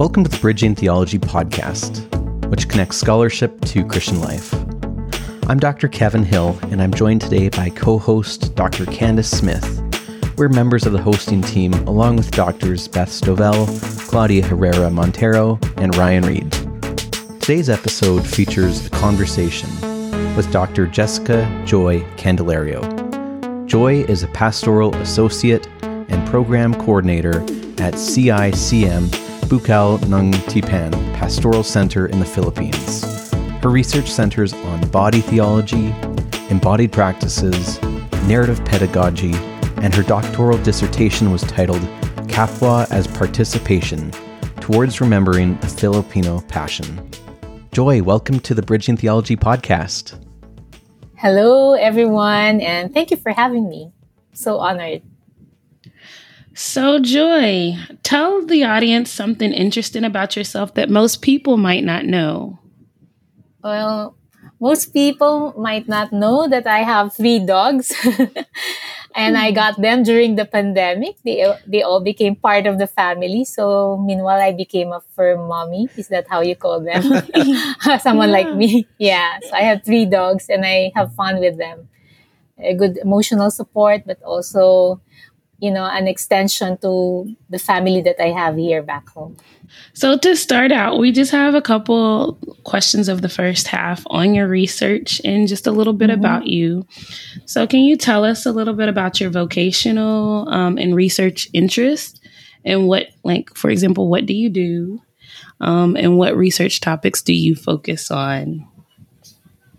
Welcome 0.00 0.24
to 0.24 0.30
the 0.30 0.38
Bridging 0.38 0.74
Theology 0.74 1.18
podcast, 1.18 2.08
which 2.48 2.70
connects 2.70 2.96
scholarship 2.96 3.60
to 3.66 3.84
Christian 3.84 4.18
life. 4.18 4.54
I'm 5.46 5.58
Dr. 5.58 5.88
Kevin 5.88 6.24
Hill, 6.24 6.58
and 6.70 6.80
I'm 6.80 6.90
joined 6.90 7.20
today 7.20 7.50
by 7.50 7.68
co 7.68 7.98
host 7.98 8.54
Dr. 8.54 8.86
Candace 8.86 9.30
Smith. 9.30 9.82
We're 10.38 10.48
members 10.48 10.86
of 10.86 10.94
the 10.94 11.02
hosting 11.02 11.42
team, 11.42 11.74
along 11.86 12.16
with 12.16 12.30
doctors 12.30 12.88
Beth 12.88 13.10
Stovell, 13.10 13.66
Claudia 14.08 14.42
Herrera 14.42 14.88
Montero, 14.88 15.58
and 15.76 15.94
Ryan 15.94 16.24
Reed. 16.24 16.50
Today's 17.38 17.68
episode 17.68 18.26
features 18.26 18.86
a 18.86 18.90
conversation 18.90 19.68
with 20.34 20.50
Dr. 20.50 20.86
Jessica 20.86 21.44
Joy 21.66 22.00
Candelario. 22.16 23.66
Joy 23.66 24.04
is 24.04 24.22
a 24.22 24.28
pastoral 24.28 24.94
associate 24.94 25.68
and 25.82 26.26
program 26.26 26.72
coordinator 26.72 27.42
at 27.82 27.92
CICM 27.96 29.19
Bukal 29.50 29.98
ng 30.06 30.30
Tipan 30.46 30.94
Pastoral 31.18 31.64
Center 31.64 32.06
in 32.06 32.20
the 32.20 32.24
Philippines. 32.24 33.02
Her 33.58 33.68
research 33.68 34.08
centers 34.08 34.54
on 34.54 34.88
body 34.90 35.20
theology, 35.20 35.92
embodied 36.50 36.92
practices, 36.92 37.82
narrative 38.30 38.64
pedagogy, 38.64 39.34
and 39.82 39.92
her 39.92 40.04
doctoral 40.04 40.56
dissertation 40.58 41.32
was 41.32 41.42
titled 41.42 41.82
Kapwa 42.30 42.88
as 42.92 43.08
Participation 43.08 44.12
Towards 44.60 45.00
Remembering 45.00 45.58
a 45.62 45.66
Filipino 45.66 46.42
Passion. 46.42 47.10
Joy, 47.72 48.04
welcome 48.04 48.38
to 48.46 48.54
the 48.54 48.62
Bridging 48.62 48.96
Theology 48.96 49.34
podcast. 49.34 50.14
Hello, 51.16 51.74
everyone, 51.74 52.60
and 52.60 52.94
thank 52.94 53.10
you 53.10 53.16
for 53.16 53.32
having 53.32 53.68
me. 53.68 53.90
So 54.32 54.58
honored. 54.58 55.02
So, 56.54 56.98
Joy, 56.98 57.76
tell 58.02 58.44
the 58.44 58.64
audience 58.64 59.10
something 59.10 59.52
interesting 59.52 60.04
about 60.04 60.36
yourself 60.36 60.74
that 60.74 60.90
most 60.90 61.22
people 61.22 61.56
might 61.56 61.84
not 61.84 62.04
know. 62.04 62.58
Well, 63.62 64.16
most 64.60 64.92
people 64.92 65.54
might 65.56 65.88
not 65.88 66.12
know 66.12 66.48
that 66.48 66.66
I 66.66 66.80
have 66.80 67.14
three 67.14 67.38
dogs. 67.38 67.92
and 69.16 69.36
I 69.36 69.48
hmm. 69.48 69.54
got 69.54 69.80
them 69.80 70.02
during 70.02 70.36
the 70.36 70.44
pandemic. 70.44 71.16
They 71.24 71.46
they 71.66 71.82
all 71.82 72.00
became 72.00 72.36
part 72.36 72.66
of 72.66 72.78
the 72.78 72.86
family. 72.86 73.44
So 73.44 73.96
meanwhile, 73.96 74.40
I 74.40 74.52
became 74.52 74.92
a 74.92 75.00
firm 75.16 75.48
mommy. 75.48 75.88
Is 75.96 76.08
that 76.08 76.28
how 76.28 76.40
you 76.42 76.54
call 76.54 76.80
them? 76.80 77.02
Someone 78.00 78.28
yeah. 78.28 78.38
like 78.38 78.54
me. 78.54 78.86
Yeah. 78.98 79.38
So 79.42 79.52
I 79.54 79.62
have 79.62 79.82
three 79.82 80.06
dogs, 80.06 80.48
and 80.48 80.64
I 80.64 80.92
have 80.94 81.14
fun 81.14 81.40
with 81.40 81.58
them. 81.58 81.88
A 82.58 82.74
good 82.74 82.98
emotional 82.98 83.50
support, 83.50 84.02
but 84.06 84.22
also 84.22 85.00
you 85.60 85.70
know, 85.70 85.84
an 85.84 86.08
extension 86.08 86.78
to 86.78 87.36
the 87.50 87.58
family 87.58 88.00
that 88.02 88.22
I 88.22 88.28
have 88.28 88.56
here 88.56 88.82
back 88.82 89.08
home. 89.10 89.36
So, 89.92 90.16
to 90.18 90.34
start 90.34 90.72
out, 90.72 90.98
we 90.98 91.12
just 91.12 91.30
have 91.30 91.54
a 91.54 91.62
couple 91.62 92.38
questions 92.64 93.08
of 93.08 93.22
the 93.22 93.28
first 93.28 93.68
half 93.68 94.02
on 94.06 94.34
your 94.34 94.48
research 94.48 95.20
and 95.24 95.46
just 95.46 95.66
a 95.66 95.70
little 95.70 95.92
bit 95.92 96.10
mm-hmm. 96.10 96.18
about 96.18 96.46
you. 96.46 96.86
So, 97.44 97.66
can 97.66 97.80
you 97.80 97.96
tell 97.96 98.24
us 98.24 98.46
a 98.46 98.52
little 98.52 98.74
bit 98.74 98.88
about 98.88 99.20
your 99.20 99.30
vocational 99.30 100.48
um, 100.48 100.78
and 100.78 100.96
research 100.96 101.48
interest 101.52 102.20
and 102.64 102.88
what, 102.88 103.08
like, 103.22 103.54
for 103.54 103.70
example, 103.70 104.08
what 104.08 104.26
do 104.26 104.34
you 104.34 104.48
do 104.50 105.02
um, 105.60 105.96
and 105.96 106.18
what 106.18 106.36
research 106.36 106.80
topics 106.80 107.22
do 107.22 107.34
you 107.34 107.54
focus 107.54 108.10
on? 108.10 108.66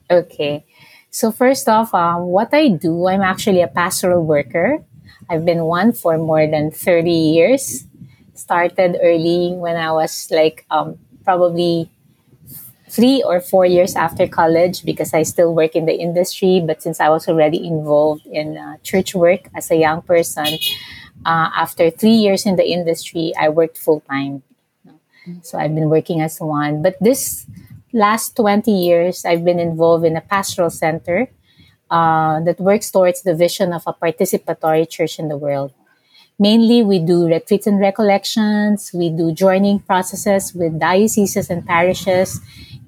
Okay. 0.09 0.65
So, 1.09 1.31
first 1.31 1.67
off, 1.67 1.93
um, 1.93 2.27
what 2.27 2.53
I 2.53 2.69
do, 2.69 3.07
I'm 3.07 3.21
actually 3.21 3.61
a 3.61 3.67
pastoral 3.67 4.25
worker. 4.25 4.85
I've 5.29 5.45
been 5.45 5.63
one 5.63 5.93
for 5.93 6.17
more 6.17 6.47
than 6.47 6.71
30 6.71 7.09
years. 7.09 7.85
Started 8.33 8.97
early 9.01 9.53
when 9.53 9.77
I 9.77 9.91
was 9.91 10.27
like 10.31 10.65
um, 10.71 10.97
probably 11.23 11.89
three 12.89 13.23
or 13.23 13.39
four 13.39 13.65
years 13.65 13.95
after 13.95 14.27
college 14.27 14.83
because 14.83 15.13
I 15.13 15.23
still 15.23 15.55
work 15.55 15.75
in 15.75 15.85
the 15.85 15.95
industry. 15.95 16.61
But 16.65 16.81
since 16.83 16.99
I 16.99 17.09
was 17.09 17.27
already 17.27 17.65
involved 17.65 18.25
in 18.27 18.57
uh, 18.57 18.77
church 18.83 19.15
work 19.15 19.47
as 19.55 19.71
a 19.71 19.75
young 19.75 20.01
person, 20.01 20.47
uh, 21.25 21.49
after 21.55 21.89
three 21.89 22.19
years 22.19 22.45
in 22.45 22.57
the 22.57 22.67
industry, 22.67 23.31
I 23.39 23.49
worked 23.49 23.77
full 23.77 24.01
time. 24.01 24.43
So 25.43 25.57
I've 25.57 25.73
been 25.73 25.89
working 25.89 26.19
as 26.21 26.39
one. 26.41 26.81
But 26.81 26.97
this 26.99 27.45
last 27.93 28.35
20 28.35 28.71
years, 28.71 29.23
I've 29.23 29.45
been 29.45 29.59
involved 29.59 30.03
in 30.03 30.17
a 30.17 30.21
pastoral 30.21 30.69
center 30.69 31.29
uh, 31.91 32.39
that 32.41 32.59
works 32.59 32.89
towards 32.89 33.21
the 33.23 33.35
vision 33.35 33.73
of 33.73 33.83
a 33.85 33.93
participatory 33.93 34.89
church 34.89 35.19
in 35.19 35.27
the 35.27 35.37
world. 35.37 35.73
Mainly, 36.39 36.81
we 36.81 36.97
do 36.97 37.27
retreats 37.27 37.67
and 37.67 37.79
recollections. 37.79 38.91
We 38.93 39.09
do 39.11 39.31
joining 39.31 39.79
processes 39.79 40.55
with 40.55 40.79
dioceses 40.79 41.51
and 41.51 41.67
parishes 41.67 42.39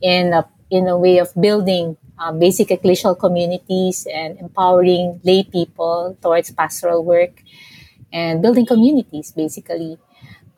in 0.01 0.33
a, 0.33 0.47
in 0.71 0.87
a 0.87 0.97
way 0.97 1.19
of 1.19 1.35
building 1.39 1.97
uh, 2.17 2.31
basic 2.31 2.69
ecclesial 2.69 3.19
communities 3.19 4.07
and 4.11 4.39
empowering 4.39 5.19
lay 5.23 5.43
people 5.43 6.17
towards 6.21 6.51
pastoral 6.51 7.03
work 7.03 7.43
and 8.11 8.41
building 8.41 8.65
communities, 8.65 9.31
basically. 9.31 9.97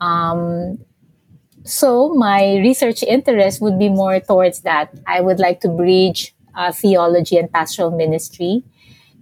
Um, 0.00 0.78
so 1.64 2.14
my 2.14 2.58
research 2.58 3.02
interest 3.02 3.60
would 3.60 3.78
be 3.78 3.88
more 3.88 4.20
towards 4.20 4.60
that. 4.60 4.94
I 5.06 5.20
would 5.20 5.40
like 5.40 5.60
to 5.62 5.68
bridge 5.68 6.35
uh, 6.56 6.72
theology 6.72 7.36
and 7.36 7.52
pastoral 7.52 7.90
ministry. 7.90 8.64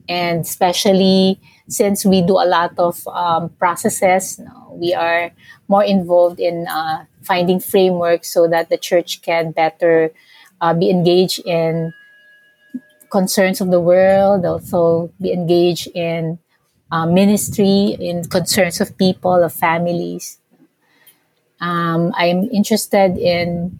And 0.08 0.40
especially 0.40 1.40
since 1.68 2.04
we 2.04 2.22
do 2.22 2.34
a 2.34 2.46
lot 2.46 2.78
of 2.78 3.06
um, 3.08 3.48
processes, 3.58 4.40
we 4.70 4.94
are 4.94 5.32
more 5.68 5.84
involved 5.84 6.40
in 6.40 6.66
uh, 6.68 7.04
finding 7.22 7.58
frameworks 7.58 8.32
so 8.32 8.48
that 8.48 8.68
the 8.68 8.76
church 8.76 9.22
can 9.22 9.52
better 9.52 10.10
uh, 10.60 10.74
be 10.74 10.90
engaged 10.90 11.40
in 11.46 11.92
concerns 13.10 13.60
of 13.60 13.70
the 13.70 13.80
world, 13.80 14.44
also 14.44 15.10
be 15.20 15.32
engaged 15.32 15.88
in 15.94 16.38
uh, 16.90 17.06
ministry, 17.06 17.96
in 17.98 18.24
concerns 18.24 18.80
of 18.80 18.96
people, 18.98 19.42
of 19.42 19.52
families. 19.52 20.38
Um, 21.60 22.12
I'm 22.16 22.50
interested 22.50 23.16
in 23.16 23.78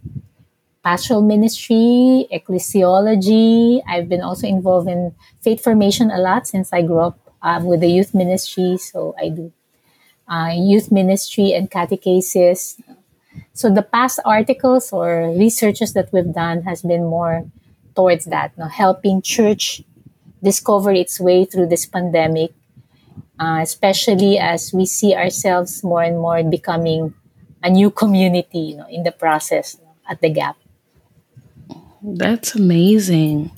pastoral 0.85 1.23
ministry, 1.23 2.29
ecclesiology. 2.31 3.81
I've 3.89 4.07
been 4.07 4.21
also 4.21 4.45
involved 4.45 4.87
in 4.87 5.15
faith 5.41 5.63
formation 5.63 6.11
a 6.11 6.19
lot 6.19 6.47
since 6.47 6.71
I 6.71 6.83
grew 6.83 6.99
up 6.99 7.17
um, 7.41 7.65
with 7.65 7.81
the 7.81 7.89
youth 7.89 8.13
ministry. 8.13 8.77
So 8.77 9.15
I 9.17 9.29
do 9.29 9.51
uh, 10.29 10.53
youth 10.53 10.91
ministry 10.91 11.53
and 11.53 11.71
catechesis. 11.71 12.79
So 13.53 13.73
the 13.73 13.81
past 13.81 14.19
articles 14.25 14.93
or 14.93 15.33
researches 15.35 15.93
that 15.93 16.13
we've 16.13 16.31
done 16.31 16.61
has 16.63 16.83
been 16.83 17.03
more 17.03 17.49
towards 17.95 18.25
that, 18.25 18.53
helping 18.71 19.23
church 19.23 19.81
discover 20.43 20.91
its 20.91 21.19
way 21.19 21.45
through 21.45 21.67
this 21.67 21.87
pandemic, 21.87 22.53
uh, 23.39 23.59
especially 23.63 24.37
as 24.37 24.71
we 24.71 24.85
see 24.85 25.15
ourselves 25.15 25.83
more 25.83 26.03
and 26.03 26.19
more 26.19 26.43
becoming 26.43 27.15
a 27.63 27.71
new 27.71 27.89
community 27.89 28.59
you 28.59 28.77
know, 28.77 28.87
in 28.87 29.01
the 29.01 29.11
process 29.11 29.77
at 30.07 30.21
the 30.21 30.29
gap. 30.29 30.55
That's 32.13 32.55
amazing. 32.55 33.51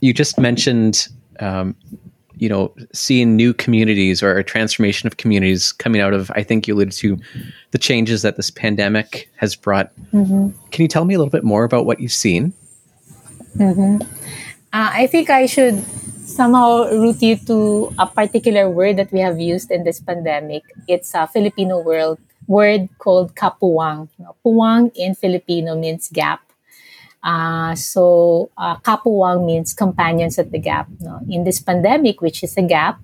You 0.00 0.14
just 0.14 0.38
mentioned, 0.38 1.08
um, 1.40 1.74
you 2.36 2.48
know, 2.48 2.72
seeing 2.92 3.36
new 3.36 3.52
communities 3.52 4.22
or 4.22 4.38
a 4.38 4.44
transformation 4.44 5.06
of 5.06 5.16
communities 5.16 5.72
coming 5.72 6.00
out 6.00 6.14
of, 6.14 6.30
I 6.34 6.42
think 6.42 6.68
you 6.68 6.74
alluded 6.74 6.92
to 6.94 7.18
the 7.72 7.78
changes 7.78 8.22
that 8.22 8.36
this 8.36 8.50
pandemic 8.50 9.28
has 9.36 9.56
brought. 9.56 9.92
Mm-hmm. 10.12 10.50
Can 10.70 10.82
you 10.82 10.88
tell 10.88 11.04
me 11.04 11.14
a 11.14 11.18
little 11.18 11.30
bit 11.30 11.44
more 11.44 11.64
about 11.64 11.84
what 11.84 12.00
you've 12.00 12.12
seen? 12.12 12.52
Mm-hmm. 13.56 14.02
Uh, 14.72 14.90
I 14.92 15.06
think 15.06 15.30
I 15.30 15.46
should 15.46 15.82
somehow 16.28 16.88
root 16.90 17.20
you 17.22 17.36
to 17.36 17.92
a 17.98 18.06
particular 18.06 18.68
word 18.70 18.96
that 18.98 19.10
we 19.12 19.20
have 19.20 19.40
used 19.40 19.70
in 19.70 19.84
this 19.84 19.98
pandemic. 19.98 20.62
It's 20.86 21.14
a 21.14 21.26
Filipino 21.26 21.80
word 21.80 22.18
word 22.46 22.88
called 22.98 23.34
kapuwang. 23.34 24.08
Puwang 24.44 24.90
in 24.96 25.14
Filipino 25.14 25.76
means 25.76 26.08
gap. 26.12 26.40
Uh, 27.22 27.74
so 27.74 28.50
uh, 28.56 28.76
kapuwang 28.78 29.44
means 29.44 29.74
companions 29.74 30.38
at 30.38 30.50
the 30.50 30.58
gap. 30.58 30.88
No? 31.00 31.20
In 31.28 31.44
this 31.44 31.60
pandemic, 31.60 32.20
which 32.20 32.42
is 32.42 32.56
a 32.56 32.62
gap, 32.62 33.00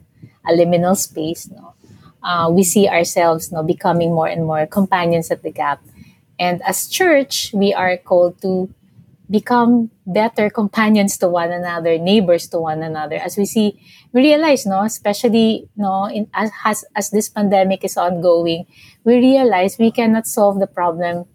a 0.47 0.53
liminal 0.53 0.97
space, 0.97 1.51
no? 1.51 1.75
Uh, 2.23 2.49
we 2.51 2.65
see 2.65 2.89
ourselves 2.89 3.53
no, 3.53 3.63
becoming 3.63 4.15
more 4.15 4.29
and 4.29 4.47
more 4.47 4.67
companions 4.67 5.31
at 5.31 5.43
the 5.43 5.51
gap. 5.51 5.83
And 6.39 6.63
as 6.63 6.89
church, 6.89 7.53
we 7.53 7.75
are 7.75 7.97
called 7.99 8.41
to 8.41 8.73
become 9.31 9.91
better 10.07 10.51
companions 10.51 11.17
to 11.19 11.29
one 11.29 11.53
another, 11.53 11.99
neighbors 11.99 12.49
to 12.49 12.61
one 12.61 12.83
another. 12.83 13.17
As 13.17 13.37
we 13.37 13.45
see, 13.45 13.81
we 14.13 14.23
realize, 14.23 14.67
no, 14.67 14.83
especially 14.83 15.69
no, 15.77 16.07
in 16.07 16.29
as 16.35 16.85
as 16.95 17.11
this 17.11 17.29
pandemic 17.29 17.85
is 17.85 17.97
ongoing, 17.97 18.67
we 19.05 19.17
realize 19.17 19.77
we 19.79 19.91
cannot 19.91 20.27
solve 20.27 20.61
the 20.61 20.67
problem 20.67 21.27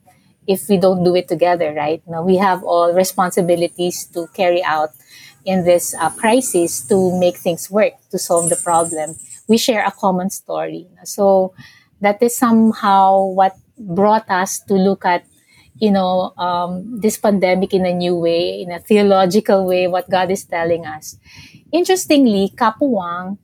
if 0.50 0.68
we 0.68 0.78
don't 0.82 1.06
do 1.06 1.14
it 1.16 1.28
together, 1.30 1.72
right? 1.78 2.02
Now 2.10 2.24
we 2.26 2.38
have 2.38 2.64
all 2.64 2.92
responsibilities 2.92 4.10
to 4.18 4.26
carry 4.34 4.64
out 4.66 4.90
in 5.46 5.64
this 5.64 5.94
uh, 5.94 6.10
crisis 6.10 6.82
to 6.90 7.14
make 7.20 7.38
things 7.38 7.70
work, 7.70 7.94
to 8.10 8.18
solve 8.18 8.50
the 8.50 8.58
problem. 8.58 9.16
We 9.48 9.58
share 9.58 9.86
a 9.86 9.92
common 9.94 10.32
story. 10.32 10.88
So 11.06 11.54
that 12.02 12.22
is 12.24 12.36
somehow 12.36 13.30
what 13.38 13.54
brought 13.78 14.26
us 14.30 14.60
to 14.66 14.74
look 14.74 15.06
at 15.06 15.24
you 15.78 15.92
know 15.92 16.34
um, 16.36 17.00
this 17.00 17.16
pandemic 17.18 17.74
in 17.74 17.86
a 17.86 17.94
new 17.94 18.16
way 18.16 18.60
in 18.60 18.72
a 18.72 18.80
theological 18.80 19.66
way 19.66 19.88
what 19.88 20.10
god 20.10 20.30
is 20.30 20.44
telling 20.44 20.86
us 20.86 21.16
interestingly 21.72 22.52
kapuwang 22.60 23.38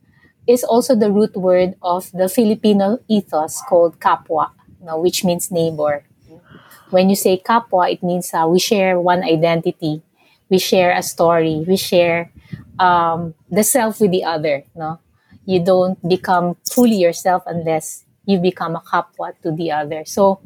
is 0.46 0.62
also 0.62 0.94
the 0.94 1.10
root 1.10 1.32
word 1.38 1.80
of 1.82 2.12
the 2.12 2.28
filipino 2.28 3.00
ethos 3.08 3.64
called 3.70 3.98
kapwa 4.04 4.52
you 4.80 4.86
know, 4.92 5.00
which 5.00 5.24
means 5.24 5.50
neighbor 5.50 6.04
when 6.96 7.12
you 7.12 7.16
say 7.16 7.36
kapwa 7.36 7.92
it 7.92 8.02
means 8.02 8.32
uh, 8.34 8.48
we 8.48 8.60
share 8.60 8.96
one 9.00 9.20
identity 9.24 10.02
we 10.50 10.58
share 10.58 10.96
a 10.96 11.04
story 11.04 11.66
we 11.68 11.76
share 11.76 12.32
um, 12.80 13.36
the 13.52 13.64
self 13.64 14.00
with 14.00 14.12
the 14.12 14.24
other 14.24 14.64
no 14.76 14.98
you 15.46 15.60
don't 15.60 16.00
become 16.08 16.56
fully 16.64 16.96
yourself 16.96 17.44
unless 17.46 18.06
you 18.26 18.40
become 18.40 18.76
a 18.80 18.84
kapwa 18.88 19.36
to 19.44 19.52
the 19.52 19.70
other 19.72 20.08
so 20.08 20.40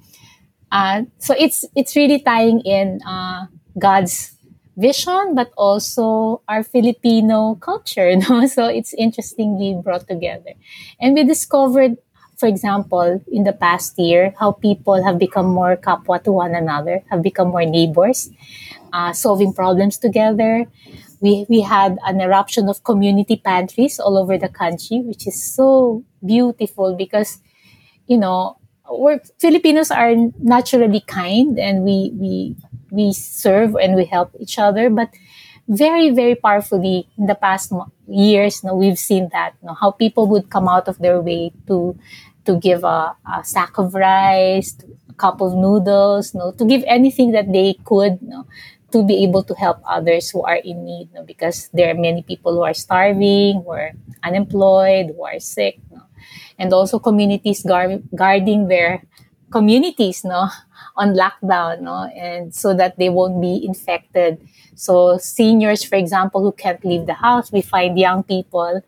uh, 0.72 1.04
so 1.18 1.34
it's 1.38 1.66
it's 1.75 1.96
really 1.96 2.19
tying 2.19 2.62
in 2.62 3.02
uh, 3.06 3.45
God's 3.78 4.36
vision, 4.78 5.36
but 5.36 5.52
also 5.57 6.42
our 6.48 6.63
Filipino 6.63 7.56
culture. 7.56 8.16
No? 8.30 8.48
So 8.48 8.66
it's 8.68 8.94
interestingly 8.94 9.78
brought 9.84 10.07
together, 10.07 10.54
and 11.02 11.16
we 11.16 11.24
discovered, 11.24 11.98
for 12.40 12.48
example, 12.48 13.22
in 13.28 13.44
the 13.44 13.52
past 13.52 14.00
year, 14.00 14.34
how 14.40 14.54
people 14.54 15.04
have 15.04 15.20
become 15.20 15.48
more 15.48 15.76
kapwa 15.76 16.24
to 16.24 16.32
one 16.32 16.56
another, 16.56 17.04
have 17.12 17.22
become 17.22 17.50
more 17.50 17.66
neighbors, 17.66 18.30
uh, 18.94 19.12
solving 19.12 19.54
problems 19.54 19.98
together. 19.98 20.66
We, 21.20 21.46
we 21.50 21.60
had 21.60 21.98
an 22.06 22.22
eruption 22.22 22.70
of 22.70 22.86
community 22.86 23.36
pantries 23.36 24.00
all 24.00 24.18
over 24.18 24.38
the 24.38 24.48
country, 24.48 25.02
which 25.02 25.28
is 25.28 25.36
so 25.36 26.06
beautiful 26.26 26.96
because, 26.96 27.40
you 28.08 28.18
know, 28.18 28.58
we're 28.90 29.20
Filipinos 29.38 29.92
are 29.92 30.16
naturally 30.40 31.02
kind 31.02 31.60
and 31.60 31.84
we 31.84 32.12
we 32.18 32.56
we 32.90 33.14
serve 33.14 33.76
and 33.76 33.96
we 33.96 34.06
help 34.06 34.34
each 34.40 34.58
other, 34.58 34.90
but 34.90 35.10
very 35.68 36.10
very 36.10 36.34
powerfully 36.34 37.08
in 37.18 37.28
the 37.28 37.36
past 37.36 37.72
years, 38.08 38.64
no, 38.64 38.74
we've 38.76 38.98
seen 38.98 39.30
that 39.32 39.54
no, 39.62 39.74
how 39.74 39.92
people 39.92 40.28
would 40.28 40.50
come 40.50 40.68
out 40.68 40.88
of 40.88 40.98
their 40.98 41.22
way 41.22 41.52
to 41.68 41.96
to 42.50 42.57
give 42.57 42.84
a, 42.84 43.13
a 43.30 43.46
sack 43.46 43.78
of 43.78 43.94
rice, 43.94 44.74
a 45.07 45.13
cup 45.13 45.40
of 45.40 45.54
noodles, 45.54 46.34
no, 46.34 46.51
to 46.57 46.66
give 46.66 46.84
anything 46.88 47.31
that 47.31 47.46
they 47.54 47.78
could, 47.86 48.18
no, 48.24 48.48
to 48.92 49.06
be 49.06 49.22
able 49.24 49.44
to 49.44 49.54
help 49.54 49.78
others 49.86 50.31
who 50.31 50.42
are 50.42 50.56
in 50.57 50.84
need, 50.84 51.13
no, 51.13 51.22
because 51.24 51.69
there 51.74 51.92
are 51.92 51.94
many 51.94 52.24
people 52.24 52.54
who 52.54 52.63
are 52.63 52.74
starving, 52.74 53.62
who 53.62 53.69
are 53.69 53.92
unemployed, 54.24 55.13
who 55.16 55.24
are 55.24 55.40
sick, 55.40 55.78
no. 55.94 56.01
And 56.57 56.74
also 56.74 56.98
communities 56.98 57.62
guard, 57.62 58.01
guarding 58.16 58.68
their 58.68 59.04
communities 59.52 60.24
no 60.24 60.50
on 60.98 61.13
lockdown 61.13 61.81
no 61.81 62.06
and 62.16 62.54
so 62.54 62.74
that 62.74 62.98
they 62.98 63.10
won't 63.10 63.42
be 63.42 63.63
infected. 63.63 64.42
So 64.75 65.18
seniors 65.18 65.84
for 65.84 65.95
example 65.95 66.42
who 66.42 66.52
can't 66.52 66.84
leave 66.84 67.06
the 67.06 67.13
house 67.13 67.52
we 67.52 67.62
find 67.62 67.98
young 67.98 68.24
people 68.24 68.81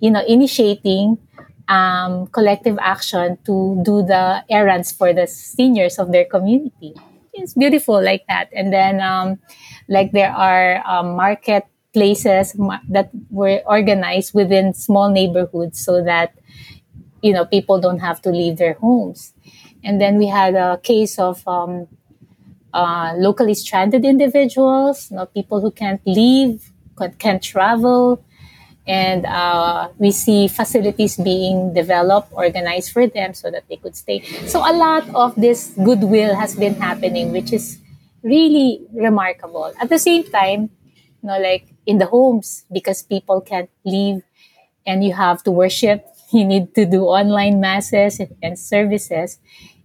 you 0.00 0.10
know 0.10 0.24
initiating 0.26 1.18
um, 1.68 2.26
collective 2.28 2.78
action 2.80 3.38
to 3.46 3.80
do 3.84 4.02
the 4.02 4.44
errands 4.50 4.92
for 4.92 5.12
the 5.12 5.26
seniors 5.26 5.98
of 5.98 6.12
their 6.12 6.24
community. 6.24 6.94
It's 7.32 7.54
beautiful 7.54 8.02
like 8.02 8.24
that. 8.28 8.48
And 8.52 8.72
then 8.72 9.00
um, 9.00 9.38
like 9.88 10.12
there 10.12 10.30
are 10.30 10.86
um, 10.86 11.16
market 11.16 11.64
places 11.92 12.56
that 12.88 13.10
were 13.30 13.62
organized 13.66 14.34
within 14.34 14.74
small 14.74 15.10
neighborhoods 15.10 15.80
so 15.84 16.02
that 16.02 16.34
you 17.22 17.32
know 17.32 17.44
people 17.44 17.80
don't 17.80 18.00
have 18.00 18.20
to 18.22 18.30
leave 18.30 18.58
their 18.58 18.74
homes. 18.74 19.32
And 19.82 20.00
then 20.00 20.18
we 20.18 20.26
had 20.26 20.54
a 20.54 20.78
case 20.82 21.18
of 21.18 21.46
um, 21.46 21.86
uh, 22.72 23.14
locally 23.16 23.54
stranded 23.54 24.04
individuals 24.04 25.10
you 25.10 25.16
know, 25.16 25.26
people 25.26 25.60
who 25.60 25.70
can't 25.70 26.00
leave 26.06 26.70
can't 27.18 27.42
travel 27.42 28.24
and 28.86 29.24
uh, 29.24 29.88
we 29.98 30.10
see 30.10 30.46
facilities 30.48 31.16
being 31.16 31.72
developed 31.72 32.28
organized 32.32 32.92
for 32.92 33.06
them 33.06 33.32
so 33.32 33.50
that 33.50 33.64
they 33.68 33.76
could 33.76 33.96
stay 33.96 34.20
so 34.46 34.60
a 34.60 34.72
lot 34.72 35.08
of 35.14 35.34
this 35.36 35.72
goodwill 35.82 36.34
has 36.34 36.54
been 36.54 36.74
happening 36.74 37.32
which 37.32 37.52
is 37.52 37.78
really 38.22 38.80
remarkable 38.92 39.72
at 39.80 39.88
the 39.88 39.98
same 39.98 40.24
time 40.24 40.68
you 41.22 41.28
know 41.28 41.38
like 41.38 41.66
in 41.86 41.98
the 41.98 42.06
homes 42.06 42.64
because 42.72 43.02
people 43.02 43.40
can't 43.40 43.70
leave 43.84 44.22
and 44.86 45.04
you 45.04 45.12
have 45.12 45.42
to 45.42 45.50
worship 45.50 46.04
you 46.32 46.44
need 46.44 46.74
to 46.74 46.84
do 46.84 47.04
online 47.04 47.60
masses 47.60 48.20
and 48.42 48.58
services. 48.58 49.38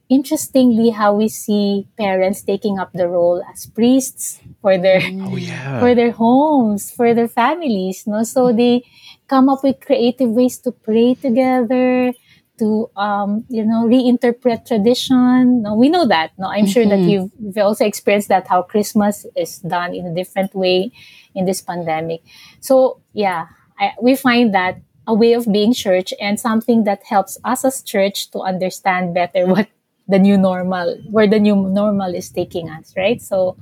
Interestingly, 0.10 0.90
how 0.90 1.14
we 1.14 1.30
see 1.30 1.88
parents 1.98 2.42
taking 2.42 2.80
up 2.80 2.92
the 2.94 3.08
role 3.08 3.44
as 3.54 3.68
priests 3.68 4.42
for 4.62 4.78
their 4.78 5.02
oh, 5.04 5.36
yeah. 5.36 5.80
for 5.84 5.96
their 5.96 6.12
homes, 6.12 6.92
for 6.92 7.14
their 7.14 7.28
families. 7.28 8.06
No, 8.06 8.24
so 8.24 8.52
they 8.52 8.84
come 9.28 9.50
up 9.50 9.64
with 9.64 9.80
creative 9.80 10.30
ways 10.30 10.58
to 10.60 10.72
pray 10.72 11.16
together, 11.16 12.14
to 12.60 12.90
um, 12.96 13.46
you 13.50 13.66
know 13.66 13.88
reinterpret 13.88 14.68
tradition. 14.68 15.64
No, 15.64 15.76
we 15.76 15.90
know 15.90 16.08
that. 16.08 16.32
No, 16.38 16.48
I'm 16.48 16.66
mm-hmm. 16.66 16.72
sure 16.72 16.86
that 16.86 17.00
mm-hmm. 17.00 17.10
you've, 17.10 17.32
you've 17.40 17.58
also 17.58 17.86
experienced 17.86 18.28
that 18.30 18.48
how 18.48 18.62
Christmas 18.62 19.26
is 19.36 19.60
done 19.60 19.96
in 19.96 20.06
a 20.06 20.14
different 20.14 20.54
way 20.54 20.92
in 21.36 21.46
this 21.46 21.62
pandemic. 21.62 22.22
So 22.60 23.02
yeah, 23.14 23.48
I, 23.80 23.94
we 24.02 24.16
find 24.16 24.54
that 24.54 24.82
a 25.08 25.14
way 25.14 25.34
of 25.34 25.52
being 25.52 25.74
church 25.74 26.14
and 26.22 26.40
something 26.40 26.84
that 26.84 27.02
helps 27.04 27.38
us 27.44 27.66
as 27.66 27.82
church 27.82 28.30
to 28.32 28.42
understand 28.42 29.16
better 29.16 29.46
what 29.54 29.68
the 30.08 30.20
new 30.20 30.38
normal, 30.38 30.98
where 31.10 31.28
the 31.28 31.40
new 31.40 31.56
normal 31.56 32.14
is 32.14 32.30
taking 32.30 32.70
us, 32.70 32.94
right? 32.98 33.22
So, 33.22 33.58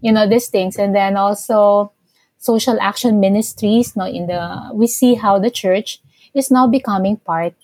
you 0.00 0.12
know, 0.12 0.28
these 0.28 0.48
things. 0.48 0.76
And 0.76 0.94
then 0.94 1.16
also 1.16 1.92
social 2.38 2.78
action 2.80 3.20
ministries, 3.20 3.96
no, 3.96 4.06
in 4.06 4.26
the, 4.26 4.70
we 4.72 4.86
see 4.86 5.14
how 5.14 5.38
the 5.38 5.50
church 5.50 6.00
is 6.34 6.50
now 6.50 6.66
becoming 6.66 7.16
part 7.16 7.54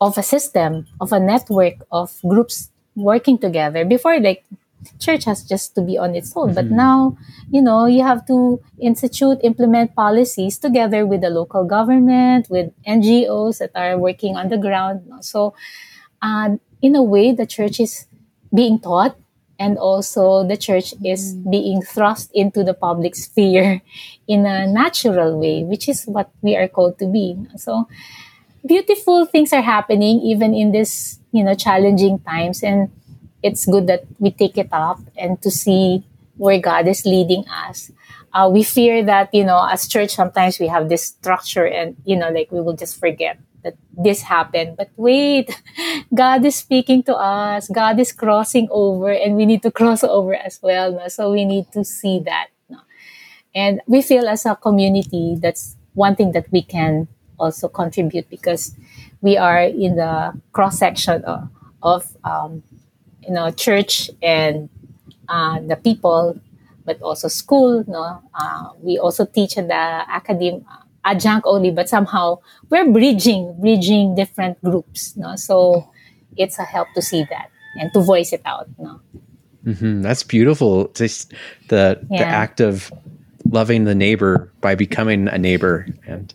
of 0.00 0.18
a 0.18 0.22
system, 0.22 0.86
of 1.00 1.12
a 1.12 1.20
network 1.20 1.74
of 1.90 2.18
groups 2.26 2.70
working 2.94 3.38
together. 3.38 3.84
Before, 3.84 4.18
like, 4.18 4.44
church 4.98 5.24
has 5.24 5.44
just 5.44 5.74
to 5.74 5.82
be 5.82 5.96
on 5.98 6.14
its 6.14 6.32
own. 6.36 6.48
Mm-hmm. 6.48 6.54
But 6.54 6.70
now, 6.70 7.16
you 7.50 7.62
know, 7.62 7.86
you 7.86 8.02
have 8.02 8.26
to 8.26 8.60
institute, 8.80 9.38
implement 9.42 9.94
policies 9.94 10.58
together 10.58 11.06
with 11.06 11.20
the 11.20 11.30
local 11.30 11.64
government, 11.64 12.48
with 12.50 12.72
NGOs 12.86 13.58
that 13.58 13.70
are 13.74 13.98
working 13.98 14.36
on 14.36 14.48
the 14.48 14.58
ground. 14.58 15.02
So, 15.20 15.54
uh, 16.20 16.56
in 16.80 16.96
a 16.96 17.02
way, 17.02 17.32
the 17.32 17.46
church 17.46 17.80
is 17.80 18.06
being 18.52 18.80
taught 18.80 19.16
and 19.58 19.78
also 19.78 20.46
the 20.46 20.56
church 20.56 20.94
is 21.04 21.34
mm-hmm. 21.34 21.50
being 21.50 21.82
thrust 21.82 22.30
into 22.34 22.64
the 22.64 22.74
public 22.74 23.14
sphere 23.14 23.82
in 24.28 24.46
a 24.46 24.66
natural 24.66 25.38
way, 25.38 25.64
which 25.64 25.88
is 25.88 26.04
what 26.04 26.30
we 26.42 26.56
are 26.56 26.68
called 26.68 26.98
to 26.98 27.06
be. 27.06 27.36
So, 27.56 27.88
beautiful 28.64 29.26
things 29.26 29.52
are 29.52 29.62
happening 29.62 30.20
even 30.20 30.54
in 30.54 30.72
this, 30.72 31.18
you 31.32 31.44
know, 31.44 31.54
challenging 31.54 32.18
times. 32.20 32.62
And 32.62 32.90
it's 33.42 33.66
good 33.66 33.86
that 33.88 34.04
we 34.18 34.30
take 34.30 34.56
it 34.56 34.68
up 34.72 35.00
and 35.16 35.40
to 35.42 35.50
see 35.50 36.04
where 36.36 36.58
God 36.60 36.88
is 36.88 37.04
leading 37.04 37.46
us. 37.48 37.90
Uh, 38.32 38.48
we 38.50 38.62
fear 38.62 39.04
that, 39.04 39.32
you 39.34 39.44
know, 39.44 39.66
as 39.70 39.86
church, 39.86 40.14
sometimes 40.14 40.58
we 40.58 40.66
have 40.66 40.88
this 40.88 41.04
structure 41.04 41.66
and, 41.66 41.96
you 42.04 42.16
know, 42.16 42.30
like 42.30 42.50
we 42.50 42.60
will 42.60 42.72
just 42.74 42.98
forget 42.98 43.38
that 43.62 43.74
this 43.96 44.22
happened. 44.22 44.76
But 44.76 44.90
wait, 44.96 45.50
God 46.14 46.44
is 46.44 46.56
speaking 46.56 47.02
to 47.04 47.16
us. 47.16 47.68
God 47.68 47.98
is 48.00 48.12
crossing 48.12 48.68
over 48.70 49.10
and 49.10 49.36
we 49.36 49.46
need 49.46 49.62
to 49.62 49.70
cross 49.78 50.04
over 50.04 50.34
as 50.34 50.60
well. 50.62 50.92
No? 50.92 51.08
So 51.08 51.32
we 51.32 51.44
need 51.44 51.70
to 51.72 51.84
see 51.84 52.20
that. 52.20 52.48
No? 52.68 52.78
And 53.54 53.80
we 53.86 54.02
feel 54.02 54.28
as 54.28 54.46
a 54.46 54.56
community, 54.56 55.36
that's 55.38 55.76
one 55.94 56.16
thing 56.16 56.32
that 56.32 56.50
we 56.50 56.62
can 56.62 57.08
also 57.38 57.68
contribute 57.68 58.28
because 58.30 58.74
we 59.20 59.36
are 59.36 59.62
in 59.62 59.96
the 59.96 60.32
cross 60.52 60.78
section 60.78 61.24
of, 61.24 61.48
of 61.82 62.16
um, 62.24 62.62
you 63.22 63.32
know 63.32 63.50
church 63.50 64.10
and 64.22 64.68
uh, 65.28 65.60
the 65.60 65.76
people 65.76 66.38
but 66.84 67.00
also 67.02 67.28
school 67.28 67.84
no 67.86 68.22
uh, 68.34 68.70
we 68.80 68.98
also 68.98 69.24
teach 69.24 69.56
in 69.56 69.68
the 69.68 70.04
academy 70.10 70.64
adjunct 71.04 71.46
only 71.46 71.70
but 71.70 71.88
somehow 71.88 72.38
we're 72.70 72.90
bridging 72.90 73.54
bridging 73.60 74.14
different 74.14 74.62
groups 74.62 75.16
no 75.16 75.36
so 75.36 75.88
it's 76.36 76.58
a 76.58 76.62
help 76.62 76.88
to 76.94 77.02
see 77.02 77.24
that 77.30 77.50
and 77.80 77.92
to 77.92 78.00
voice 78.00 78.32
it 78.32 78.42
out 78.44 78.68
no 78.78 79.00
mm-hmm. 79.64 80.02
that's 80.02 80.22
beautiful 80.22 80.88
just 80.88 81.32
the 81.68 81.98
yeah. 82.10 82.18
the 82.18 82.26
act 82.26 82.60
of 82.60 82.92
loving 83.50 83.84
the 83.84 83.94
neighbor 83.94 84.50
by 84.60 84.74
becoming 84.74 85.28
a 85.28 85.38
neighbor 85.38 85.86
and 86.06 86.32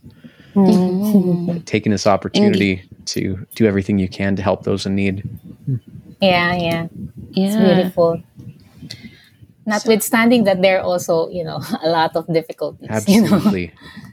mm-hmm. 0.54 1.58
taking 1.66 1.92
this 1.92 2.06
opportunity 2.06 2.84
to 3.06 3.46
do 3.56 3.66
everything 3.66 3.98
you 3.98 4.10
can 4.10 4.36
to 4.36 4.42
help 4.42 4.64
those 4.64 4.86
in 4.86 4.96
need 4.96 5.24
yeah, 6.22 6.56
yeah. 6.56 6.88
Yeah. 7.32 7.46
It's 7.48 7.56
beautiful. 7.56 8.24
Notwithstanding 9.66 10.42
so, 10.42 10.46
that 10.46 10.62
there 10.62 10.80
are 10.80 10.84
also, 10.84 11.30
you 11.30 11.44
know, 11.44 11.62
a 11.84 11.90
lot 11.90 12.16
of 12.16 12.32
difficulties. 12.32 12.88
Absolutely. 12.90 13.62
You 13.62 13.68
know? 13.68 13.74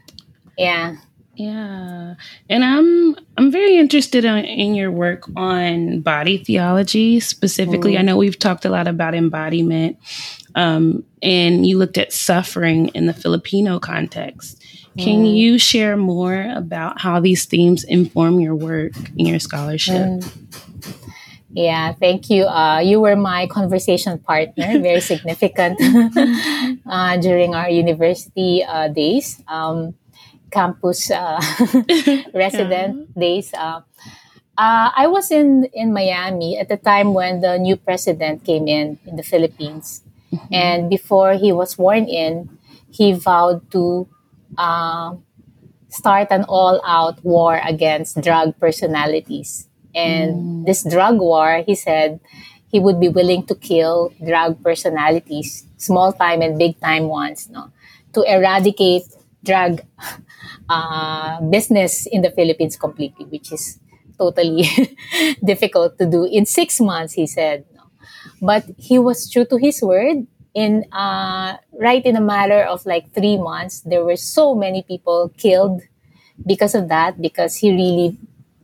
yeah. 0.57 0.97
Yeah, 1.37 2.15
and 2.49 2.65
I'm 2.65 3.17
I'm 3.37 3.51
very 3.51 3.77
interested 3.77 4.25
in, 4.25 4.45
in 4.45 4.77
your 4.77 4.93
work 4.93 5.25
on 5.35 6.01
body 6.01 6.39
theology 6.39 7.19
specifically. 7.19 7.95
Mm. 7.95 7.99
I 7.99 8.03
know 8.03 8.17
we've 8.17 8.39
talked 8.39 8.65
a 8.65 8.71
lot 8.71 8.87
about 8.87 9.17
embodiment, 9.17 9.99
um, 10.55 11.03
and 11.23 11.67
you 11.67 11.77
looked 11.77 11.99
at 11.99 12.13
suffering 12.13 12.89
in 12.89 13.07
the 13.07 13.13
Filipino 13.13 13.81
context. 13.81 14.63
Can 14.97 15.25
mm. 15.25 15.37
you 15.37 15.59
share 15.59 15.97
more 15.97 16.53
about 16.55 17.01
how 17.01 17.19
these 17.19 17.47
themes 17.47 17.83
inform 17.83 18.39
your 18.39 18.55
work 18.55 18.93
and 18.95 19.27
your 19.27 19.41
scholarship? 19.41 20.07
Mm. 20.07 20.33
Yeah, 21.51 21.93
thank 21.93 22.31
you. 22.31 22.45
Uh, 22.45 22.79
you 22.79 23.01
were 23.01 23.17
my 23.17 23.47
conversation 23.49 24.19
partner, 24.19 24.79
very 24.81 25.01
significant 25.13 25.81
uh, 26.87 27.17
during 27.19 27.55
our 27.55 27.71
university 27.71 28.63
uh, 28.63 28.89
days. 28.89 29.43
Um, 29.49 29.95
campus 30.55 31.11
uh, 31.11 31.43
resident 32.35 33.11
yeah. 33.11 33.21
days. 33.21 33.51
Uh, 33.53 33.83
uh, 34.57 34.95
I 34.95 35.07
was 35.09 35.31
in, 35.31 35.67
in 35.75 35.93
Miami 35.93 36.57
at 36.59 36.69
the 36.69 36.77
time 36.77 37.13
when 37.13 37.41
the 37.41 37.59
new 37.59 37.77
president 37.77 38.45
came 38.45 38.69
in 38.69 38.99
in 39.05 39.17
the 39.17 39.23
Philippines. 39.27 40.03
Mm-hmm. 40.33 40.55
And 40.55 40.91
before 40.91 41.35
he 41.35 41.53
was 41.53 41.73
sworn 41.73 42.07
in, 42.07 42.59
he 42.91 43.13
vowed 43.13 43.69
to 43.73 44.07
uh, 44.57 45.17
start 45.89 46.29
an 46.31 46.45
all 46.45 46.81
out 46.87 47.23
war 47.25 47.61
against 47.65 48.21
drug 48.23 48.55
personalities. 48.59 49.67
And 49.95 50.35
mm. 50.35 50.67
this 50.67 50.87
drug 50.89 51.19
war, 51.19 51.63
he 51.67 51.75
said, 51.75 52.21
he 52.67 52.81
would 52.81 52.99
be 52.99 53.09
willing 53.09 53.47
to 53.47 53.55
kill 53.55 54.13
drug 54.25 54.63
personalities, 54.63 55.65
small 55.77 56.13
time 56.13 56.43
and 56.43 56.59
big 56.59 56.79
time 56.81 57.07
ones, 57.07 57.49
no, 57.49 57.71
to 58.13 58.23
eradicate 58.23 59.05
drug 59.45 59.81
uh, 60.69 61.41
business 61.43 62.07
in 62.07 62.23
the 62.23 62.31
Philippines 62.31 62.77
completely, 62.77 63.25
which 63.27 63.53
is 63.53 63.79
totally 64.19 64.69
difficult 65.45 65.99
to 65.99 66.07
do 66.07 66.25
in 66.25 66.47
six 66.47 66.81
months, 66.81 67.15
he 67.15 67.27
said. 67.27 67.65
But 68.41 68.65
he 68.77 68.99
was 68.99 69.31
true 69.31 69.45
to 69.47 69.57
his 69.57 69.83
word. 69.83 70.27
In 70.55 70.85
uh, 70.93 71.57
right 71.81 72.05
in 72.05 72.15
a 72.15 72.21
matter 72.21 72.63
of 72.63 72.87
like 72.87 73.13
three 73.13 73.37
months, 73.37 73.81
there 73.81 74.05
were 74.05 74.17
so 74.17 74.55
many 74.55 74.83
people 74.83 75.33
killed 75.37 75.83
because 76.47 76.75
of 76.75 76.89
that. 76.89 77.21
Because 77.21 77.57
he 77.57 77.73
really 77.73 78.17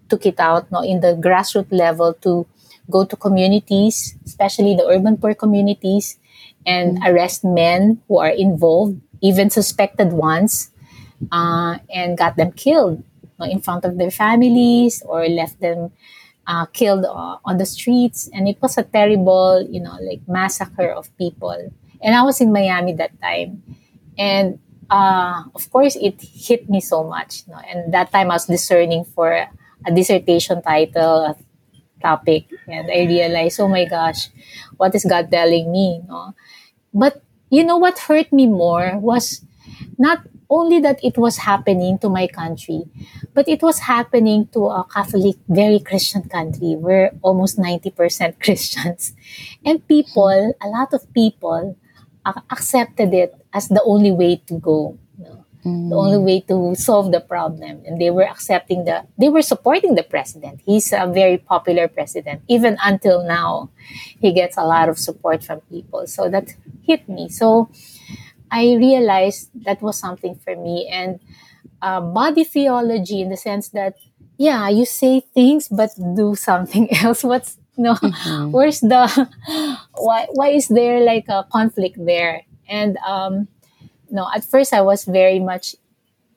took 0.08 0.26
it 0.26 0.38
out 0.38 0.70
no, 0.70 0.82
in 0.82 1.00
the 1.00 1.18
grassroots 1.18 1.72
level 1.72 2.14
to 2.22 2.46
go 2.90 3.04
to 3.04 3.16
communities, 3.16 4.14
especially 4.26 4.74
the 4.74 4.86
urban 4.86 5.16
poor 5.16 5.34
communities, 5.34 6.18
and 6.66 6.98
mm-hmm. 6.98 7.06
arrest 7.06 7.44
men 7.44 8.02
who 8.08 8.18
are 8.18 8.30
involved, 8.30 9.00
even 9.22 9.50
suspected 9.50 10.12
ones, 10.12 10.69
uh, 11.30 11.78
and 11.92 12.16
got 12.16 12.36
them 12.36 12.52
killed 12.52 13.02
in 13.40 13.60
front 13.60 13.84
of 13.84 13.98
their 13.98 14.10
families 14.10 15.02
or 15.06 15.26
left 15.28 15.60
them 15.60 15.92
uh, 16.46 16.66
killed 16.66 17.04
uh, 17.04 17.38
on 17.44 17.58
the 17.58 17.66
streets. 17.66 18.28
And 18.32 18.48
it 18.48 18.60
was 18.60 18.76
a 18.78 18.82
terrible, 18.82 19.66
you 19.68 19.80
know, 19.80 19.96
like 20.02 20.20
massacre 20.26 20.90
of 20.90 21.14
people. 21.16 21.56
And 22.02 22.14
I 22.14 22.22
was 22.22 22.40
in 22.40 22.52
Miami 22.52 22.94
that 22.94 23.20
time. 23.20 23.62
And 24.18 24.58
uh, 24.90 25.44
of 25.54 25.70
course, 25.70 25.96
it 25.96 26.20
hit 26.20 26.68
me 26.68 26.80
so 26.80 27.04
much. 27.04 27.44
You 27.46 27.54
know? 27.54 27.60
And 27.68 27.94
that 27.94 28.12
time 28.12 28.30
I 28.30 28.34
was 28.34 28.46
discerning 28.46 29.04
for 29.04 29.32
a 29.32 29.94
dissertation 29.94 30.62
title, 30.62 31.24
a 31.24 31.36
topic. 32.02 32.50
And 32.66 32.90
I 32.90 33.06
realized, 33.06 33.60
oh 33.60 33.68
my 33.68 33.84
gosh, 33.84 34.28
what 34.76 34.94
is 34.94 35.04
God 35.04 35.30
telling 35.30 35.70
me? 35.70 36.02
No? 36.08 36.34
But 36.92 37.22
you 37.50 37.64
know 37.64 37.76
what 37.76 37.98
hurt 37.98 38.32
me 38.32 38.46
more 38.46 38.98
was 38.98 39.42
not 39.98 40.22
only 40.50 40.80
that 40.80 40.98
it 41.02 41.16
was 41.16 41.38
happening 41.38 41.98
to 42.00 42.08
my 42.08 42.26
country, 42.26 42.82
but 43.32 43.48
it 43.48 43.62
was 43.62 43.78
happening 43.78 44.48
to 44.52 44.66
a 44.66 44.84
Catholic, 44.92 45.36
very 45.48 45.78
Christian 45.78 46.22
country. 46.28 46.74
We're 46.76 47.12
almost 47.22 47.56
90% 47.56 48.40
Christians. 48.44 49.14
And 49.64 49.86
people, 49.86 50.54
a 50.60 50.68
lot 50.68 50.92
of 50.92 51.06
people, 51.14 51.78
accepted 52.50 53.14
it 53.14 53.34
as 53.52 53.68
the 53.68 53.82
only 53.84 54.12
way 54.12 54.36
to 54.46 54.58
go. 54.58 54.98
Mm. 55.64 55.90
The 55.90 55.96
only 55.96 56.18
way 56.18 56.40
to 56.48 56.74
solve 56.74 57.12
the 57.12 57.20
problem. 57.20 57.82
And 57.84 58.00
they 58.00 58.10
were 58.10 58.24
accepting 58.24 58.84
the, 58.84 59.04
they 59.18 59.28
were 59.28 59.42
supporting 59.42 59.94
the 59.94 60.02
president. 60.02 60.60
He's 60.64 60.92
a 60.92 61.06
very 61.06 61.36
popular 61.36 61.86
president. 61.86 62.42
Even 62.48 62.78
until 62.82 63.22
now, 63.26 63.70
he 64.20 64.32
gets 64.32 64.56
a 64.56 64.64
lot 64.64 64.88
of 64.88 64.98
support 64.98 65.44
from 65.44 65.60
people. 65.62 66.06
So 66.06 66.30
that 66.30 66.54
hit 66.82 67.08
me. 67.08 67.28
So, 67.28 67.70
I 68.50 68.74
realized 68.74 69.50
that 69.64 69.80
was 69.82 69.98
something 69.98 70.34
for 70.34 70.56
me. 70.56 70.88
And 70.90 71.20
uh, 71.82 72.00
body 72.00 72.44
theology, 72.44 73.22
in 73.22 73.30
the 73.30 73.36
sense 73.36 73.68
that, 73.70 73.94
yeah, 74.36 74.68
you 74.68 74.84
say 74.84 75.20
things 75.20 75.68
but 75.68 75.90
do 76.16 76.34
something 76.34 76.92
else. 77.02 77.24
What's 77.24 77.58
no? 77.76 77.94
Mm-hmm. 77.94 78.50
Where's 78.50 78.80
the? 78.80 79.28
Why? 79.96 80.26
Why 80.32 80.48
is 80.50 80.68
there 80.68 81.00
like 81.00 81.26
a 81.28 81.46
conflict 81.50 81.96
there? 81.98 82.42
And 82.68 82.96
um, 82.98 83.48
no, 84.10 84.28
at 84.34 84.44
first 84.44 84.72
I 84.72 84.80
was 84.82 85.04
very 85.04 85.40
much 85.40 85.76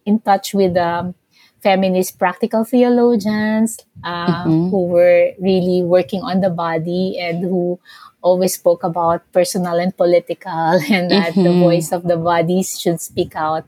in 0.06 0.20
touch 0.20 0.54
with 0.54 0.78
um, 0.78 1.16
feminist 1.62 2.20
practical 2.20 2.64
theologians 2.64 3.80
uh, 4.04 4.44
mm-hmm. 4.44 4.70
who 4.70 4.88
were 4.88 5.32
really 5.40 5.82
working 5.82 6.22
on 6.22 6.42
the 6.42 6.50
body 6.50 7.18
and 7.20 7.42
who 7.42 7.80
always 8.24 8.56
spoke 8.56 8.84
about 8.84 9.22
personal 9.32 9.78
and 9.78 9.96
political 9.96 10.80
and 10.90 11.12
that 11.12 11.34
mm-hmm. 11.34 11.44
the 11.44 11.54
voice 11.60 11.92
of 11.92 12.04
the 12.04 12.18
bodies 12.18 12.80
should 12.80 13.00
speak 13.00 13.36
out 13.36 13.68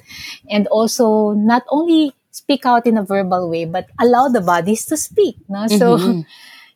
and 0.49 0.67
also 0.67 1.31
not 1.33 1.63
only 1.69 2.15
speak 2.31 2.65
out 2.65 2.87
in 2.87 2.97
a 2.97 3.03
verbal 3.03 3.49
way 3.49 3.65
but 3.65 3.87
allow 3.99 4.27
the 4.27 4.41
bodies 4.41 4.85
to 4.85 4.97
speak 4.97 5.37
no 5.47 5.67
so 5.79 5.97
mm-hmm. 5.97 6.21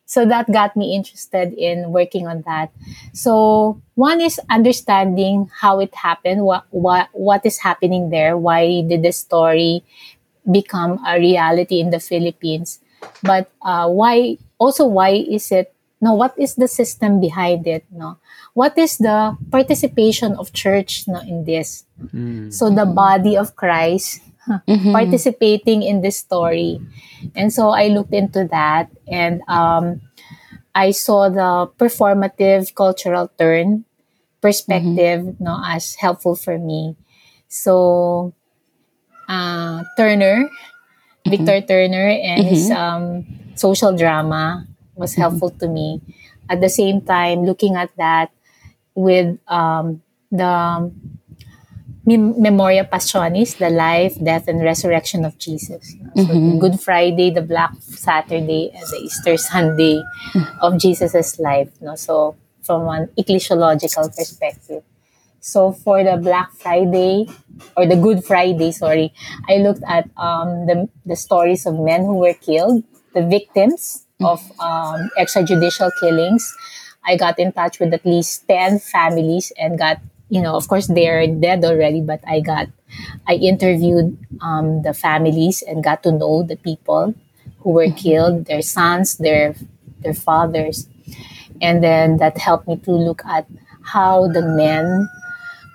so 0.04 0.24
that 0.24 0.50
got 0.52 0.76
me 0.76 0.94
interested 0.94 1.52
in 1.54 1.90
working 1.90 2.28
on 2.28 2.42
that 2.46 2.70
so 3.12 3.80
one 3.94 4.20
is 4.20 4.40
understanding 4.48 5.50
how 5.60 5.80
it 5.80 5.94
happened 5.94 6.44
what 6.44 6.64
what 6.70 7.08
what 7.12 7.44
is 7.44 7.58
happening 7.58 8.10
there 8.10 8.36
why 8.36 8.82
did 8.86 9.02
the 9.02 9.12
story 9.12 9.82
become 10.50 11.00
a 11.06 11.18
reality 11.18 11.80
in 11.80 11.90
the 11.90 12.00
philippines 12.00 12.80
but 13.22 13.50
uh, 13.62 13.88
why 13.88 14.36
also 14.58 14.86
why 14.86 15.10
is 15.10 15.50
it 15.52 15.72
no 16.00 16.14
what 16.14 16.32
is 16.38 16.56
the 16.56 16.66
system 16.66 17.20
behind 17.20 17.66
it 17.66 17.84
no 17.92 18.16
what 18.54 18.76
is 18.76 18.98
the 18.98 19.36
participation 19.50 20.32
of 20.36 20.52
church 20.52 21.04
no 21.06 21.20
in 21.20 21.44
this 21.44 21.84
mm. 22.12 22.52
so 22.52 22.70
the 22.70 22.86
body 22.86 23.36
of 23.36 23.54
christ 23.54 24.20
mm-hmm. 24.48 24.92
participating 24.92 25.82
in 25.82 26.00
this 26.00 26.16
story 26.16 26.80
and 27.36 27.52
so 27.52 27.70
i 27.70 27.88
looked 27.88 28.12
into 28.12 28.48
that 28.50 28.88
and 29.08 29.42
um, 29.48 30.00
i 30.74 30.90
saw 30.90 31.28
the 31.28 31.68
performative 31.76 32.74
cultural 32.74 33.30
turn 33.38 33.84
perspective 34.40 35.20
mm-hmm. 35.20 35.44
no 35.44 35.60
as 35.64 35.94
helpful 35.96 36.34
for 36.34 36.58
me 36.58 36.96
so 37.48 38.32
uh, 39.28 39.84
turner 39.96 40.48
mm-hmm. 40.48 41.30
victor 41.30 41.60
turner 41.60 42.08
and 42.08 42.48
his 42.48 42.70
mm-hmm. 42.70 42.80
um, 42.80 43.26
social 43.54 43.94
drama 43.94 44.66
was 45.00 45.12
mm-hmm. 45.12 45.22
helpful 45.22 45.50
to 45.50 45.66
me. 45.66 46.00
At 46.48 46.60
the 46.60 46.68
same 46.68 47.00
time, 47.00 47.48
looking 47.48 47.74
at 47.74 47.90
that 47.96 48.30
with 48.94 49.38
um, 49.48 50.02
the 50.30 50.92
Memoria 52.06 52.84
Passionis, 52.84 53.56
the 53.58 53.70
life, 53.70 54.18
death, 54.22 54.48
and 54.48 54.62
resurrection 54.62 55.24
of 55.24 55.38
Jesus. 55.38 55.94
So 56.16 56.24
mm-hmm. 56.24 56.58
Good 56.58 56.80
Friday, 56.80 57.30
the 57.30 57.42
Black 57.42 57.72
Saturday, 57.80 58.70
and 58.74 58.82
the 58.82 58.98
Easter 58.98 59.36
Sunday 59.36 60.02
mm-hmm. 60.32 60.58
of 60.60 60.78
Jesus' 60.78 61.38
life. 61.38 61.70
No? 61.80 61.94
So 61.94 62.36
from 62.62 62.88
an 62.88 63.08
ecclesiological 63.16 64.14
perspective. 64.16 64.82
So 65.40 65.72
for 65.72 66.04
the 66.04 66.16
Black 66.16 66.52
Friday 66.52 67.26
or 67.76 67.86
the 67.86 67.96
Good 67.96 68.24
Friday, 68.24 68.72
sorry, 68.72 69.12
I 69.48 69.56
looked 69.56 69.82
at 69.86 70.10
um, 70.16 70.66
the, 70.66 70.88
the 71.06 71.16
stories 71.16 71.64
of 71.64 71.78
men 71.78 72.02
who 72.02 72.16
were 72.16 72.34
killed, 72.34 72.84
the 73.14 73.26
victims, 73.26 74.06
of 74.22 74.40
um, 74.60 75.10
extrajudicial 75.18 75.90
killings. 76.00 76.54
I 77.04 77.16
got 77.16 77.38
in 77.38 77.52
touch 77.52 77.80
with 77.80 77.94
at 77.94 78.04
least 78.04 78.46
10 78.48 78.78
families 78.78 79.52
and 79.58 79.78
got, 79.78 80.00
you 80.28 80.40
know, 80.40 80.54
of 80.54 80.68
course 80.68 80.86
they're 80.86 81.26
dead 81.26 81.64
already, 81.64 82.00
but 82.00 82.20
I 82.26 82.40
got, 82.40 82.68
I 83.26 83.34
interviewed 83.34 84.18
um, 84.40 84.82
the 84.82 84.92
families 84.92 85.62
and 85.62 85.82
got 85.82 86.02
to 86.04 86.12
know 86.12 86.42
the 86.42 86.56
people 86.56 87.14
who 87.60 87.70
were 87.70 87.90
killed, 87.90 88.46
their 88.46 88.62
sons, 88.62 89.16
their, 89.16 89.54
their 90.00 90.14
fathers. 90.14 90.86
And 91.60 91.82
then 91.82 92.18
that 92.18 92.38
helped 92.38 92.68
me 92.68 92.76
to 92.76 92.92
look 92.92 93.22
at 93.24 93.46
how 93.82 94.28
the 94.28 94.42
men 94.42 95.08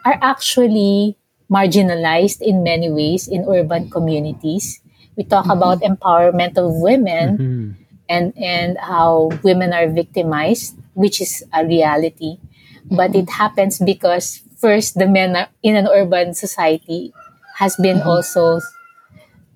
are 0.05 0.17
actually 0.21 1.17
marginalized 1.49 2.41
in 2.41 2.63
many 2.63 2.89
ways 2.91 3.27
in 3.27 3.45
urban 3.47 3.89
communities. 3.89 4.79
We 5.15 5.23
talk 5.23 5.45
mm-hmm. 5.45 5.57
about 5.57 5.81
empowerment 5.81 6.57
of 6.57 6.73
women, 6.75 7.37
mm-hmm 7.37 7.84
and 8.09 8.33
and 8.37 8.77
how 8.77 9.29
women 9.43 9.73
are 9.73 9.87
victimized, 9.87 10.77
which 10.93 11.21
is 11.21 11.43
a 11.53 11.65
reality. 11.65 12.37
But 12.85 13.11
mm-hmm. 13.11 13.25
it 13.25 13.29
happens 13.29 13.79
because 13.79 14.41
first 14.57 14.95
the 14.95 15.07
men 15.07 15.35
are, 15.35 15.49
in 15.63 15.75
an 15.75 15.87
urban 15.87 16.33
society 16.33 17.13
has 17.57 17.75
been 17.77 17.97
mm-hmm. 17.97 18.09
also 18.09 18.61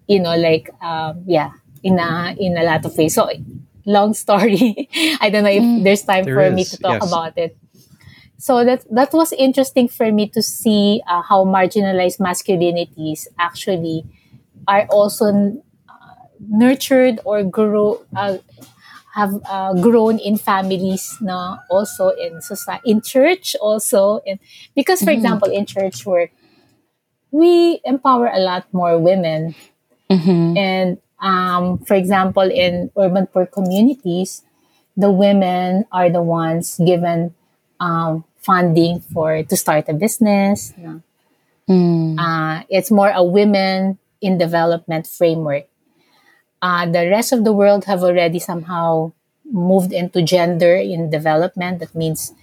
you 0.10 0.20
know, 0.20 0.36
like 0.36 0.74
um, 0.82 1.24
yeah, 1.28 1.52
in 1.84 2.00
a 2.00 2.36
in 2.38 2.58
a 2.58 2.64
lot 2.64 2.84
of 2.84 2.98
ways. 2.98 3.14
So 3.14 3.30
long 3.86 4.14
story. 4.14 4.90
I 5.22 5.30
don't 5.30 5.44
know 5.44 5.54
if 5.54 5.64
mm, 5.64 5.84
there's 5.84 6.04
time 6.04 6.26
there 6.26 6.36
for 6.36 6.44
is, 6.50 6.54
me 6.54 6.66
to 6.66 6.78
talk 6.78 7.02
yes. 7.02 7.08
about 7.08 7.38
it. 7.38 7.56
So 8.38 8.66
that 8.66 8.84
that 8.92 9.14
was 9.14 9.32
interesting 9.34 9.88
for 9.88 10.12
me 10.12 10.28
to 10.30 10.42
see 10.42 11.02
uh, 11.08 11.22
how 11.22 11.46
marginalized 11.46 12.20
masculinities 12.20 13.28
actually 13.38 14.04
are 14.68 14.88
also 14.90 15.62
nurtured 16.40 17.20
or 17.26 17.44
grow 17.44 18.02
uh, 18.16 18.38
have 19.14 19.34
uh, 19.50 19.74
grown 19.82 20.18
in 20.20 20.38
families 20.38 21.18
no 21.22 21.58
also 21.70 22.10
in 22.10 22.42
society 22.42 22.92
in 22.92 23.02
church 23.02 23.56
also 23.60 24.22
and 24.26 24.40
because 24.76 25.00
for 25.00 25.12
mm-hmm. 25.12 25.20
example 25.20 25.50
in 25.50 25.66
church 25.66 26.06
work 26.06 26.32
we 27.32 27.80
empower 27.86 28.28
a 28.28 28.40
lot 28.40 28.66
more 28.72 28.98
women 28.98 29.56
mm-hmm. 30.10 30.58
and 30.58 30.98
um, 31.20 31.78
for 31.80 31.96
example 31.96 32.44
in 32.44 32.92
urban 32.98 33.28
poor 33.28 33.46
communities 33.46 34.44
the 34.96 35.12
women 35.12 35.86
are 35.92 36.10
the 36.10 36.22
ones 36.22 36.80
given 36.86 37.34
um, 37.80 38.24
funding 38.38 39.00
for 39.00 39.44
to 39.44 39.56
start 39.58 39.86
a 39.90 39.94
business 39.94 40.74
no? 40.78 41.02
mm. 41.68 42.16
uh, 42.20 42.64
it's 42.70 42.92
more 42.92 43.10
a 43.10 43.24
women 43.24 43.98
in 44.22 44.38
development 44.38 45.08
framework 45.08 45.69
uh, 46.62 46.86
the 46.86 47.10
rest 47.10 47.32
of 47.32 47.44
the 47.44 47.54
world 47.54 47.86
have 47.86 48.04
already 48.04 48.40
somehow 48.40 49.12
moved 49.52 49.92
into 49.92 50.22
gender 50.22 50.76
in 50.76 51.10
development. 51.10 51.80
That 51.80 51.96
means 51.96 52.34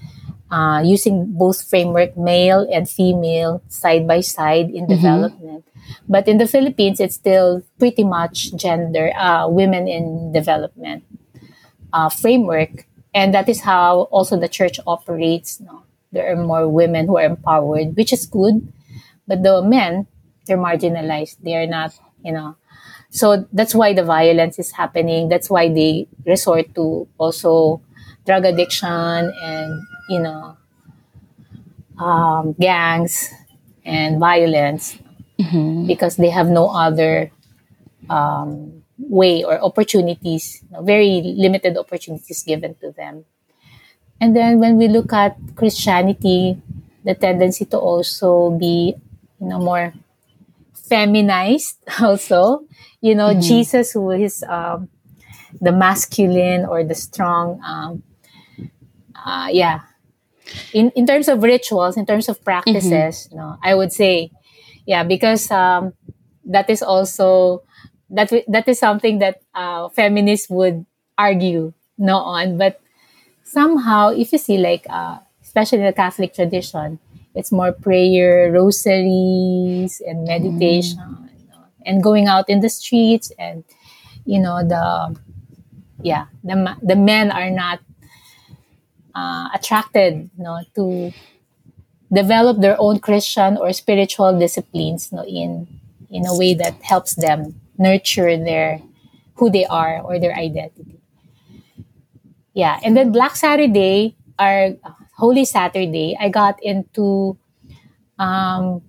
uh, 0.51 0.83
using 0.85 1.27
both 1.27 1.69
framework, 1.69 2.17
male 2.17 2.67
and 2.73 2.89
female, 2.89 3.63
side 3.69 4.07
by 4.07 4.21
side 4.21 4.71
in 4.71 4.87
mm-hmm. 4.87 4.95
development. 4.95 5.65
But 6.09 6.29
in 6.29 6.39
the 6.39 6.47
Philippines, 6.47 7.01
it's 7.01 7.15
still 7.15 7.63
pretty 7.79 8.05
much 8.05 8.55
gender, 8.57 9.13
uh, 9.17 9.49
women 9.49 9.87
in 9.87 10.33
development 10.33 11.05
uh, 11.93 12.09
framework. 12.09 12.87
And 13.15 13.33
that 13.35 13.49
is 13.49 13.61
how 13.61 14.03
also 14.11 14.39
the 14.39 14.49
church 14.49 14.79
operates. 14.87 15.61
No? 15.61 15.83
There 16.13 16.31
are 16.31 16.37
more 16.37 16.69
women 16.69 17.07
who 17.07 17.19
are 17.19 17.25
empowered, 17.25 17.97
which 17.97 18.13
is 18.13 18.27
good. 18.27 18.73
But 19.27 19.43
the 19.43 19.63
men, 19.63 20.07
they're 20.47 20.59
marginalized. 20.59 21.39
They 21.43 21.57
are 21.57 21.67
not, 21.67 21.95
you 22.25 22.33
know, 22.33 22.57
so 23.17 23.49
that's 23.51 23.75
why 23.75 23.95
the 23.95 24.05
violence 24.05 24.59
is 24.59 24.71
happening. 24.73 25.31
That's 25.33 25.49
why 25.49 25.73
they 25.73 26.07
resort 26.27 26.75
to 26.75 27.09
also 27.17 27.81
drug 28.27 28.45
addiction 28.45 29.33
and, 29.41 29.81
you 30.11 30.21
know, 30.21 30.59
um, 31.97 32.53
gangs 32.61 33.33
and 33.87 34.21
violence 34.21 34.99
mm-hmm. 35.41 35.87
because 35.87 36.17
they 36.17 36.29
have 36.29 36.49
no 36.49 36.69
other 36.69 37.33
um, 38.11 38.83
way 38.99 39.43
or 39.45 39.65
opportunities, 39.65 40.63
very 40.83 41.23
limited 41.25 41.79
opportunities 41.79 42.43
given 42.43 42.75
to 42.85 42.93
them. 42.93 43.25
And 44.21 44.37
then 44.37 44.61
when 44.61 44.77
we 44.77 44.89
look 44.89 45.15
at 45.15 45.39
Christianity, 45.55 46.61
the 47.03 47.15
tendency 47.15 47.65
to 47.65 47.79
also 47.79 48.51
be, 48.51 48.95
you 49.41 49.49
know, 49.49 49.59
more 49.59 49.95
feminized 50.89 51.79
also 52.01 52.65
you 53.01 53.15
know 53.15 53.31
mm-hmm. 53.31 53.41
jesus 53.41 53.93
who 53.93 54.11
is 54.11 54.43
um, 54.49 54.89
the 55.61 55.73
masculine 55.73 56.65
or 56.65 56.85
the 56.85 56.95
strong 56.95 57.61
um, 57.65 58.03
uh, 59.15 59.49
yeah 59.51 59.81
in, 60.73 60.91
in 60.95 61.07
terms 61.07 61.29
of 61.29 61.43
rituals 61.43 61.97
in 61.97 62.07
terms 62.07 62.29
of 62.29 62.43
practices 62.45 63.29
mm-hmm. 63.29 63.37
no 63.37 63.59
i 63.63 63.75
would 63.75 63.93
say 63.93 64.31
yeah 64.87 65.03
because 65.03 65.51
um, 65.51 65.93
that 66.45 66.71
is 66.71 66.83
also 66.83 67.63
that 68.11 68.31
that 68.47 68.69
is 68.69 68.79
something 68.79 69.19
that 69.19 69.43
uh, 69.55 69.89
feminists 69.91 70.49
would 70.49 70.87
argue 71.19 71.73
no 71.99 72.17
on 72.19 72.57
but 72.57 72.81
somehow 73.43 74.11
if 74.11 74.33
you 74.33 74.39
see 74.39 74.59
like 74.59 74.87
uh, 74.89 75.19
especially 75.43 75.79
in 75.79 75.85
the 75.85 75.93
catholic 75.93 76.35
tradition 76.35 76.99
it's 77.37 77.53
more 77.53 77.71
prayer, 77.71 78.51
rosaries, 78.51 80.01
and 80.07 80.25
meditation, 80.25 80.99
mm. 80.99 81.29
you 81.39 81.49
know, 81.53 81.65
and 81.85 82.03
going 82.03 82.27
out 82.27 82.49
in 82.49 82.61
the 82.61 82.71
streets. 82.71 83.31
And 83.39 83.63
you 84.25 84.41
know 84.41 84.67
the 84.67 85.15
yeah 86.03 86.27
the 86.43 86.77
the 86.83 86.97
men 86.97 87.31
are 87.31 87.51
not 87.51 87.81
uh, 89.15 89.49
attracted, 89.55 90.29
you 90.37 90.45
know, 90.45 90.61
to 90.75 91.13
develop 92.13 92.61
their 92.61 92.77
own 92.79 92.99
Christian 92.99 93.57
or 93.57 93.73
spiritual 93.73 94.39
disciplines, 94.39 95.11
you 95.11 95.17
know, 95.17 95.25
in 95.25 95.69
in 96.11 96.27
a 96.27 96.37
way 96.37 96.55
that 96.55 96.75
helps 96.83 97.15
them 97.15 97.61
nurture 97.79 98.37
their 98.37 98.81
who 99.37 99.51
they 99.51 99.67
are 99.67 100.01
or 100.01 100.19
their 100.19 100.35
identity. 100.35 101.01
Yeah, 102.55 102.81
and 102.83 102.97
then 102.97 103.13
Black 103.13 103.37
Saturday 103.37 104.17
are 104.39 104.77
Holy 105.17 105.45
Saturday, 105.45 106.17
I 106.21 106.29
got 106.29 106.63
into 106.63 107.39
um, 108.19 108.83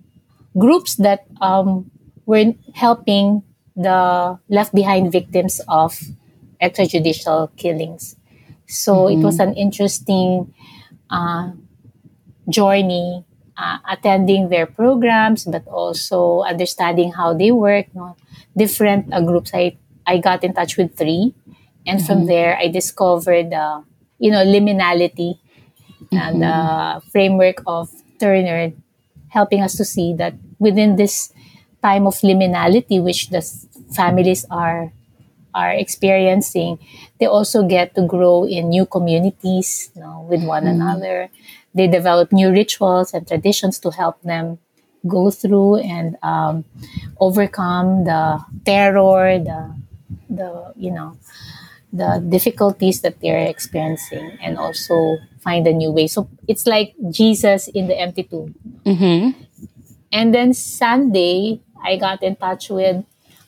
groups 0.56 0.96
that 0.96 1.24
um, 1.40 1.90
were 2.26 2.52
helping 2.74 3.42
the 3.74 4.38
left 4.48 4.74
behind 4.74 5.10
victims 5.10 5.60
of 5.68 5.96
extrajudicial 6.60 7.48
killings. 7.56 8.16
So 8.66 9.06
mm-hmm. 9.06 9.20
it 9.20 9.24
was 9.24 9.38
an 9.40 9.54
interesting 9.54 10.52
uh, 11.08 11.52
journey 12.48 13.24
uh, 13.56 13.78
attending 13.88 14.50
their 14.50 14.66
programs, 14.66 15.44
but 15.44 15.66
also 15.66 16.42
understanding 16.42 17.12
how 17.12 17.32
they 17.32 17.52
work. 17.52 17.86
You 17.94 18.00
know, 18.00 18.16
different 18.56 19.12
uh, 19.14 19.22
groups. 19.22 19.52
I, 19.54 19.78
I 20.06 20.18
got 20.18 20.44
in 20.44 20.52
touch 20.52 20.76
with 20.76 20.96
three. 20.96 21.34
And 21.86 22.00
mm-hmm. 22.00 22.06
from 22.06 22.26
there, 22.26 22.58
I 22.58 22.68
discovered, 22.68 23.52
uh, 23.52 23.80
you 24.18 24.30
know, 24.30 24.44
liminality 24.44 25.38
and 26.12 26.42
the 26.42 26.46
uh, 26.46 27.00
framework 27.12 27.62
of 27.66 27.90
Turner 28.18 28.72
helping 29.28 29.62
us 29.62 29.76
to 29.76 29.84
see 29.84 30.14
that 30.14 30.34
within 30.58 30.96
this 30.96 31.32
time 31.82 32.06
of 32.06 32.14
liminality 32.20 33.02
which 33.02 33.30
the 33.30 33.42
families 33.94 34.44
are 34.50 34.92
are 35.54 35.72
experiencing 35.72 36.78
they 37.18 37.26
also 37.26 37.66
get 37.66 37.94
to 37.94 38.02
grow 38.06 38.44
in 38.44 38.68
new 38.68 38.86
communities 38.86 39.90
you 39.94 40.02
know, 40.02 40.26
with 40.28 40.44
one 40.44 40.64
mm-hmm. 40.64 40.80
another 40.80 41.28
they 41.74 41.86
develop 41.86 42.32
new 42.32 42.50
rituals 42.50 43.14
and 43.14 43.26
traditions 43.26 43.78
to 43.78 43.90
help 43.90 44.20
them 44.22 44.58
go 45.06 45.30
through 45.30 45.76
and 45.76 46.16
um, 46.22 46.64
overcome 47.20 48.04
the 48.04 48.40
terror 48.64 49.38
the 49.38 49.74
the 50.28 50.72
you 50.76 50.90
know 50.90 51.16
the 51.92 52.22
difficulties 52.28 53.00
that 53.00 53.20
they're 53.20 53.46
experiencing 53.46 54.36
and 54.42 54.58
also 54.58 55.16
find 55.40 55.66
a 55.66 55.72
new 55.72 55.90
way. 55.90 56.06
So 56.06 56.28
it's 56.46 56.66
like 56.66 56.94
Jesus 57.10 57.68
in 57.68 57.86
the 57.88 57.98
empty 57.98 58.24
tomb. 58.24 58.54
Mm-hmm. 58.84 59.40
And 60.12 60.34
then 60.34 60.54
Sunday, 60.54 61.60
I 61.84 61.96
got 61.96 62.22
in 62.22 62.36
touch 62.36 62.70
with 62.70 63.04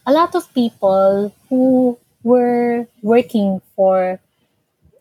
a 0.07 0.13
lot 0.13 0.35
of 0.35 0.53
people 0.55 1.35
who 1.49 1.99
were 2.23 2.87
working 3.03 3.61
for 3.77 4.21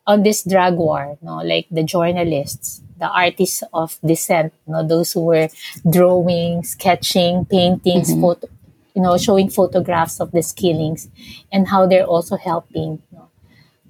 on 0.08 0.24
this 0.24 0.44
drug 0.44 0.78
war, 0.78 1.18
no, 1.22 1.38
like 1.38 1.68
the 1.70 1.84
journalists, 1.84 2.82
the 2.98 3.08
artists 3.08 3.64
of 3.74 4.00
dissent, 4.04 4.54
no, 4.66 4.86
those 4.86 5.14
who 5.14 5.26
were 5.26 5.50
drawing, 5.90 6.64
sketching, 6.64 7.46
paintings, 7.46 8.10
mm-hmm. 8.10 8.22
photo, 8.22 8.48
you 8.96 9.02
know, 9.02 9.18
showing 9.18 9.50
photographs 9.50 10.20
of 10.20 10.32
these 10.32 10.52
killings, 10.52 11.08
and 11.52 11.68
how 11.68 11.86
they're 11.86 12.06
also 12.06 12.38
helping 12.38 13.02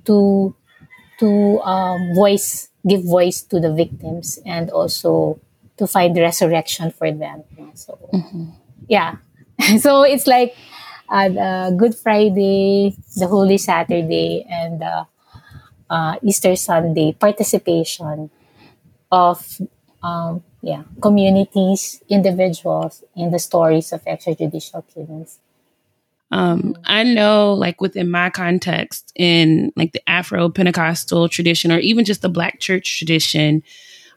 to 0.05 0.53
to 1.19 1.59
um, 1.62 2.15
voice 2.15 2.68
give 2.87 3.03
voice 3.03 3.41
to 3.43 3.59
the 3.59 3.73
victims 3.73 4.39
and 4.45 4.69
also 4.69 5.39
to 5.77 5.87
find 5.87 6.15
resurrection 6.17 6.91
for 6.91 7.11
them. 7.11 7.43
So 7.73 7.97
mm-hmm. 8.13 8.45
yeah, 8.87 9.15
so 9.79 10.03
it's 10.03 10.27
like 10.27 10.55
uh, 11.09 11.71
Good 11.71 11.95
Friday, 11.95 12.95
the 13.17 13.27
Holy 13.27 13.57
Saturday, 13.57 14.45
and 14.49 14.81
the 14.81 15.07
uh, 15.89 16.15
Easter 16.21 16.55
Sunday 16.55 17.13
participation 17.13 18.29
of 19.11 19.61
um, 20.03 20.43
yeah 20.61 20.83
communities, 21.01 22.01
individuals 22.09 23.03
in 23.15 23.31
the 23.31 23.39
stories 23.39 23.91
of 23.91 24.03
extrajudicial 24.05 24.83
killings. 24.93 25.39
Um, 26.31 26.61
mm-hmm. 26.61 26.81
I 26.85 27.03
know, 27.03 27.53
like 27.53 27.81
within 27.81 28.11
my 28.11 28.29
context, 28.29 29.11
in 29.15 29.71
like 29.75 29.93
the 29.93 30.09
Afro 30.09 30.49
Pentecostal 30.49 31.29
tradition, 31.29 31.71
or 31.71 31.79
even 31.79 32.05
just 32.05 32.21
the 32.21 32.29
Black 32.29 32.59
church 32.59 32.97
tradition, 32.97 33.63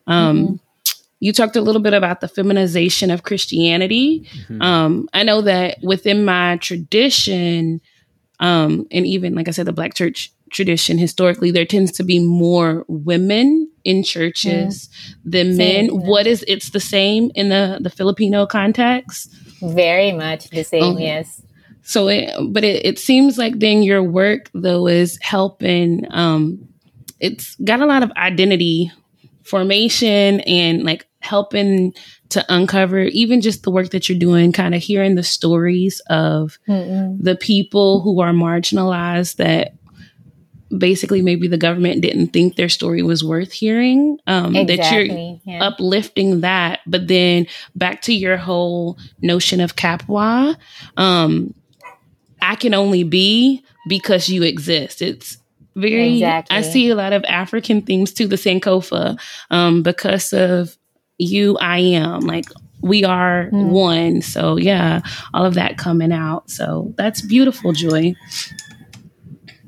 um, 0.07 0.38
mm-hmm. 0.38 0.55
you 1.20 1.33
talked 1.33 1.57
a 1.57 1.62
little 1.62 1.81
bit 1.81 1.94
about 1.94 2.20
the 2.20 2.29
feminization 2.29 3.11
of 3.11 3.22
Christianity. 3.22 4.29
Mm-hmm. 4.35 4.62
Um, 4.62 5.09
I 5.12 5.22
know 5.22 5.40
that 5.42 5.79
within 5.83 6.25
my 6.25 6.57
tradition, 6.59 7.81
um, 8.40 8.87
and 8.90 9.07
even 9.07 9.35
like 9.35 9.48
I 9.48 9.53
said, 9.53 9.66
the 9.66 9.72
Black 9.72 9.94
church 9.94 10.33
tradition 10.51 10.98
historically, 10.98 11.51
there 11.51 11.64
tends 11.64 11.92
to 11.92 12.05
be 12.05 12.18
more 12.18 12.85
women 12.88 13.70
in 13.85 14.03
churches 14.03 14.90
than 15.25 15.57
men. 15.57 15.88
What 15.88 16.27
is 16.27 16.44
it's 16.46 16.70
the 16.70 16.81
same 16.81 17.31
in 17.35 17.48
the 17.48 17.79
the 17.81 17.88
Filipino 17.88 18.44
context? 18.44 19.35
Very 19.62 20.12
much 20.12 20.51
the 20.51 20.62
same. 20.62 20.98
Yes 20.98 21.40
so 21.83 22.09
it, 22.09 22.31
but 22.51 22.64
it, 22.64 22.87
it 22.87 22.99
seems 22.99 23.38
like 23.38 23.59
then 23.59 23.83
your 23.83 24.03
work 24.03 24.51
though 24.55 24.87
is 24.87 25.18
helping 25.21 26.07
um 26.11 26.68
it's 27.21 27.55
got 27.57 27.81
a 27.81 27.87
lot 27.87 28.03
of 28.03 28.11
identity 28.12 28.90
formation 29.45 30.40
and 30.40 30.85
like 30.85 31.07
helping 31.21 31.95
to 32.29 32.45
uncover 32.49 33.01
even 33.01 33.40
just 33.40 33.62
the 33.62 33.71
work 33.71 33.90
that 33.90 34.09
you're 34.09 34.18
doing 34.18 34.53
kind 34.53 34.75
of 34.75 34.83
hearing 34.83 35.14
the 35.14 35.23
stories 35.23 36.01
of 36.09 36.59
Mm-mm. 36.68 37.23
the 37.23 37.37
people 37.37 38.01
who 38.01 38.21
are 38.21 38.33
marginalized 38.33 39.37
that 39.37 39.75
basically 40.77 41.21
maybe 41.21 41.49
the 41.49 41.59
government 41.59 42.01
didn't 42.01 42.29
think 42.29 42.57
their 42.57 42.68
story 42.68 43.03
was 43.03 43.23
worth 43.23 43.53
hearing 43.53 44.18
um, 44.27 44.57
exactly, 44.57 44.77
that 44.77 44.92
you're 44.95 45.40
yeah. 45.45 45.64
uplifting 45.64 46.40
that 46.40 46.81
but 46.87 47.09
then 47.09 47.47
back 47.75 48.03
to 48.03 48.14
your 48.14 48.37
whole 48.37 48.99
notion 49.21 49.61
of 49.61 49.77
kapwa 49.77 50.57
um, 50.97 51.55
i 52.43 52.55
can 52.55 52.75
only 52.75 53.05
be 53.05 53.63
because 53.89 54.29
you 54.29 54.43
exist 54.43 55.01
it's 55.03 55.39
very 55.75 56.15
exactly. 56.15 56.57
i 56.57 56.61
see 56.61 56.91
a 56.91 56.95
lot 56.95 57.13
of 57.13 57.25
african 57.29 57.81
themes 57.81 58.13
to 58.13 58.27
the 58.27 58.37
sankofa 58.37 59.19
um, 59.51 59.83
because 59.83 60.33
of 60.33 60.77
you 61.19 61.57
i 61.59 61.79
am 61.79 62.21
like 62.21 62.47
we 62.83 63.05
are 63.05 63.49
mm. 63.51 63.69
one 63.69 64.21
so 64.21 64.57
yeah 64.57 65.01
all 65.33 65.47
of 65.47 65.55
that 65.55 65.79
coming 65.79 66.13
out 66.13 66.49
so 66.51 66.93
that's 66.97 67.23
beautiful 67.23 67.73
joy 67.73 68.15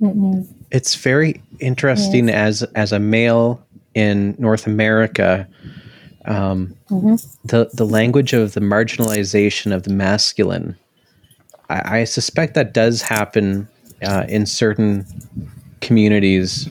Mm-mm 0.00 0.46
it's 0.74 0.96
very 0.96 1.40
interesting 1.60 2.28
yes. 2.28 2.62
as 2.62 2.70
as 2.74 2.92
a 2.92 2.98
male 2.98 3.64
in 3.94 4.34
North 4.38 4.66
America. 4.66 5.48
Um, 6.24 6.76
mm-hmm. 6.90 7.14
The 7.44 7.70
the 7.72 7.86
language 7.86 8.32
of 8.32 8.54
the 8.54 8.60
marginalization 8.60 9.72
of 9.72 9.84
the 9.84 9.92
masculine. 9.92 10.76
I, 11.70 12.00
I 12.00 12.04
suspect 12.04 12.54
that 12.54 12.72
does 12.72 13.02
happen 13.02 13.68
uh, 14.02 14.24
in 14.28 14.46
certain 14.46 15.06
communities, 15.80 16.68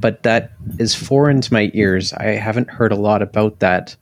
but 0.00 0.22
that 0.22 0.52
is 0.78 0.94
foreign 0.94 1.40
to 1.40 1.52
my 1.52 1.70
ears. 1.74 2.12
I 2.14 2.26
haven't 2.26 2.70
heard 2.70 2.92
a 2.92 2.96
lot 2.96 3.22
about 3.22 3.60
that. 3.60 3.96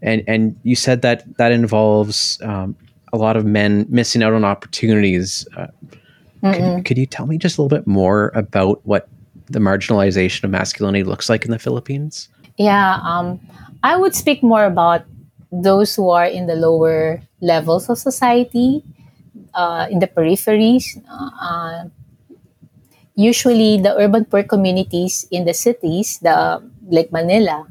And 0.00 0.22
and 0.26 0.58
you 0.64 0.74
said 0.74 1.02
that 1.02 1.36
that 1.36 1.52
involves 1.52 2.40
um, 2.42 2.76
a 3.12 3.16
lot 3.16 3.36
of 3.36 3.44
men 3.44 3.86
missing 3.88 4.22
out 4.22 4.32
on 4.32 4.44
opportunities. 4.44 5.46
Uh, 5.56 5.68
could, 6.42 6.84
could, 6.84 6.98
you 6.98 7.06
tell 7.06 7.26
me 7.26 7.38
just 7.38 7.56
a 7.56 7.62
little 7.62 7.76
bit 7.76 7.86
more 7.86 8.32
about 8.34 8.84
what 8.84 9.08
the 9.48 9.60
marginalization 9.60 10.42
of 10.42 10.50
masculinity 10.50 11.04
looks 11.04 11.28
like 11.28 11.44
in 11.44 11.52
the 11.52 11.58
Philippines? 11.58 12.28
Yeah, 12.56 12.98
um, 13.02 13.38
I 13.84 13.96
would 13.96 14.14
speak 14.14 14.42
more 14.42 14.64
about 14.64 15.04
those 15.52 15.94
who 15.94 16.10
are 16.10 16.26
in 16.26 16.46
the 16.46 16.56
lower 16.56 17.22
levels 17.40 17.88
of 17.88 17.98
society, 17.98 18.82
uh, 19.54 19.86
in 19.90 19.98
the 19.98 20.06
peripheries. 20.06 21.02
Uh, 21.08 21.88
usually, 23.14 23.80
the 23.80 23.94
urban 23.96 24.24
poor 24.24 24.42
communities 24.42 25.26
in 25.30 25.44
the 25.44 25.54
cities, 25.54 26.18
the 26.20 26.62
like 26.88 27.12
Manila, 27.12 27.66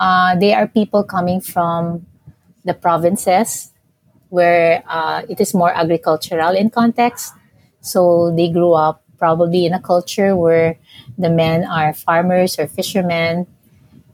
uh, 0.00 0.36
they 0.36 0.52
are 0.54 0.66
people 0.68 1.04
coming 1.04 1.40
from 1.40 2.06
the 2.64 2.74
provinces 2.74 3.72
where 4.28 4.82
uh, 4.88 5.22
it 5.28 5.40
is 5.40 5.54
more 5.54 5.72
agricultural 5.72 6.54
in 6.54 6.68
context 6.68 7.32
so 7.80 8.34
they 8.34 8.50
grew 8.50 8.72
up 8.72 9.02
probably 9.18 9.64
in 9.64 9.72
a 9.72 9.80
culture 9.80 10.36
where 10.36 10.76
the 11.16 11.30
men 11.30 11.64
are 11.64 11.94
farmers 11.94 12.58
or 12.58 12.66
fishermen, 12.66 13.46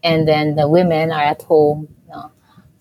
and 0.04 0.28
then 0.28 0.56
the 0.56 0.68
women 0.68 1.10
are 1.10 1.22
at 1.24 1.42
home, 1.42 1.88
you 2.06 2.12
know, 2.12 2.30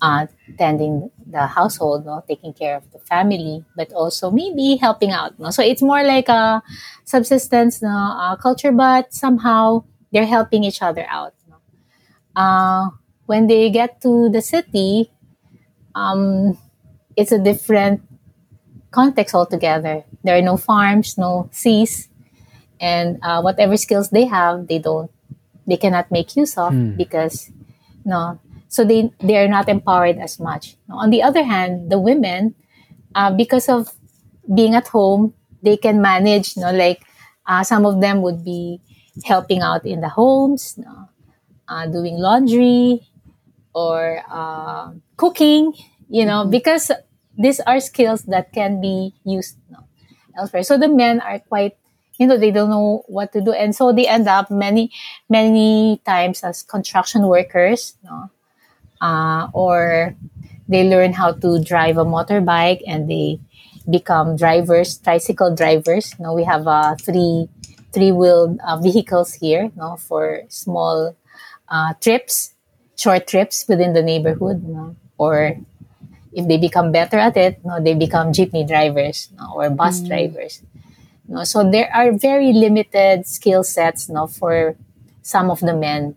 uh, 0.01 0.27
tending 0.57 1.09
the 1.25 1.47
household, 1.47 2.03
you 2.03 2.11
know, 2.11 2.23
taking 2.27 2.53
care 2.53 2.75
of 2.75 2.91
the 2.91 2.99
family, 2.99 3.65
but 3.75 3.91
also 3.93 4.31
maybe 4.31 4.75
helping 4.75 5.11
out. 5.11 5.33
You 5.37 5.45
know? 5.45 5.51
So 5.51 5.63
it's 5.63 5.81
more 5.81 6.03
like 6.03 6.29
a 6.29 6.61
subsistence 7.05 7.81
you 7.81 7.87
know, 7.87 8.17
uh, 8.19 8.35
culture, 8.35 8.71
but 8.71 9.13
somehow 9.13 9.83
they're 10.11 10.25
helping 10.25 10.63
each 10.63 10.81
other 10.81 11.05
out. 11.09 11.33
You 11.45 11.53
know? 11.53 12.41
uh, 12.41 12.89
when 13.25 13.47
they 13.47 13.69
get 13.69 14.01
to 14.01 14.29
the 14.29 14.41
city, 14.41 15.11
um, 15.95 16.57
it's 17.15 17.31
a 17.31 17.39
different 17.39 18.01
context 18.91 19.33
altogether. 19.33 20.03
There 20.23 20.37
are 20.37 20.41
no 20.41 20.57
farms, 20.57 21.17
no 21.17 21.49
seas, 21.51 22.09
and 22.79 23.19
uh, 23.23 23.41
whatever 23.41 23.77
skills 23.77 24.09
they 24.09 24.25
have, 24.25 24.67
they 24.67 24.79
don't, 24.79 25.11
they 25.67 25.77
cannot 25.77 26.11
make 26.11 26.35
use 26.35 26.57
of 26.57 26.73
hmm. 26.73 26.97
because, 26.97 27.51
no, 28.03 28.39
so 28.71 28.87
they 28.87 29.11
they 29.19 29.35
are 29.35 29.51
not 29.51 29.67
empowered 29.67 30.15
as 30.17 30.39
much. 30.39 30.79
On 30.87 31.11
the 31.11 31.21
other 31.21 31.43
hand, 31.43 31.91
the 31.91 31.99
women, 31.99 32.55
uh, 33.13 33.29
because 33.29 33.67
of 33.67 33.91
being 34.47 34.75
at 34.75 34.87
home, 34.87 35.35
they 35.61 35.75
can 35.75 35.99
manage. 36.01 36.55
You 36.55 36.63
know, 36.63 36.71
like 36.71 37.03
uh, 37.45 37.67
some 37.67 37.85
of 37.85 37.99
them 37.99 38.23
would 38.23 38.47
be 38.47 38.79
helping 39.27 39.59
out 39.59 39.85
in 39.85 39.99
the 39.99 40.07
homes, 40.07 40.79
you 40.79 40.87
know, 40.87 41.09
uh, 41.67 41.85
doing 41.91 42.15
laundry 42.15 43.03
or 43.75 44.23
uh, 44.31 44.95
cooking. 45.19 45.75
You 46.07 46.23
know, 46.23 46.47
mm-hmm. 46.47 46.55
because 46.55 46.91
these 47.37 47.59
are 47.59 47.79
skills 47.83 48.23
that 48.31 48.55
can 48.55 48.79
be 48.79 49.13
used 49.27 49.59
no, 49.69 49.83
elsewhere. 50.39 50.63
So 50.63 50.79
the 50.79 50.87
men 50.87 51.19
are 51.19 51.39
quite, 51.39 51.75
you 52.17 52.27
know, 52.27 52.37
they 52.37 52.51
don't 52.51 52.69
know 52.69 53.03
what 53.07 53.35
to 53.35 53.41
do, 53.43 53.51
and 53.51 53.75
so 53.75 53.91
they 53.91 54.07
end 54.07 54.31
up 54.31 54.49
many, 54.49 54.91
many 55.27 55.99
times 56.05 56.39
as 56.43 56.63
construction 56.63 57.27
workers, 57.27 57.99
no, 58.03 58.31
uh, 59.01 59.49
or 59.53 60.15
they 60.69 60.87
learn 60.87 61.13
how 61.13 61.33
to 61.33 61.61
drive 61.63 61.97
a 61.97 62.05
motorbike 62.05 62.81
and 62.87 63.09
they 63.09 63.39
become 63.89 64.37
drivers, 64.37 64.97
tricycle 64.99 65.53
drivers. 65.53 66.15
You 66.17 66.23
know, 66.23 66.33
we 66.33 66.45
have 66.45 66.67
uh, 66.67 66.95
three 66.95 67.49
three 67.91 68.11
wheeled 68.11 68.57
uh, 68.65 68.79
vehicles 68.79 69.33
here, 69.33 69.63
you 69.63 69.75
know, 69.75 69.97
for 69.97 70.43
small 70.47 71.15
uh, 71.67 71.93
trips, 71.99 72.53
short 72.95 73.27
trips 73.27 73.65
within 73.67 73.91
the 73.93 74.01
neighborhood, 74.01 74.63
you 74.65 74.73
know, 74.73 74.95
or 75.17 75.57
if 76.31 76.47
they 76.47 76.57
become 76.57 76.91
better 76.91 77.17
at 77.17 77.35
it, 77.35 77.59
no, 77.65 77.81
they 77.83 77.93
become 77.93 78.31
jeepney 78.31 78.65
drivers 78.65 79.29
no, 79.37 79.51
or 79.55 79.69
bus 79.69 79.99
mm. 79.99 80.07
drivers. 80.07 80.61
No, 81.27 81.43
so 81.43 81.69
there 81.69 81.89
are 81.93 82.11
very 82.11 82.53
limited 82.53 83.27
skill 83.27 83.63
sets 83.63 84.09
no, 84.09 84.27
for 84.27 84.75
some 85.21 85.49
of 85.49 85.59
the 85.59 85.75
men. 85.75 86.15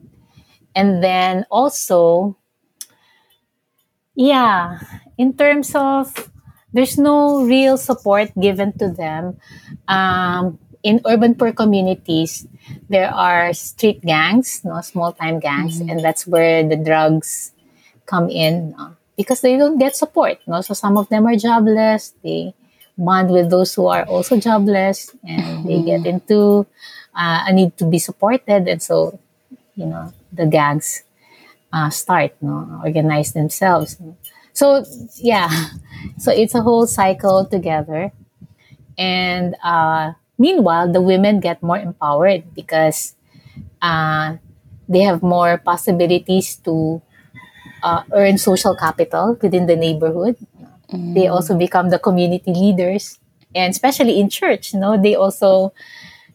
And 0.74 1.02
then 1.02 1.46
also, 1.50 2.36
yeah, 4.14 4.78
in 5.18 5.34
terms 5.34 5.74
of 5.74 6.30
there's 6.72 6.98
no 6.98 7.44
real 7.44 7.76
support 7.76 8.32
given 8.40 8.76
to 8.78 8.90
them. 8.90 9.38
Um, 9.88 10.58
in 10.82 11.00
urban 11.06 11.34
poor 11.34 11.52
communities, 11.52 12.46
there 12.88 13.12
are 13.12 13.52
street 13.54 14.02
gangs, 14.02 14.64
no 14.64 14.80
small 14.82 15.12
time 15.12 15.40
gangs, 15.40 15.80
mm-hmm. 15.80 15.90
and 15.90 16.04
that's 16.04 16.26
where 16.26 16.66
the 16.66 16.76
drugs 16.76 17.52
come 18.06 18.28
in. 18.28 18.70
No? 18.76 18.96
because 19.16 19.40
they 19.40 19.56
don't 19.56 19.78
get 19.78 19.96
support. 19.96 20.38
No? 20.46 20.60
So 20.60 20.74
some 20.74 20.96
of 20.96 21.08
them 21.08 21.26
are 21.26 21.36
jobless. 21.36 22.14
They 22.22 22.54
bond 22.96 23.30
with 23.30 23.50
those 23.50 23.74
who 23.74 23.86
are 23.86 24.04
also 24.04 24.38
jobless 24.38 25.14
and 25.26 25.66
they 25.66 25.82
get 25.82 26.02
mm-hmm. 26.02 26.18
into 26.22 26.66
uh, 27.14 27.44
a 27.46 27.52
need 27.52 27.76
to 27.78 27.84
be 27.84 27.98
supported. 27.98 28.68
And 28.68 28.82
so, 28.82 29.18
you 29.74 29.86
know, 29.86 30.12
the 30.32 30.46
gangs 30.46 31.02
uh, 31.74 31.90
start, 31.90 32.32
no? 32.40 32.80
organize 32.84 33.32
themselves. 33.32 33.98
So, 34.52 34.84
yeah. 35.18 35.50
So 36.18 36.30
it's 36.30 36.54
a 36.54 36.60
whole 36.60 36.86
cycle 36.86 37.46
together. 37.46 38.12
And 38.98 39.56
uh, 39.64 40.12
meanwhile, 40.36 40.92
the 40.92 41.00
women 41.00 41.40
get 41.40 41.62
more 41.62 41.78
empowered 41.78 42.54
because 42.54 43.16
uh, 43.80 44.36
they 44.86 45.00
have 45.00 45.22
more 45.22 45.56
possibilities 45.56 46.56
to 46.68 47.00
uh, 47.82 48.02
earn 48.12 48.36
social 48.36 48.76
capital 48.76 49.38
within 49.40 49.66
the 49.66 49.76
neighborhood. 49.76 50.36
Mm. 50.92 51.14
They 51.14 51.26
also 51.26 51.56
become 51.56 51.88
the 51.88 51.98
community 51.98 52.52
leaders, 52.52 53.18
and 53.54 53.70
especially 53.70 54.20
in 54.20 54.28
church, 54.28 54.74
you 54.74 54.80
know, 54.80 55.00
they 55.00 55.14
also, 55.14 55.72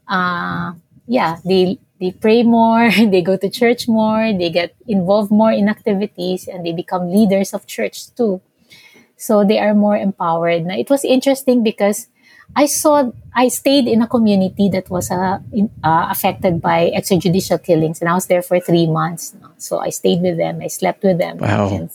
uh, 0.08 0.74
yeah, 1.08 1.38
they 1.46 1.78
they 2.00 2.12
pray 2.12 2.44
more, 2.44 2.90
they 3.12 3.22
go 3.22 3.38
to 3.38 3.50
church 3.50 3.88
more, 3.88 4.32
they 4.34 4.50
get 4.50 4.76
involved 4.88 5.32
more 5.32 5.52
in 5.52 5.70
activities, 5.70 6.48
and 6.48 6.66
they 6.66 6.72
become 6.72 7.12
leaders 7.12 7.54
of 7.54 7.68
church 7.68 8.14
too. 8.16 8.42
So 9.18 9.44
they 9.44 9.60
are 9.60 9.74
more 9.74 9.98
empowered. 9.98 10.66
Now, 10.66 10.78
it 10.78 10.90
was 10.90 11.04
interesting 11.04 11.62
because 11.62 12.08
I 12.56 12.66
saw, 12.66 13.12
I 13.36 13.50
stayed 13.50 13.88
in 13.88 14.02
a 14.02 14.08
community 14.08 14.70
that 14.70 14.90
was 14.90 15.12
uh, 15.12 15.40
in, 15.52 15.70
uh, 15.84 16.08
affected 16.10 16.62
by 16.62 16.92
extrajudicial 16.96 17.62
killings, 17.62 18.00
and 18.00 18.10
I 18.10 18.14
was 18.14 18.28
there 18.28 18.42
for 18.42 18.60
three 18.60 18.88
months. 18.88 19.36
So 19.58 19.80
I 19.80 19.90
stayed 19.90 20.22
with 20.22 20.38
them, 20.38 20.62
I 20.62 20.68
slept 20.68 21.04
with 21.04 21.18
them. 21.18 21.38
Wow. 21.38 21.90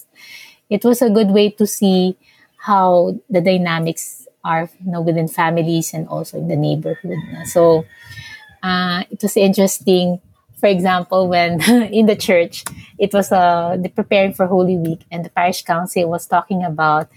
It 0.71 0.85
was 0.85 1.03
a 1.03 1.11
good 1.11 1.31
way 1.31 1.51
to 1.51 1.67
see 1.67 2.17
how 2.57 3.19
the 3.29 3.41
dynamics 3.41 4.27
are 4.45 4.69
you 4.85 4.93
know, 4.93 5.01
within 5.01 5.29
families 5.29 5.93
and 5.95 6.07
also 6.09 6.39
in 6.39 6.49
the 6.49 6.57
neighborhood. 6.57 7.19
So 7.47 7.85
uh, 8.65 9.05
it 9.11 9.21
was 9.23 9.37
interesting. 9.37 10.21
For 10.59 10.67
example, 10.67 11.29
when 11.29 11.61
in 11.93 12.07
the 12.07 12.17
church, 12.17 12.65
it 12.99 13.13
was 13.13 13.31
uh, 13.31 13.77
the 13.79 13.91
preparing 13.91 14.33
for 14.33 14.47
Holy 14.47 14.77
Week, 14.77 15.01
and 15.13 15.25
the 15.25 15.31
parish 15.31 15.63
council 15.63 16.09
was 16.09 16.27
talking 16.27 16.65
about 16.65 17.11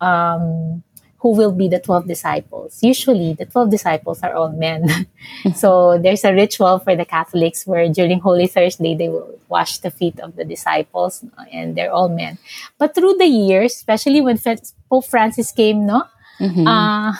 um, 0.00 0.82
who 1.18 1.36
will 1.36 1.52
be 1.52 1.68
the 1.68 1.80
12 1.80 2.06
disciples. 2.08 2.82
Usually, 2.82 3.34
the 3.34 3.44
12 3.44 3.70
disciples 3.70 4.22
are 4.22 4.34
all 4.34 4.52
men. 4.52 4.88
so 5.54 5.98
there's 5.98 6.24
a 6.24 6.32
ritual 6.32 6.78
for 6.78 6.96
the 6.96 7.04
Catholics 7.04 7.66
where 7.66 7.88
during 7.92 8.20
Holy 8.20 8.46
Thursday, 8.46 8.94
they 8.94 9.08
will 9.10 9.38
wash 9.48 9.78
the 9.78 9.90
feet 9.90 10.18
of 10.20 10.36
the 10.36 10.44
disciples, 10.44 11.22
and 11.52 11.76
they're 11.76 11.92
all 11.92 12.08
men. 12.08 12.38
But 12.78 12.94
through 12.94 13.14
the 13.14 13.26
years, 13.26 13.74
especially 13.74 14.22
when 14.22 14.40
Pope 14.88 15.04
Francis 15.04 15.52
came, 15.52 15.84
no, 15.84 16.04
mm-hmm. 16.40 16.66
uh, 16.66 17.12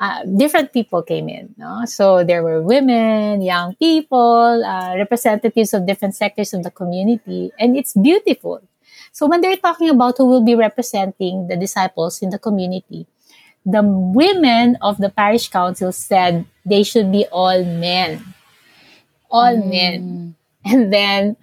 uh, 0.00 0.24
different 0.24 0.72
people 0.72 1.02
came 1.02 1.28
in. 1.28 1.54
No? 1.56 1.84
So 1.86 2.24
there 2.24 2.42
were 2.42 2.62
women, 2.62 3.42
young 3.42 3.74
people, 3.76 4.64
uh, 4.64 4.96
representatives 4.96 5.74
of 5.74 5.86
different 5.86 6.14
sectors 6.14 6.54
of 6.54 6.62
the 6.62 6.70
community, 6.70 7.52
and 7.58 7.76
it's 7.76 7.94
beautiful. 7.94 8.62
So 9.12 9.26
when 9.26 9.40
they're 9.40 9.56
talking 9.56 9.88
about 9.90 10.18
who 10.18 10.26
will 10.26 10.44
be 10.44 10.54
representing 10.54 11.48
the 11.48 11.56
disciples 11.56 12.20
in 12.20 12.30
the 12.30 12.38
community, 12.38 13.06
the 13.64 13.82
women 13.82 14.76
of 14.80 14.98
the 14.98 15.08
parish 15.08 15.48
council 15.48 15.90
said 15.90 16.46
they 16.64 16.82
should 16.82 17.10
be 17.10 17.26
all 17.32 17.64
men. 17.64 18.22
All 19.30 19.56
mm. 19.56 19.70
men. 19.70 20.34
And 20.66 20.92
then 20.92 21.36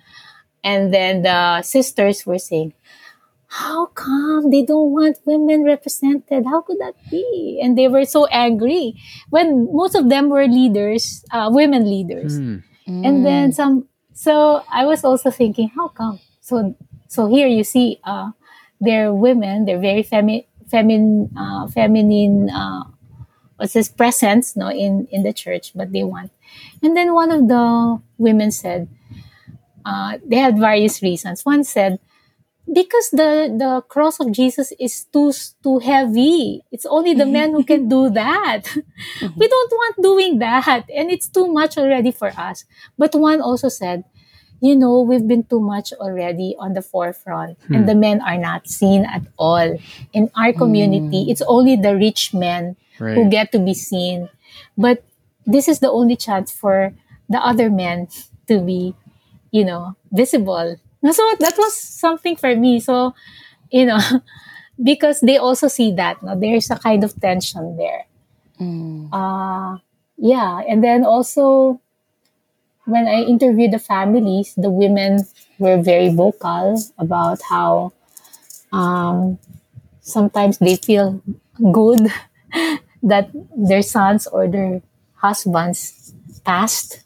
and 0.64 0.94
then 0.94 1.24
the 1.24 1.62
sisters 1.62 2.26
were 2.26 2.40
saying, 2.40 2.74
how 3.54 3.86
come 3.86 4.50
they 4.50 4.66
don't 4.66 4.92
want 4.92 5.20
women 5.26 5.64
represented? 5.64 6.44
How 6.44 6.62
could 6.62 6.80
that 6.80 6.96
be? 7.12 7.60
And 7.62 7.78
they 7.78 7.88
were 7.88 8.04
so 8.04 8.26
angry 8.26 8.96
when 9.30 9.70
most 9.72 9.94
of 9.94 10.10
them 10.10 10.30
were 10.30 10.48
leaders, 10.48 11.24
uh, 11.32 11.52
women 11.54 11.88
leaders. 11.88 12.40
Mm. 12.40 12.64
And 12.88 13.24
then 13.24 13.52
some, 13.52 13.88
so 14.14 14.64
I 14.72 14.86
was 14.86 15.06
also 15.06 15.30
thinking, 15.30 15.70
how 15.70 15.90
come? 15.90 16.20
So, 16.42 16.76
so 17.08 17.28
here 17.28 17.48
you 17.48 17.64
see, 17.64 18.00
uh, 18.04 18.32
they're 18.82 19.14
women, 19.14 19.66
they're 19.66 19.80
very 19.80 20.04
femi- 20.04 20.48
feminine, 20.72 21.30
uh, 21.38 21.68
feminine, 21.68 22.50
uh, 22.50 22.86
what's 23.58 23.74
this 23.74 23.88
presence, 23.88 24.56
no, 24.56 24.72
in, 24.72 25.08
in 25.12 25.22
the 25.22 25.32
church, 25.32 25.74
but 25.76 25.94
they 25.94 26.04
want. 26.04 26.32
And 26.82 26.98
then 26.98 27.14
one 27.14 27.32
of 27.32 27.48
the 27.48 28.02
women 28.18 28.50
said, 28.50 28.90
uh, 29.86 30.18
they 30.26 30.38
had 30.38 30.58
various 30.58 31.04
reasons. 31.04 31.46
One 31.46 31.64
said, 31.64 32.00
because 32.74 33.10
the 33.12 33.54
the 33.54 33.82
cross 33.88 34.20
of 34.20 34.32
Jesus 34.32 34.74
is 34.80 35.06
too 35.14 35.32
too 35.62 35.80
heavy. 35.80 36.66
It's 36.72 36.86
only 36.86 37.14
the 37.14 37.26
men 37.26 37.54
who 37.54 37.64
can 37.64 37.88
do 37.96 38.10
that. 38.10 38.66
Mm-hmm. 38.66 39.38
We 39.38 39.48
don't 39.48 39.72
want 39.72 39.96
doing 40.02 40.40
that, 40.40 40.90
and 40.90 41.12
it's 41.12 41.30
too 41.30 41.48
much 41.48 41.78
already 41.78 42.12
for 42.12 42.34
us. 42.34 42.66
But 42.98 43.14
one 43.16 43.42
also 43.42 43.70
said, 43.70 44.04
you 44.60 44.76
know, 44.76 45.02
we've 45.02 45.28
been 45.28 45.44
too 45.44 45.60
much 45.60 45.94
already 45.94 46.56
on 46.58 46.74
the 46.74 46.82
forefront, 46.82 47.60
hmm. 47.68 47.76
and 47.76 47.90
the 47.90 47.96
men 47.96 48.22
are 48.22 48.38
not 48.38 48.68
seen 48.68 49.06
at 49.06 49.22
all 49.38 49.78
in 50.14 50.32
our 50.36 50.54
community. 50.54 51.26
Hmm. 51.26 51.30
It's 51.30 51.44
only 51.46 51.76
the 51.76 51.96
rich 51.96 52.34
men 52.34 52.76
right. 53.00 53.14
who 53.14 53.30
get 53.30 53.52
to 53.52 53.60
be 53.60 53.74
seen, 53.74 54.30
but 54.78 55.04
this 55.46 55.68
is 55.68 55.80
the 55.80 55.92
only 55.92 56.16
chance 56.16 56.52
for 56.52 56.94
the 57.30 57.40
other 57.40 57.70
men 57.70 58.08
to 58.48 58.60
be, 58.60 58.96
you 59.52 59.66
know, 59.66 59.96
visible 60.12 60.80
so 61.12 61.24
that 61.40 61.56
was 61.58 61.76
something 61.76 62.36
for 62.36 62.56
me. 62.56 62.80
So, 62.80 63.14
you 63.72 63.86
know, 63.86 64.00
because 64.84 65.20
they 65.22 65.38
also 65.38 65.68
see 65.68 65.94
that 65.96 66.22
no? 66.24 66.40
there's 66.40 66.70
a 66.72 66.78
kind 66.78 67.04
of 67.04 67.20
tension 67.20 67.78
there. 67.78 68.06
Mm. 68.60 69.10
Uh, 69.12 69.80
yeah. 70.18 70.62
And 70.68 70.84
then 70.84 71.04
also, 71.04 71.82
when 72.86 73.08
I 73.08 73.22
interviewed 73.24 73.72
the 73.72 73.80
families, 73.80 74.54
the 74.56 74.70
women 74.70 75.26
were 75.60 75.82
very 75.82 76.14
vocal 76.14 76.82
about 76.98 77.42
how 77.50 77.94
um, 78.72 79.40
sometimes 80.02 80.58
they 80.58 80.76
feel 80.76 81.22
good 81.72 82.12
that 83.04 83.30
their 83.56 83.82
sons 83.82 84.28
or 84.28 84.48
their 84.48 84.82
husbands 85.16 86.14
passed 86.44 87.03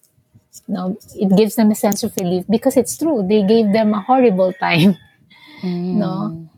no, 0.67 0.97
it 1.15 1.35
gives 1.35 1.55
them 1.55 1.71
a 1.71 1.75
sense 1.75 2.03
of 2.03 2.13
relief 2.19 2.45
because 2.49 2.75
it's 2.75 2.97
true. 2.97 3.25
They 3.27 3.43
gave 3.43 3.71
them 3.71 3.93
a 3.93 4.01
horrible 4.01 4.53
time. 4.53 4.97
Mm. 5.63 5.95
No. 5.97 6.49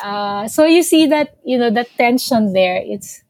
Uh, 0.00 0.46
so 0.46 0.64
you 0.64 0.84
see 0.84 1.06
that 1.06 1.36
you 1.44 1.58
know 1.58 1.68
that 1.68 1.88
tension 1.98 2.52
there. 2.52 2.80
It's 2.80 3.24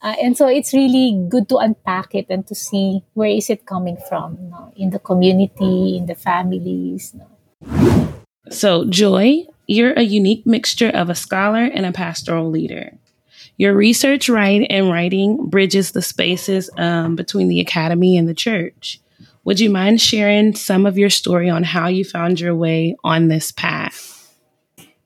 uh, 0.00 0.14
and 0.22 0.36
so 0.36 0.46
it's 0.46 0.72
really 0.72 1.26
good 1.28 1.48
to 1.48 1.56
unpack 1.56 2.14
it 2.14 2.26
and 2.28 2.46
to 2.46 2.54
see 2.54 3.02
where 3.14 3.28
is 3.28 3.50
it 3.50 3.66
coming 3.66 3.96
from 4.08 4.38
you 4.40 4.50
know, 4.50 4.72
in 4.76 4.90
the 4.90 5.00
community, 5.00 5.96
in 5.96 6.06
the 6.06 6.14
families. 6.14 7.14
You 7.14 7.26
know. 7.26 8.12
So 8.50 8.84
Joy, 8.84 9.46
you're 9.66 9.94
a 9.94 10.02
unique 10.02 10.46
mixture 10.46 10.90
of 10.90 11.10
a 11.10 11.16
scholar 11.16 11.64
and 11.64 11.84
a 11.84 11.90
pastoral 11.90 12.48
leader. 12.48 12.98
Your 13.56 13.74
research, 13.74 14.28
write, 14.28 14.66
and 14.70 14.90
writing 14.90 15.48
bridges 15.48 15.92
the 15.92 16.02
spaces 16.02 16.70
um, 16.78 17.16
between 17.16 17.48
the 17.48 17.60
academy 17.60 18.16
and 18.16 18.28
the 18.28 18.34
church. 18.34 19.00
Would 19.44 19.58
you 19.58 19.70
mind 19.70 20.00
sharing 20.00 20.54
some 20.54 20.86
of 20.86 20.96
your 20.96 21.10
story 21.10 21.50
on 21.50 21.64
how 21.64 21.88
you 21.88 22.04
found 22.04 22.38
your 22.38 22.54
way 22.54 22.96
on 23.02 23.28
this 23.28 23.50
path? 23.50 24.36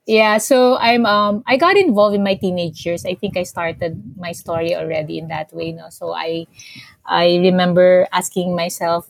Yeah, 0.05 0.37
so 0.37 0.77
I'm 0.77 1.05
um 1.05 1.43
I 1.45 1.57
got 1.57 1.75
involved 1.75 2.15
in 2.15 2.23
my 2.23 2.35
teenage 2.35 2.85
years. 2.85 3.05
I 3.05 3.15
think 3.15 3.35
I 3.35 3.43
started 3.43 4.01
my 4.15 4.31
story 4.31 4.73
already 4.73 5.17
in 5.17 5.27
that 5.27 5.51
way, 5.51 5.73
no. 5.73 5.89
So 5.89 6.13
I 6.13 6.47
I 7.05 7.37
remember 7.43 8.07
asking 8.13 8.55
myself, 8.55 9.09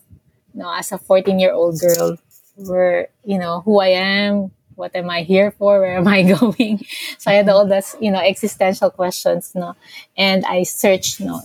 you 0.53 0.61
know, 0.61 0.73
as 0.73 0.91
a 0.91 0.97
14-year-old 0.97 1.79
girl, 1.79 2.17
where, 2.55 3.09
you 3.23 3.37
know, 3.37 3.61
who 3.61 3.79
I 3.79 3.89
am, 3.89 4.51
what 4.75 4.95
am 4.95 5.09
I 5.09 5.21
here 5.21 5.51
for? 5.51 5.79
Where 5.79 5.97
am 5.97 6.07
I 6.07 6.23
going? 6.39 6.85
So 7.17 7.31
I 7.31 7.35
had 7.35 7.49
all 7.49 7.67
those, 7.67 7.95
you 7.99 8.11
know, 8.11 8.19
existential 8.19 8.89
questions, 8.89 9.53
know, 9.53 9.75
and 10.15 10.45
I 10.45 10.63
searched, 10.63 11.19
you 11.19 11.27
know, 11.27 11.41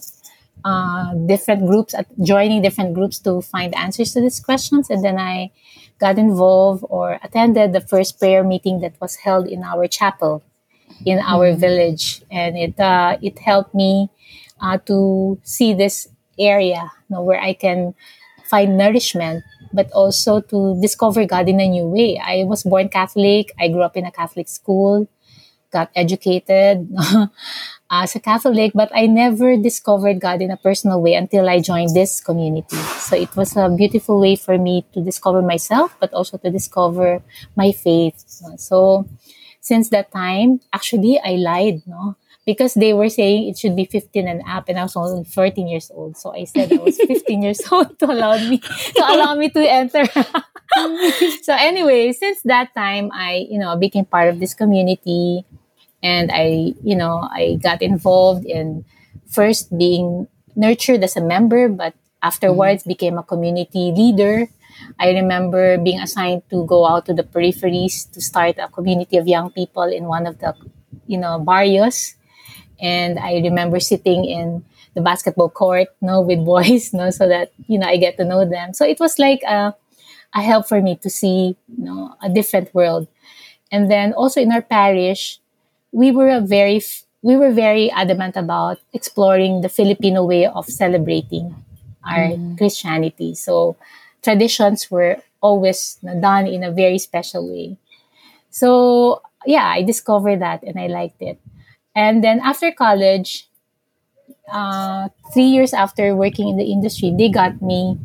uh, 0.65 1.15
different 1.27 1.67
groups, 1.67 1.95
at 1.95 2.07
joining 2.23 2.63
different 2.63 2.95
groups 2.95 3.19
to 3.21 3.41
find 3.43 3.75
answers 3.75 4.13
to 4.13 4.21
these 4.21 4.41
questions. 4.41 4.91
And 4.91 5.05
then 5.05 5.19
I 5.19 5.51
got 5.99 6.19
involved 6.19 6.85
or 6.89 7.19
attended 7.23 7.73
the 7.73 7.81
first 7.81 8.19
prayer 8.19 8.43
meeting 8.45 8.81
that 8.81 9.01
was 9.01 9.17
held 9.17 9.47
in 9.47 9.63
our 9.63 9.87
chapel 9.87 10.43
in 11.05 11.19
our 11.21 11.51
mm-hmm. 11.51 11.61
village. 11.61 12.23
And 12.31 12.57
it, 12.57 12.79
uh, 12.79 13.19
it 13.23 13.39
helped 13.39 13.75
me 13.75 14.11
uh, 14.61 14.79
to 14.87 15.39
see 15.43 15.75
this 15.75 16.09
area 16.39 16.91
you 17.09 17.17
know, 17.17 17.23
where 17.23 17.41
I 17.41 17.53
can 17.53 17.95
find 18.45 18.77
nourishment, 18.77 19.45
but 19.73 19.91
also 19.93 20.41
to 20.41 20.79
discover 20.81 21.25
God 21.25 21.49
in 21.49 21.61
a 21.61 21.69
new 21.69 21.87
way. 21.89 22.21
I 22.23 22.45
was 22.45 22.63
born 22.63 22.89
Catholic. 22.89 23.53
I 23.59 23.69
grew 23.69 23.83
up 23.83 23.97
in 23.97 24.05
a 24.05 24.13
Catholic 24.13 24.49
school, 24.49 25.09
got 25.71 25.91
educated. 25.95 26.89
Uh, 27.93 28.09
as 28.09 28.17
a 28.17 28.21
Catholic, 28.21 28.73
but 28.73 28.89
I 28.95 29.05
never 29.05 29.55
discovered 29.55 30.19
God 30.19 30.41
in 30.41 30.51
a 30.51 30.57
personal 30.57 31.03
way 31.03 31.13
until 31.13 31.47
I 31.47 31.61
joined 31.61 31.93
this 31.93 32.25
community. 32.25 32.81
So 33.05 33.17
it 33.17 33.37
was 33.37 33.55
a 33.55 33.69
beautiful 33.69 34.19
way 34.19 34.35
for 34.35 34.57
me 34.57 34.87
to 34.95 35.05
discover 35.05 35.43
myself, 35.43 35.95
but 36.01 36.09
also 36.15 36.39
to 36.39 36.49
discover 36.49 37.21
my 37.55 37.71
faith. 37.71 38.17
So 38.57 39.05
since 39.61 39.91
that 39.91 40.11
time, 40.11 40.61
actually, 40.73 41.21
I 41.21 41.37
lied, 41.37 41.83
no? 41.85 42.17
Because 42.47 42.73
they 42.73 42.95
were 42.95 43.11
saying 43.11 43.51
it 43.51 43.59
should 43.59 43.77
be 43.77 43.85
15 43.85 44.27
and 44.27 44.41
up, 44.49 44.71
and 44.71 44.79
I 44.81 44.85
was 44.85 44.97
only 44.97 45.25
14 45.25 45.69
years 45.69 45.93
old. 45.93 46.17
So 46.17 46.33
I 46.33 46.45
said 46.45 46.73
I 46.73 46.81
was 46.81 46.97
15 47.07 47.43
years 47.43 47.61
old 47.71 47.99
to 47.99 48.07
allow 48.07 48.41
me 48.41 48.57
to 48.57 49.03
allow 49.05 49.35
me 49.35 49.51
to 49.51 49.61
enter. 49.61 50.07
so 51.45 51.53
anyway, 51.53 52.13
since 52.17 52.41
that 52.49 52.73
time, 52.73 53.13
I 53.13 53.45
you 53.53 53.61
know 53.61 53.77
became 53.77 54.07
part 54.07 54.33
of 54.33 54.41
this 54.41 54.55
community 54.55 55.45
and 56.03 56.31
I, 56.33 56.75
you 56.83 56.97
know, 56.97 57.29
I 57.31 57.59
got 57.63 57.81
involved 57.81 58.45
in 58.45 58.85
first 59.31 59.77
being 59.77 60.27
nurtured 60.57 61.03
as 61.05 61.17
a 61.17 61.21
member, 61.23 61.69
but 61.69 61.95
afterwards 62.23 62.83
mm-hmm. 62.83 62.91
became 62.91 63.19
a 63.19 63.23
community 63.23 63.93
leader. 63.95 64.49
I 64.99 65.11
remember 65.11 65.79
being 65.79 66.01
assigned 66.01 66.43
to 66.51 66.67
go 66.67 66.87
out 66.87 67.07
to 67.07 67.15
the 67.15 67.23
peripheries 67.23 68.11
to 68.13 68.21
start 68.21 68.57
a 68.59 68.69
community 68.69 69.17
of 69.17 69.29
young 69.29 69.51
people 69.51 69.85
in 69.85 70.05
one 70.05 70.27
of 70.27 70.39
the, 70.39 70.55
you 71.07 71.19
know, 71.19 71.39
barrios. 71.39 72.15
And 72.81 73.19
I 73.19 73.35
remember 73.35 73.79
sitting 73.79 74.25
in 74.25 74.65
the 74.95 75.01
basketball 75.01 75.51
court, 75.51 75.89
you 76.01 76.09
know, 76.09 76.21
with 76.21 76.45
boys, 76.45 76.93
you 76.93 76.99
know, 76.99 77.11
so 77.11 77.29
that, 77.29 77.53
you 77.69 77.79
know, 77.79 77.87
I 77.87 77.97
get 77.97 78.17
to 78.17 78.25
know 78.25 78.49
them. 78.49 78.75
So 78.75 78.85
it 78.85 78.99
was 78.99 79.19
like 79.19 79.43
a, 79.47 79.75
a 80.35 80.43
help 80.43 80.69
for 80.69 80.81
me 80.81 80.97
to 80.97 81.11
see, 81.11 81.57
you 81.69 81.85
know, 81.85 82.17
a 82.23 82.29
different 82.29 82.75
world. 82.75 83.07
And 83.71 83.91
then 83.91 84.13
also 84.13 84.41
in 84.41 84.53
our 84.53 84.63
parish, 84.63 85.41
we 85.93 86.11
were 86.11 86.29
a 86.29 86.41
very 86.41 86.81
we 87.23 87.37
were 87.37 87.53
very 87.53 87.91
adamant 87.93 88.37
about 88.37 88.79
exploring 88.93 89.61
the 89.61 89.69
Filipino 89.69 90.25
way 90.25 90.47
of 90.47 90.67
celebrating 90.67 91.55
our 92.03 92.35
mm. 92.35 92.59
Christianity. 92.59 93.35
So 93.37 93.77
traditions 94.23 94.91
were 94.91 95.23
always 95.41 95.99
done 96.03 96.49
in 96.49 96.65
a 96.65 96.73
very 96.73 96.99
special 96.99 97.47
way. 97.47 97.77
So 98.51 99.23
yeah, 99.47 99.67
I 99.67 99.83
discovered 99.83 100.41
that 100.41 100.65
and 100.65 100.81
I 100.81 100.89
liked 100.89 101.23
it. 101.23 101.39
And 101.95 102.25
then 102.25 102.41
after 102.41 102.73
college, 102.73 103.47
uh, 104.51 105.09
three 105.33 105.47
years 105.47 105.73
after 105.73 106.17
working 106.17 106.49
in 106.49 106.57
the 106.57 106.73
industry, 106.73 107.15
they 107.17 107.29
got 107.29 107.63
me 107.63 107.99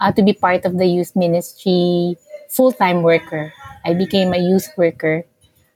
uh, 0.00 0.12
to 0.12 0.22
be 0.22 0.32
part 0.32 0.64
of 0.64 0.78
the 0.78 0.86
youth 0.86 1.14
ministry 1.14 2.16
full 2.48 2.72
time 2.72 3.02
worker. 3.02 3.52
I 3.84 3.94
became 3.94 4.32
a 4.32 4.38
youth 4.38 4.72
worker 4.76 5.24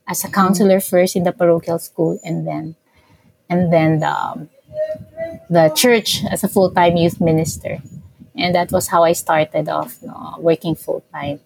as 0.09 0.25
a 0.25 0.31
counselor 0.31 0.81
first 0.81 1.16
in 1.16 1.25
the 1.25 1.33
parochial 1.33 1.79
school 1.79 2.19
and 2.25 2.47
then 2.47 2.77
and 3.49 3.73
then 3.73 4.01
the, 4.01 4.49
the 5.49 5.69
church 5.71 6.23
as 6.31 6.42
a 6.45 6.49
full 6.49 6.71
time 6.71 6.97
youth 6.97 7.21
minister. 7.21 7.79
And 8.37 8.55
that 8.55 8.71
was 8.71 8.88
how 8.88 9.05
I 9.05 9.12
started 9.12 9.69
off 9.69 9.99
working 10.38 10.75
full 10.75 11.05
time. 11.12 11.40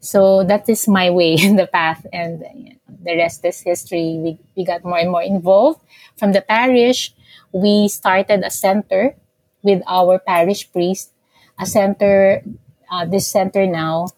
So 0.00 0.44
that 0.44 0.68
is 0.68 0.86
my 0.86 1.10
way 1.10 1.34
in 1.40 1.56
the 1.56 1.66
path, 1.66 2.06
and 2.12 2.44
the 3.02 3.16
rest 3.16 3.44
is 3.44 3.60
history. 3.60 4.18
We, 4.22 4.38
we 4.56 4.64
got 4.64 4.84
more 4.84 4.98
and 4.98 5.10
more 5.10 5.22
involved. 5.22 5.80
From 6.16 6.32
the 6.32 6.42
parish, 6.42 7.12
we 7.52 7.88
started 7.88 8.44
a 8.44 8.50
center 8.50 9.16
with 9.62 9.82
our 9.88 10.20
parish 10.20 10.70
priest, 10.70 11.10
a 11.58 11.66
center, 11.66 12.42
uh, 12.90 13.04
this 13.04 13.26
center 13.26 13.66
now 13.66 14.08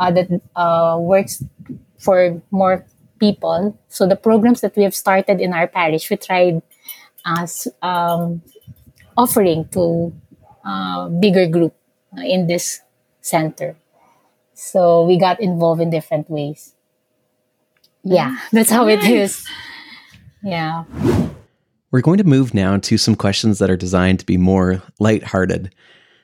uh, 0.00 0.10
that 0.10 0.40
uh, 0.56 0.96
works 0.98 1.44
for 1.98 2.40
more 2.50 2.86
people. 3.18 3.78
So 3.88 4.06
the 4.06 4.16
programs 4.16 4.60
that 4.60 4.76
we 4.76 4.82
have 4.82 4.94
started 4.94 5.40
in 5.40 5.52
our 5.52 5.66
parish, 5.66 6.10
we 6.10 6.16
tried 6.16 6.62
as 7.24 7.68
um, 7.82 8.42
offering 9.16 9.68
to 9.68 10.12
uh, 10.64 11.08
bigger 11.08 11.46
group 11.46 11.74
in 12.16 12.46
this 12.46 12.80
center. 13.20 13.76
So 14.54 15.04
we 15.04 15.18
got 15.18 15.40
involved 15.40 15.80
in 15.80 15.90
different 15.90 16.30
ways. 16.30 16.74
Yeah, 18.02 18.36
that's 18.52 18.70
how 18.70 18.86
it 18.88 19.02
is. 19.04 19.46
Yeah. 20.42 20.84
We're 21.90 22.02
going 22.02 22.18
to 22.18 22.24
move 22.24 22.52
now 22.54 22.76
to 22.76 22.98
some 22.98 23.14
questions 23.14 23.58
that 23.58 23.70
are 23.70 23.76
designed 23.76 24.20
to 24.20 24.26
be 24.26 24.36
more 24.36 24.82
lighthearted. 24.98 25.74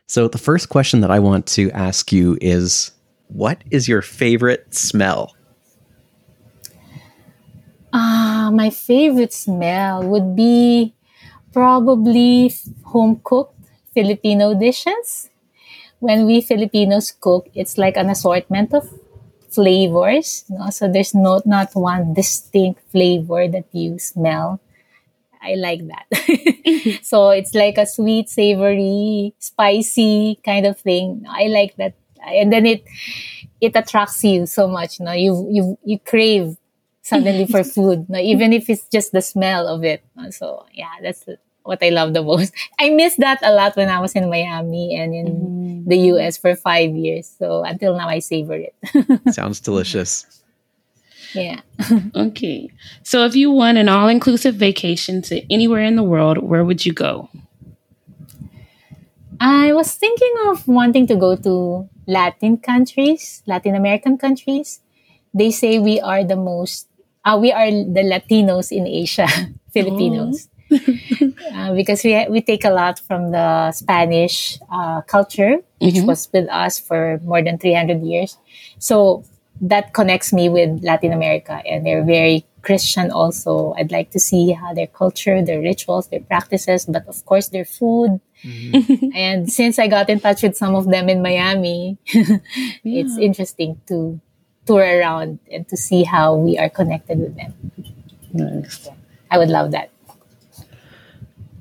So 0.07 0.29
the 0.29 0.39
first 0.39 0.69
question 0.69 1.01
that 1.01 1.11
I 1.11 1.21
want 1.21 1.47
to 1.49 1.71
ask 1.71 2.13
you 2.13 2.37
is 2.41 2.91
what 3.29 3.63
is 3.71 3.89
your 3.89 4.03
favorite 4.03 4.75
smell? 4.75 5.35
Uh, 7.93 8.51
my 8.53 8.71
favorite 8.71 9.33
smell 9.33 10.03
would 10.03 10.37
be 10.37 10.95
probably 11.53 12.53
home 12.85 13.21
cooked 13.25 13.59
Filipino 13.95 14.55
dishes. 14.55 15.31
When 16.01 16.27
we 16.27 16.41
Filipinos 16.43 17.13
cook, 17.13 17.49
it's 17.55 17.79
like 17.79 17.97
an 17.97 18.11
assortment 18.11 18.75
of 18.75 18.89
flavors. 19.51 20.45
You 20.49 20.59
know? 20.59 20.71
So 20.71 20.89
there's 20.93 21.15
not 21.15 21.47
not 21.47 21.75
one 21.75 22.15
distinct 22.15 22.83
flavor 22.93 23.49
that 23.49 23.67
you 23.73 23.99
smell. 23.99 24.61
I 25.43 25.55
like 25.57 25.83
that. 25.89 26.07
so 27.03 27.31
it's 27.31 27.55
like 27.55 27.79
a 27.79 27.87
sweet, 27.87 28.29
savory, 28.29 29.35
spicy 29.39 30.39
kind 30.45 30.67
of 30.67 30.79
thing. 30.79 31.25
I 31.29 31.47
like 31.49 31.77
that, 31.77 31.95
and 32.27 32.53
then 32.53 32.67
it 32.67 32.85
it 33.61 33.77
attracts 33.77 34.25
you 34.25 34.47
so 34.47 34.69
much. 34.69 34.99
You 34.99 35.07
know, 35.07 35.13
you 35.13 35.47
you 35.51 35.79
you 35.85 35.99
crave 35.99 36.57
suddenly 37.11 37.47
for 37.47 37.65
food, 37.77 38.07
you 38.09 38.15
know, 38.15 38.21
even 38.21 38.53
if 38.53 38.71
it's 38.71 38.87
just 38.89 39.13
the 39.13 39.23
smell 39.23 39.67
of 39.67 39.85
it. 39.85 40.03
So 40.31 40.67
yeah, 40.73 40.95
that's 41.03 41.27
what 41.63 41.83
I 41.83 41.91
love 41.91 42.15
the 42.15 42.23
most. 42.23 42.55
I 42.79 42.91
miss 42.91 43.17
that 43.17 43.39
a 43.43 43.53
lot 43.53 43.77
when 43.77 43.89
I 43.89 44.01
was 44.01 44.15
in 44.15 44.31
Miami 44.31 44.97
and 44.97 45.15
in 45.15 45.27
mm. 45.27 45.89
the 45.89 45.99
US 46.15 46.39
for 46.39 46.55
five 46.57 46.91
years. 46.95 47.31
So 47.39 47.63
until 47.65 47.97
now, 47.97 48.09
I 48.09 48.21
savor 48.21 48.57
it. 48.57 48.75
Sounds 49.35 49.61
delicious. 49.61 50.27
Yeah. 51.35 51.61
okay. 52.15 52.71
So 53.03 53.25
if 53.25 53.37
you 53.37 53.51
won 53.51 53.77
an 53.77 53.89
all 53.89 54.09
inclusive 54.09 54.55
vacation 54.55 55.23
to 55.23 55.43
anywhere 55.53 55.85
in 55.85 55.97
the 55.97 56.03
world, 56.03 56.39
where 56.39 56.65
would 56.65 56.85
you 56.85 56.93
go? 56.93 57.29
I 59.41 59.73
was 59.73 59.95
thinking 59.95 60.35
of 60.49 60.69
wanting 60.69 61.07
to 61.07 61.17
go 61.17 61.35
to 61.37 61.89
Latin 62.07 62.59
countries, 62.59 63.43
Latin 63.47 63.75
American 63.75 64.19
countries. 64.19 64.81
They 65.33 65.51
say 65.51 65.79
we 65.79 66.01
are 66.01 66.25
the 66.25 66.37
most, 66.37 66.89
uh, 67.31 67.39
we 67.39 67.53
are 67.53 67.71
the 67.71 68.03
Latinos 68.03 68.73
in 68.73 68.87
Asia, 68.87 69.29
Filipinos. 69.73 70.49
uh, 71.55 71.75
because 71.75 72.05
we 72.05 72.27
we 72.31 72.41
take 72.41 72.65
a 72.65 72.71
lot 72.71 73.01
from 73.07 73.31
the 73.33 73.73
Spanish 73.73 74.59
uh, 74.71 75.03
culture, 75.03 75.59
which 75.79 75.95
mm-hmm. 75.95 76.07
was 76.07 76.29
with 76.33 76.49
us 76.51 76.79
for 76.79 77.21
more 77.25 77.43
than 77.43 77.59
300 77.59 78.03
years. 78.03 78.39
So 78.79 79.25
that 79.61 79.93
connects 79.93 80.33
me 80.33 80.49
with 80.49 80.83
Latin 80.83 81.13
America, 81.13 81.63
and 81.67 81.85
they're 81.85 82.05
very 82.05 82.47
Christian 82.63 83.11
also. 83.11 83.75
I'd 83.77 83.93
like 83.93 84.11
to 84.13 84.21
see 84.21 84.53
how 84.53 84.75
their 84.75 84.87
culture, 84.87 85.43
their 85.43 85.61
rituals, 85.61 86.09
their 86.09 86.21
practices, 86.23 86.87
but 86.87 87.07
of 87.09 87.25
course 87.27 87.49
their 87.49 87.65
food. 87.65 88.21
Mm-hmm. 88.45 89.11
and 89.15 89.53
since 89.53 89.79
I 89.79 89.89
got 89.89 90.09
in 90.09 90.21
touch 90.21 90.43
with 90.43 90.57
some 90.57 90.75
of 90.75 90.89
them 90.89 91.09
in 91.09 91.21
Miami, 91.21 91.99
yeah. 92.15 92.39
it's 92.85 93.19
interesting 93.19 93.81
to 93.89 94.21
tour 94.67 94.83
around 94.83 95.39
and 95.51 95.69
to 95.69 95.77
see 95.77 96.05
how 96.05 96.35
we 96.35 96.59
are 96.59 96.69
connected 96.69 97.19
with 97.19 97.37
them. 97.37 97.55
Nice. 98.33 98.89
I 99.31 99.39
would 99.39 99.49
love 99.49 99.73
that. 99.73 99.91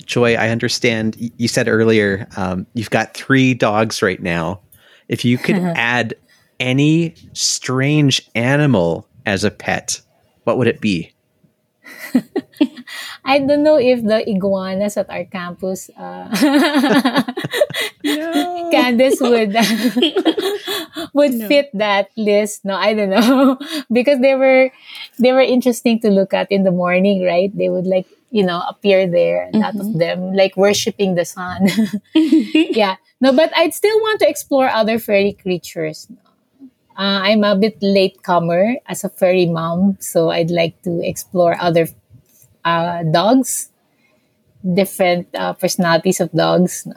Joy, 0.05 0.35
I 0.35 0.49
understand 0.49 1.15
you 1.37 1.47
said 1.47 1.67
earlier 1.67 2.27
um, 2.35 2.65
you've 2.73 2.89
got 2.89 3.13
three 3.13 3.53
dogs 3.53 4.01
right 4.01 4.21
now. 4.21 4.61
If 5.07 5.23
you 5.23 5.37
could 5.37 5.55
add 5.75 6.15
any 6.59 7.15
strange 7.33 8.27
animal 8.35 9.07
as 9.25 9.43
a 9.43 9.51
pet, 9.51 10.01
what 10.43 10.57
would 10.57 10.67
it 10.67 10.81
be? 10.81 11.13
I 13.29 13.37
don't 13.37 13.61
know 13.61 13.77
if 13.77 14.01
the 14.01 14.25
iguanas 14.27 14.97
at 14.97 15.07
our 15.07 15.23
campus, 15.23 15.91
uh, 15.93 16.33
no. 18.03 18.69
Candace 18.73 19.21
would 19.21 19.53
would 21.13 21.33
no. 21.37 21.47
fit 21.47 21.69
that 21.77 22.09
list. 22.17 22.65
No, 22.65 22.73
I 22.73 22.97
don't 22.97 23.13
know 23.13 23.61
because 23.93 24.17
they 24.19 24.33
were 24.33 24.73
they 25.21 25.31
were 25.31 25.45
interesting 25.45 26.01
to 26.01 26.09
look 26.09 26.33
at 26.33 26.51
in 26.51 26.63
the 26.63 26.73
morning, 26.73 27.21
right? 27.23 27.55
They 27.55 27.69
would 27.69 27.85
like 27.85 28.07
you 28.31 28.45
know, 28.45 28.61
appear 28.67 29.05
there. 29.09 29.49
A 29.53 29.57
lot 29.57 29.73
mm-hmm. 29.73 29.93
of 29.93 29.99
them 29.99 30.33
like 30.33 30.57
worshiping 30.57 31.13
the 31.13 31.25
sun. 31.25 31.69
yeah. 32.13 32.97
No, 33.21 33.33
but 33.33 33.53
I'd 33.55 33.73
still 33.73 33.97
want 34.01 34.21
to 34.21 34.29
explore 34.29 34.69
other 34.69 34.97
fairy 34.97 35.33
creatures. 35.33 36.07
Uh, 36.97 37.25
I'm 37.25 37.43
a 37.43 37.55
bit 37.55 37.77
late 37.81 38.21
comer 38.23 38.75
as 38.85 39.03
a 39.03 39.09
furry 39.09 39.45
mom, 39.45 39.97
so 39.99 40.29
I'd 40.29 40.51
like 40.51 40.81
to 40.83 41.01
explore 41.01 41.55
other 41.59 41.87
uh, 42.65 43.03
dogs, 43.03 43.71
different 44.73 45.27
uh, 45.33 45.53
personalities 45.53 46.19
of 46.19 46.31
dogs, 46.31 46.87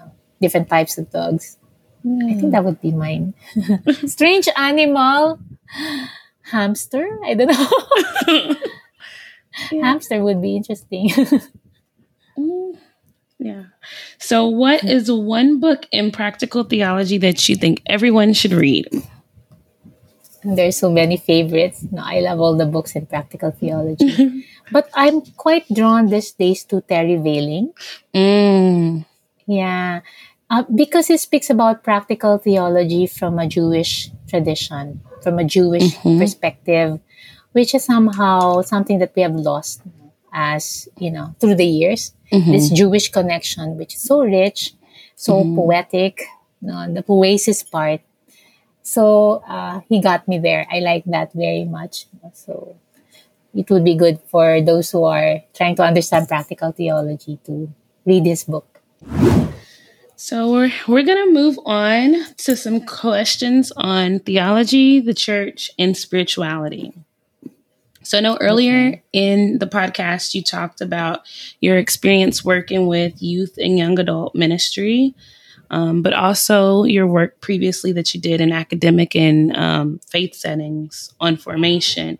different 0.40 0.68
types 0.68 0.98
of 0.98 1.10
dogs. 1.10 1.58
Mm. 2.04 2.30
I 2.30 2.40
think 2.40 2.52
that 2.52 2.64
would 2.64 2.80
be 2.80 2.92
mine. 2.92 3.34
Strange 4.06 4.48
animal, 4.56 5.38
hamster. 6.42 7.06
I 7.24 7.34
don't 7.34 7.48
know 7.48 8.56
yeah. 9.72 9.84
hamster 9.84 10.22
would 10.22 10.42
be 10.42 10.56
interesting. 10.56 11.08
mm, 12.38 12.78
yeah. 13.38 13.64
So, 14.18 14.46
what 14.46 14.84
is 14.84 15.10
one 15.10 15.60
book 15.60 15.86
in 15.92 16.10
practical 16.10 16.64
theology 16.64 17.18
that 17.18 17.48
you 17.48 17.56
think 17.56 17.82
everyone 17.86 18.32
should 18.32 18.52
read? 18.52 18.88
There's 20.44 20.76
so 20.76 20.90
many 20.90 21.16
favorites. 21.16 21.86
No, 21.92 22.02
I 22.04 22.20
love 22.20 22.40
all 22.40 22.56
the 22.56 22.66
books 22.66 22.96
in 22.96 23.06
practical 23.06 23.52
theology. 23.52 24.44
But 24.72 24.88
I'm 24.94 25.20
quite 25.36 25.68
drawn 25.72 26.08
these 26.08 26.32
days 26.32 26.64
to 26.72 26.80
Terry 26.80 27.16
Veling. 27.16 27.72
Mm. 28.14 29.04
Yeah. 29.46 30.00
Uh, 30.50 30.64
because 30.74 31.06
he 31.08 31.16
speaks 31.16 31.50
about 31.50 31.84
practical 31.84 32.38
theology 32.38 33.06
from 33.06 33.38
a 33.38 33.46
Jewish 33.46 34.10
tradition, 34.28 35.00
from 35.22 35.38
a 35.38 35.44
Jewish 35.44 35.96
mm-hmm. 35.96 36.18
perspective, 36.18 37.00
which 37.52 37.74
is 37.74 37.84
somehow 37.84 38.62
something 38.62 38.98
that 38.98 39.12
we 39.14 39.22
have 39.22 39.34
lost 39.34 39.82
as 40.32 40.88
you 40.98 41.10
know 41.10 41.34
through 41.38 41.54
the 41.54 41.66
years 41.66 42.14
mm-hmm. 42.32 42.52
this 42.52 42.70
jewish 42.70 43.10
connection 43.10 43.76
which 43.76 43.94
is 43.94 44.02
so 44.02 44.22
rich 44.24 44.72
so 45.14 45.44
mm-hmm. 45.44 45.56
poetic 45.56 46.22
you 46.60 46.68
know, 46.68 46.92
the 46.92 47.02
poiesis 47.02 47.68
part 47.70 48.00
so 48.82 49.42
uh, 49.46 49.80
he 49.88 50.00
got 50.00 50.26
me 50.26 50.38
there 50.38 50.66
i 50.72 50.80
like 50.80 51.04
that 51.04 51.32
very 51.34 51.64
much 51.64 52.06
so 52.32 52.76
it 53.54 53.70
would 53.70 53.84
be 53.84 53.94
good 53.94 54.18
for 54.28 54.60
those 54.60 54.90
who 54.90 55.04
are 55.04 55.40
trying 55.54 55.74
to 55.76 55.82
understand 55.82 56.28
practical 56.28 56.72
theology 56.72 57.38
to 57.44 57.72
read 58.04 58.24
this 58.24 58.44
book 58.44 58.72
so 60.22 60.52
we're 60.52 60.72
we're 60.86 61.02
gonna 61.02 61.32
move 61.32 61.58
on 61.66 62.14
to 62.36 62.56
some 62.56 62.86
questions 62.86 63.72
on 63.76 64.20
theology, 64.20 65.00
the 65.00 65.14
church, 65.14 65.68
and 65.80 65.96
spirituality. 65.96 66.92
So 68.04 68.18
I 68.18 68.20
know 68.20 68.38
earlier 68.40 68.86
okay. 68.86 69.02
in 69.12 69.58
the 69.58 69.66
podcast 69.66 70.32
you 70.32 70.44
talked 70.44 70.80
about 70.80 71.22
your 71.60 71.76
experience 71.76 72.44
working 72.44 72.86
with 72.86 73.20
youth 73.20 73.58
and 73.58 73.76
young 73.76 73.98
adult 73.98 74.36
ministry, 74.36 75.12
um, 75.70 76.02
but 76.02 76.12
also 76.12 76.84
your 76.84 77.08
work 77.08 77.40
previously 77.40 77.90
that 77.90 78.14
you 78.14 78.20
did 78.20 78.40
in 78.40 78.52
academic 78.52 79.16
and 79.16 79.56
um, 79.56 79.98
faith 80.08 80.36
settings 80.36 81.12
on 81.18 81.36
formation. 81.36 82.16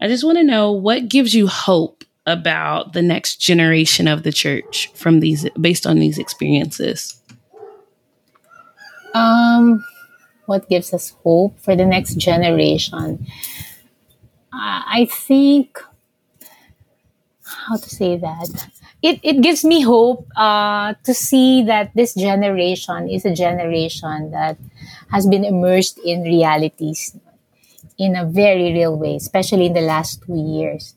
I 0.00 0.08
just 0.08 0.24
want 0.24 0.38
to 0.38 0.44
know 0.44 0.72
what 0.72 1.08
gives 1.08 1.34
you 1.34 1.46
hope 1.46 2.04
about 2.26 2.92
the 2.92 3.02
next 3.02 3.36
generation 3.36 4.08
of 4.08 4.22
the 4.22 4.32
church 4.32 4.90
from 4.94 5.20
these 5.20 5.48
based 5.60 5.86
on 5.86 5.98
these 5.98 6.18
experiences. 6.18 7.20
Um, 9.14 9.84
what 10.46 10.68
gives 10.68 10.94
us 10.94 11.14
hope 11.22 11.58
for 11.60 11.76
the 11.76 11.84
next 11.84 12.14
generation? 12.14 13.26
I 14.52 15.06
think 15.10 15.78
how 17.42 17.76
to 17.76 17.88
say 17.88 18.16
that 18.16 18.68
it, 19.02 19.20
it 19.22 19.40
gives 19.40 19.64
me 19.64 19.80
hope 19.80 20.26
uh, 20.36 20.94
to 21.04 21.14
see 21.14 21.62
that 21.64 21.90
this 21.94 22.14
generation 22.14 23.08
is 23.08 23.24
a 23.24 23.34
generation 23.34 24.30
that 24.30 24.58
has 25.10 25.26
been 25.26 25.44
immersed 25.44 25.98
in 26.04 26.22
realities 26.22 27.16
in 28.00 28.16
a 28.16 28.24
very 28.24 28.72
real 28.72 28.96
way, 28.96 29.16
especially 29.16 29.66
in 29.66 29.74
the 29.74 29.84
last 29.84 30.24
two 30.24 30.40
years. 30.40 30.96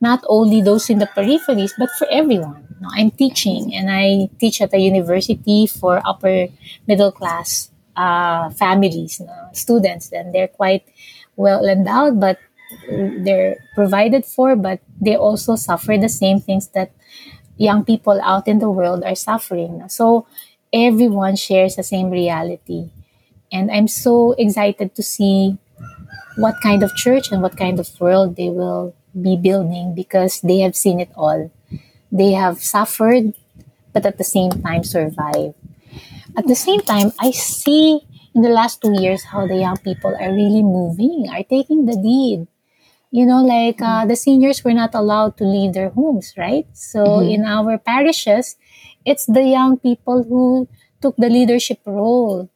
Not 0.00 0.24
only 0.26 0.60
those 0.60 0.90
in 0.90 0.98
the 0.98 1.06
peripheries, 1.06 1.70
but 1.78 1.88
for 1.96 2.08
everyone. 2.10 2.66
I'm 2.98 3.12
teaching, 3.12 3.72
and 3.72 3.86
I 3.88 4.28
teach 4.40 4.60
at 4.60 4.74
a 4.74 4.78
university 4.78 5.68
for 5.70 6.02
upper 6.04 6.48
middle 6.88 7.12
class 7.12 7.70
uh, 7.94 8.50
families, 8.50 9.22
students. 9.52 10.10
And 10.10 10.34
they're 10.34 10.50
quite 10.50 10.82
well 11.36 11.64
endowed, 11.64 12.18
but 12.18 12.38
they're 12.90 13.62
provided 13.76 14.26
for, 14.26 14.56
but 14.56 14.80
they 15.00 15.14
also 15.14 15.54
suffer 15.54 15.96
the 15.96 16.08
same 16.08 16.40
things 16.40 16.66
that 16.74 16.90
young 17.56 17.84
people 17.84 18.18
out 18.22 18.48
in 18.48 18.58
the 18.58 18.70
world 18.70 19.04
are 19.04 19.14
suffering. 19.14 19.86
So 19.88 20.26
everyone 20.72 21.36
shares 21.36 21.76
the 21.76 21.84
same 21.86 22.10
reality. 22.10 22.90
And 23.52 23.70
I'm 23.70 23.86
so 23.86 24.32
excited 24.32 24.96
to 24.96 25.02
see 25.02 25.58
what 26.36 26.56
kind 26.62 26.82
of 26.82 26.94
church 26.96 27.30
and 27.30 27.42
what 27.42 27.56
kind 27.56 27.78
of 27.78 27.88
world 28.00 28.36
they 28.36 28.48
will 28.48 28.94
be 29.20 29.36
building 29.36 29.94
because 29.94 30.40
they 30.40 30.58
have 30.58 30.76
seen 30.76 31.00
it 31.00 31.10
all. 31.16 31.50
They 32.10 32.32
have 32.32 32.60
suffered, 32.60 33.34
but 33.92 34.06
at 34.06 34.18
the 34.18 34.24
same 34.24 34.50
time 34.62 34.84
survived. 34.84 35.54
At 36.36 36.46
the 36.46 36.56
same 36.56 36.80
time, 36.80 37.12
I 37.20 37.30
see 37.30 38.00
in 38.34 38.42
the 38.42 38.48
last 38.48 38.80
two 38.80 38.92
years 39.00 39.24
how 39.24 39.46
the 39.46 39.56
young 39.56 39.76
people 39.76 40.16
are 40.16 40.32
really 40.32 40.62
moving, 40.62 41.28
are 41.30 41.44
taking 41.44 41.84
the 41.84 41.92
lead 41.92 42.48
you 43.12 43.26
know, 43.26 43.44
like 43.44 43.80
uh, 43.82 44.06
the 44.06 44.16
seniors 44.16 44.64
were 44.64 44.72
not 44.72 44.94
allowed 44.94 45.36
to 45.36 45.44
leave 45.44 45.74
their 45.74 45.90
homes, 45.90 46.32
right? 46.36 46.66
So 46.72 47.04
mm-hmm. 47.04 47.28
in 47.28 47.44
our 47.44 47.76
parishes, 47.76 48.56
it's 49.04 49.26
the 49.26 49.44
young 49.44 49.78
people 49.78 50.24
who 50.24 50.66
took 51.02 51.16
the 51.16 51.28
leadership 51.28 51.80
role, 51.84 52.48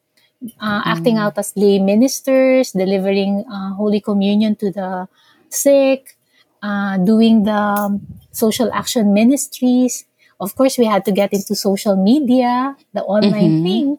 uh, 0.61 0.81
mm-hmm. 0.81 0.91
acting 0.91 1.17
out 1.19 1.39
as 1.39 1.53
lay 1.57 1.79
ministers, 1.79 2.73
delivering 2.73 3.45
uh, 3.51 3.75
Holy 3.75 4.01
Communion 4.01 4.57
to 4.57 4.71
the 4.71 5.09
sick, 5.49 6.17
uh, 6.63 6.99
doing 6.99 7.45
the 7.45 8.01
social 8.33 8.73
action 8.73 9.13
ministries. 9.13 10.05
Of 10.39 10.55
course, 10.55 10.77
we 10.79 10.85
had 10.85 11.05
to 11.07 11.13
get 11.13 11.33
into 11.33 11.55
social 11.55 11.97
media, 11.97 12.77
the 12.93 13.03
online 13.03 13.63
mm-hmm. 13.63 13.65
thing, 13.65 13.99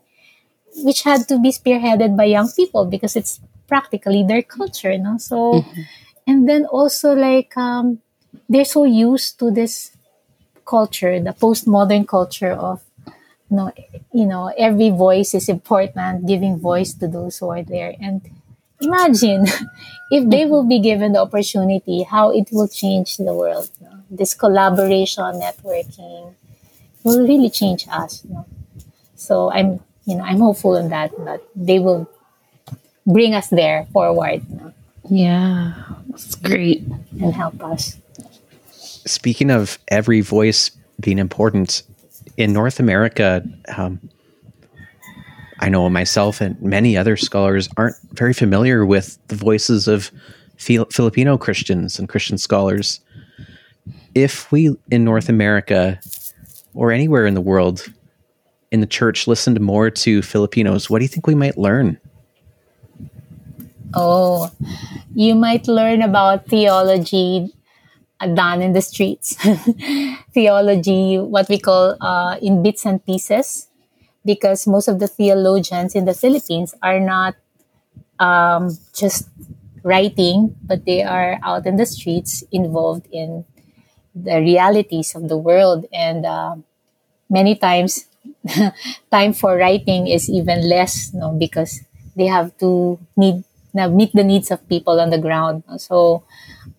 which 0.86 1.04
had 1.04 1.28
to 1.30 1.40
be 1.40 1.52
spearheaded 1.52 2.16
by 2.16 2.26
young 2.26 2.50
people 2.56 2.86
because 2.86 3.16
it's 3.16 3.40
practically 3.68 4.24
their 4.24 4.44
culture, 4.44 4.92
you 4.92 5.00
know? 5.00 5.18
So, 5.18 5.62
mm-hmm 5.62 5.82
and 6.28 6.48
then 6.48 6.66
also 6.66 7.16
like 7.16 7.56
um, 7.58 8.00
they're 8.50 8.66
so 8.66 8.84
used 8.84 9.40
to 9.40 9.50
this 9.50 9.96
culture 10.66 11.20
the 11.20 11.32
postmodern 11.32 12.06
culture 12.06 12.52
of 12.52 12.84
you 13.50 13.58
know, 13.58 13.72
you 14.14 14.26
know 14.26 14.52
every 14.58 14.90
voice 14.90 15.34
is 15.34 15.50
important 15.50 16.28
giving 16.28 16.58
voice 16.60 16.94
to 16.94 17.08
those 17.08 17.38
who 17.38 17.50
are 17.50 17.64
there 17.64 17.96
and 18.02 18.22
imagine 18.82 19.46
if 20.12 20.30
they 20.30 20.46
will 20.46 20.68
be 20.68 20.80
given 20.80 21.14
the 21.14 21.20
opportunity 21.20 22.04
how 22.04 22.32
it 22.32 22.48
will 22.52 22.68
change 22.68 23.18
the 23.18 23.34
world 23.34 23.70
you 23.80 23.88
know? 23.88 24.04
this 24.12 24.34
collaboration 24.34 25.24
networking 25.40 26.34
will 27.04 27.26
really 27.26 27.50
change 27.50 27.88
us 27.90 28.24
you 28.26 28.34
know? 28.34 28.46
so 29.16 29.52
i'm 29.52 29.80
you 30.06 30.16
know 30.16 30.24
i'm 30.24 30.40
hopeful 30.40 30.76
in 30.76 30.90
that 30.90 31.12
that 31.26 31.42
they 31.56 31.80
will 31.80 32.10
bring 33.06 33.34
us 33.34 33.48
there 33.50 33.88
forward 33.94 34.42
you 34.50 34.56
know? 34.58 34.74
Yeah, 35.10 35.74
that's 36.10 36.36
great. 36.36 36.84
And 37.22 37.34
help 37.34 37.64
us. 37.64 37.98
Speaking 39.06 39.50
of 39.50 39.80
every 39.88 40.22
voice 40.22 40.72
being 41.00 41.18
important, 41.20 41.84
in 42.38 42.54
North 42.54 42.80
America, 42.80 43.44
um, 43.76 44.00
I 45.60 45.70
know 45.70 45.90
myself 45.90 46.40
and 46.40 46.60
many 46.62 46.96
other 46.96 47.18
scholars 47.18 47.68
aren't 47.78 47.96
very 48.12 48.34
familiar 48.34 48.86
with 48.86 49.18
the 49.28 49.36
voices 49.36 49.88
of 49.88 50.12
Filipino 50.58 51.38
Christians 51.38 51.98
and 51.98 52.08
Christian 52.08 52.38
scholars. 52.38 53.00
If 54.14 54.52
we 54.52 54.76
in 54.92 55.04
North 55.04 55.30
America 55.30 56.00
or 56.74 56.92
anywhere 56.92 57.26
in 57.26 57.34
the 57.34 57.42
world 57.42 57.86
in 58.72 58.82
the 58.82 58.88
church 58.88 59.28
listened 59.28 59.60
more 59.60 59.90
to 59.90 60.22
Filipinos, 60.22 60.90
what 60.90 61.00
do 61.00 61.06
you 61.06 61.10
think 61.10 61.26
we 61.26 61.36
might 61.36 61.58
learn? 61.58 62.00
Oh, 63.94 64.52
you 65.16 65.34
might 65.34 65.68
learn 65.68 66.02
about 66.02 66.48
theology 66.48 67.52
done 68.34 68.62
in 68.62 68.74
the 68.74 68.82
streets. 68.82 69.36
theology, 70.34 71.18
what 71.18 71.50
we 71.50 71.60
call 71.60 71.96
uh, 72.02 72.38
in 72.42 72.64
bits 72.64 72.86
and 72.86 73.04
pieces, 73.06 73.68
because 74.26 74.68
most 74.68 74.88
of 74.88 75.00
the 75.00 75.08
theologians 75.08 75.96
in 75.96 76.06
the 76.06 76.14
Philippines 76.14 76.76
are 76.82 77.00
not 77.00 77.36
um, 78.20 78.78
just 78.94 79.30
writing, 79.84 80.56
but 80.64 80.86
they 80.86 81.04
are 81.04 81.40
out 81.44 81.66
in 81.66 81.78
the 81.78 81.86
streets 81.86 82.44
involved 82.52 83.08
in 83.12 83.46
the 84.16 84.40
realities 84.40 85.16
of 85.16 85.30
the 85.30 85.38
world. 85.38 85.86
And 85.94 86.26
uh, 86.26 86.56
many 87.30 87.56
times, 87.56 88.06
time 89.12 89.34
for 89.34 89.58
writing 89.58 90.08
is 90.08 90.30
even 90.30 90.68
less, 90.68 91.14
no, 91.14 91.32
because 91.34 91.82
they 92.16 92.28
have 92.28 92.58
to 92.60 93.00
need 93.16 93.44
na 93.74 93.88
meet 93.88 94.12
the 94.14 94.24
needs 94.24 94.50
of 94.52 94.68
people 94.70 95.00
on 95.00 95.10
the 95.12 95.20
ground. 95.22 95.64
So 95.78 96.24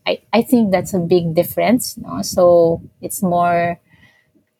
I, 0.06 0.20
I 0.32 0.42
think 0.42 0.70
that's 0.70 0.94
a 0.94 0.98
big 0.98 1.34
difference. 1.34 1.96
No? 1.96 2.22
So 2.22 2.82
it's 3.00 3.22
more 3.22 3.80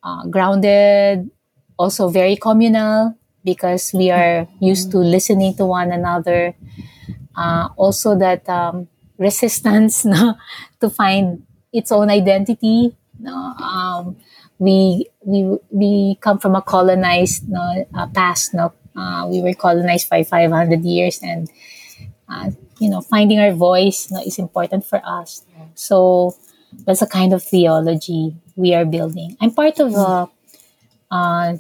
uh, 0.02 0.26
grounded, 0.26 1.30
also 1.78 2.08
very 2.08 2.36
communal 2.36 3.16
because 3.44 3.92
we 3.94 4.10
are 4.10 4.48
used 4.60 4.90
to 4.92 4.98
listening 4.98 5.54
to 5.56 5.64
one 5.66 5.92
another. 5.92 6.54
Uh, 7.36 7.68
also 7.76 8.18
that 8.18 8.48
um, 8.48 8.88
resistance 9.18 10.04
no? 10.04 10.34
to 10.80 10.90
find 10.90 11.42
its 11.72 11.92
own 11.92 12.10
identity. 12.10 12.96
No? 13.18 13.34
Um, 13.34 14.16
we 14.58 15.06
we 15.24 15.58
we 15.70 16.18
come 16.20 16.38
from 16.38 16.54
a 16.54 16.62
colonized 16.62 17.48
no, 17.48 17.86
uh, 17.94 18.06
past. 18.08 18.54
No, 18.54 18.72
uh, 18.96 19.26
we 19.30 19.40
were 19.40 19.54
colonized 19.54 20.10
by 20.10 20.24
500 20.24 20.82
years, 20.84 21.20
and 21.22 21.48
uh, 22.28 22.50
you 22.78 22.88
know, 22.88 23.00
finding 23.00 23.38
our 23.38 23.52
voice 23.52 24.10
is 24.26 24.38
important 24.38 24.84
for 24.84 25.00
us. 25.04 25.44
So 25.74 26.34
that's 26.84 27.02
a 27.02 27.06
kind 27.06 27.32
of 27.32 27.42
theology 27.42 28.36
we 28.56 28.74
are 28.74 28.84
building. 28.84 29.36
I'm 29.40 29.52
part 29.52 29.80
of 29.80 29.94
a, 29.94 30.28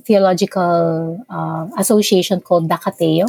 theological 0.04 1.24
uh, 1.30 1.68
association 1.78 2.40
called 2.40 2.68
Dakateo, 2.68 3.26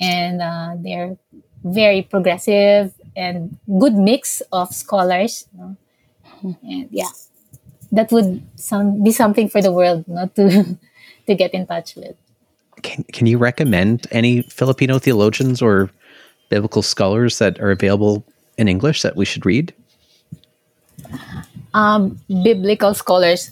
and 0.00 0.42
uh, 0.42 0.74
they're 0.76 1.16
very 1.62 2.02
progressive 2.02 2.92
and 3.14 3.56
good 3.78 3.94
mix 3.94 4.42
of 4.52 4.74
scholars. 4.74 5.46
And 6.42 6.88
yeah, 6.90 7.12
that 7.92 8.10
would 8.10 8.42
some, 8.56 9.04
be 9.04 9.12
something 9.12 9.48
for 9.48 9.62
the 9.62 9.72
world 9.72 10.08
not 10.08 10.34
to 10.36 10.78
to 11.26 11.34
get 11.34 11.54
in 11.54 11.66
touch 11.66 11.94
with. 11.96 12.16
Can, 12.82 13.04
can 13.12 13.26
you 13.26 13.38
recommend 13.38 14.06
any 14.10 14.42
Filipino 14.42 14.98
theologians 14.98 15.60
or 15.60 15.90
biblical 16.50 16.82
scholars 16.82 17.38
that 17.38 17.58
are 17.60 17.70
available 17.70 18.26
in 18.58 18.68
English 18.68 19.00
that 19.02 19.16
we 19.16 19.24
should 19.24 19.46
read? 19.46 19.72
Um, 21.72 22.20
biblical 22.28 22.92
scholars, 22.92 23.48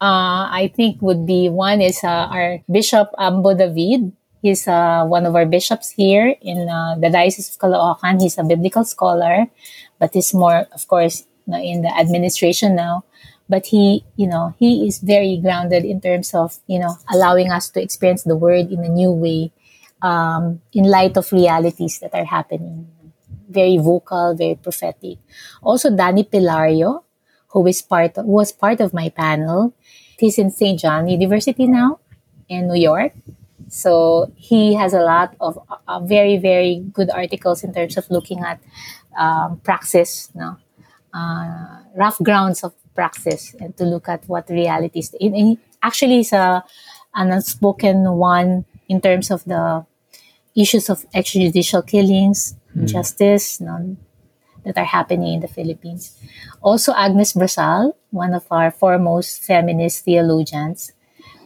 uh, 0.00 0.48
I 0.48 0.72
think 0.74 1.02
would 1.02 1.26
be 1.26 1.50
one 1.50 1.82
is 1.82 2.00
uh, 2.02 2.30
our 2.30 2.62
Bishop 2.70 3.10
Ambo 3.18 3.54
David. 3.54 4.12
He's 4.40 4.66
uh, 4.68 5.04
one 5.04 5.26
of 5.26 5.34
our 5.34 5.44
bishops 5.44 5.90
here 5.90 6.34
in 6.40 6.68
uh, 6.68 6.94
the 6.96 7.10
Diocese 7.10 7.50
of 7.50 7.58
Caloocan. 7.58 8.22
He's 8.22 8.38
a 8.38 8.44
biblical 8.44 8.84
scholar, 8.84 9.46
but 9.98 10.14
he's 10.14 10.32
more, 10.32 10.66
of 10.72 10.86
course, 10.86 11.26
in 11.50 11.82
the 11.82 11.90
administration 11.98 12.76
now. 12.76 13.04
But 13.48 13.66
he, 13.66 14.04
you 14.16 14.26
know, 14.26 14.54
he 14.58 14.86
is 14.86 14.98
very 14.98 15.38
grounded 15.38 15.84
in 15.84 16.00
terms 16.00 16.34
of, 16.34 16.58
you 16.66 16.78
know, 16.78 16.94
allowing 17.12 17.50
us 17.50 17.68
to 17.70 17.82
experience 17.82 18.22
the 18.22 18.36
word 18.36 18.70
in 18.70 18.84
a 18.84 18.88
new 18.88 19.10
way 19.10 19.52
um, 20.02 20.60
in 20.72 20.84
light 20.84 21.16
of 21.16 21.32
realities 21.32 21.98
that 22.00 22.14
are 22.14 22.24
happening. 22.24 22.88
Very 23.48 23.78
vocal, 23.78 24.34
very 24.34 24.56
prophetic. 24.56 25.18
Also, 25.62 25.94
Danny 25.94 26.24
Pilario, 26.24 27.02
who 27.48 27.66
is 27.66 27.82
part 27.82 28.18
of, 28.18 28.26
was 28.26 28.52
part 28.52 28.80
of 28.80 28.92
my 28.92 29.08
panel. 29.08 29.72
He's 30.18 30.38
in 30.38 30.50
St. 30.50 30.78
John 30.78 31.08
University 31.08 31.66
now 31.66 32.00
in 32.48 32.68
New 32.68 32.80
York. 32.80 33.12
So 33.68 34.32
he 34.36 34.74
has 34.74 34.94
a 34.94 35.00
lot 35.00 35.34
of 35.40 35.58
uh, 35.88 36.00
very, 36.00 36.38
very 36.38 36.84
good 36.92 37.10
articles 37.10 37.64
in 37.64 37.74
terms 37.74 37.96
of 37.96 38.08
looking 38.10 38.40
at 38.40 38.60
um, 39.18 39.60
praxis, 39.64 40.30
no? 40.34 40.56
Uh, 41.12 41.80
rough 41.96 42.18
grounds 42.22 42.62
of 42.62 42.74
praxis, 42.94 43.54
and 43.58 43.76
to 43.76 43.84
look 43.84 44.08
at 44.08 44.28
what 44.28 44.48
realities. 44.50 45.14
In, 45.18 45.34
in, 45.34 45.58
actually, 45.82 46.20
it's 46.20 46.32
a, 46.32 46.62
an 47.14 47.32
unspoken 47.32 48.04
one 48.12 48.66
in 48.88 49.00
terms 49.00 49.30
of 49.30 49.44
the 49.44 49.84
issues 50.54 50.88
of 50.88 51.04
extrajudicial 51.12 51.86
killings, 51.86 52.56
mm. 52.74 52.86
justice 52.86 53.58
that 54.64 54.76
are 54.76 54.84
happening 54.84 55.34
in 55.34 55.40
the 55.40 55.48
Philippines. 55.48 56.18
Also, 56.60 56.92
Agnes 56.94 57.34
Brazal, 57.34 57.92
one 58.10 58.34
of 58.34 58.44
our 58.50 58.70
foremost 58.70 59.44
feminist 59.44 60.04
theologians 60.04 60.92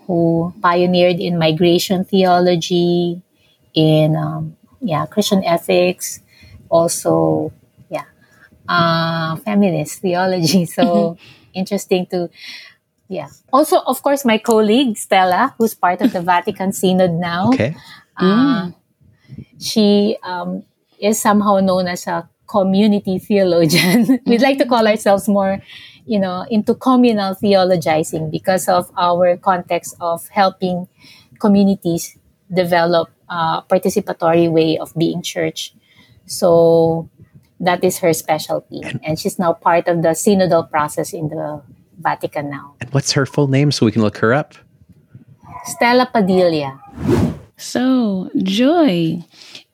who 0.07 0.55
pioneered 0.63 1.21
in 1.21 1.39
migration 1.39 2.05
theology, 2.05 3.23
in 3.75 4.17
um, 4.17 4.57
yeah 4.81 5.07
Christian 5.07 5.45
ethics, 5.45 6.21
also 6.69 7.53
yeah 7.91 8.05
uh, 8.69 9.37
feminist 9.37 10.01
theology. 10.01 10.67
So 10.75 11.17
interesting 11.55 12.07
to 12.07 12.31
yeah. 13.11 13.27
Also, 13.53 13.83
of 13.83 14.01
course, 14.03 14.25
my 14.25 14.39
colleague 14.39 14.97
Stella, 14.97 15.55
who's 15.59 15.75
part 15.75 16.01
of 16.01 16.13
the 16.15 16.23
Vatican 16.33 16.73
Synod 16.73 17.13
now. 17.19 17.49
Okay. 17.51 17.75
Uh, 18.17 18.71
She 19.59 20.17
um, 20.23 20.65
is 20.99 21.21
somehow 21.21 21.59
known 21.61 21.89
as 21.89 22.07
a 22.07 22.29
community 22.47 23.19
theologian. 23.19 24.21
We'd 24.27 24.41
like 24.43 24.59
to 24.59 24.67
call 24.67 24.87
ourselves 24.87 25.29
more, 25.29 25.61
you 26.07 26.19
know, 26.19 26.47
into 26.51 26.75
communal 26.75 27.35
theologizing 27.35 28.31
because 28.31 28.69
of 28.69 28.91
our 28.97 29.37
context 29.37 29.97
of 30.01 30.29
helping 30.29 30.89
communities 31.41 32.17
develop 32.53 33.11
a 33.29 33.63
participatory 33.69 34.51
way 34.51 34.79
of 34.79 34.95
being 34.97 35.23
church. 35.23 35.75
So 36.27 37.09
that 37.61 37.85
is 37.85 37.99
her 37.99 38.13
specialty. 38.13 38.83
And 39.03 39.19
she's 39.19 39.39
now 39.39 39.53
part 39.53 39.89
of 39.89 40.03
the 40.03 40.11
synodal 40.11 40.71
process 40.71 41.13
in 41.13 41.29
the 41.29 41.63
Vatican 42.01 42.51
now. 42.51 42.75
And 42.81 42.91
what's 42.91 43.13
her 43.13 43.27
full 43.27 43.49
name 43.49 43.71
so 43.73 43.87
we 43.87 43.93
can 43.93 44.03
look 44.03 44.19
her 44.19 44.33
up? 44.33 44.55
Stella 45.65 46.09
Padilla. 46.13 46.81
So, 47.57 48.31
Joy, 48.43 49.23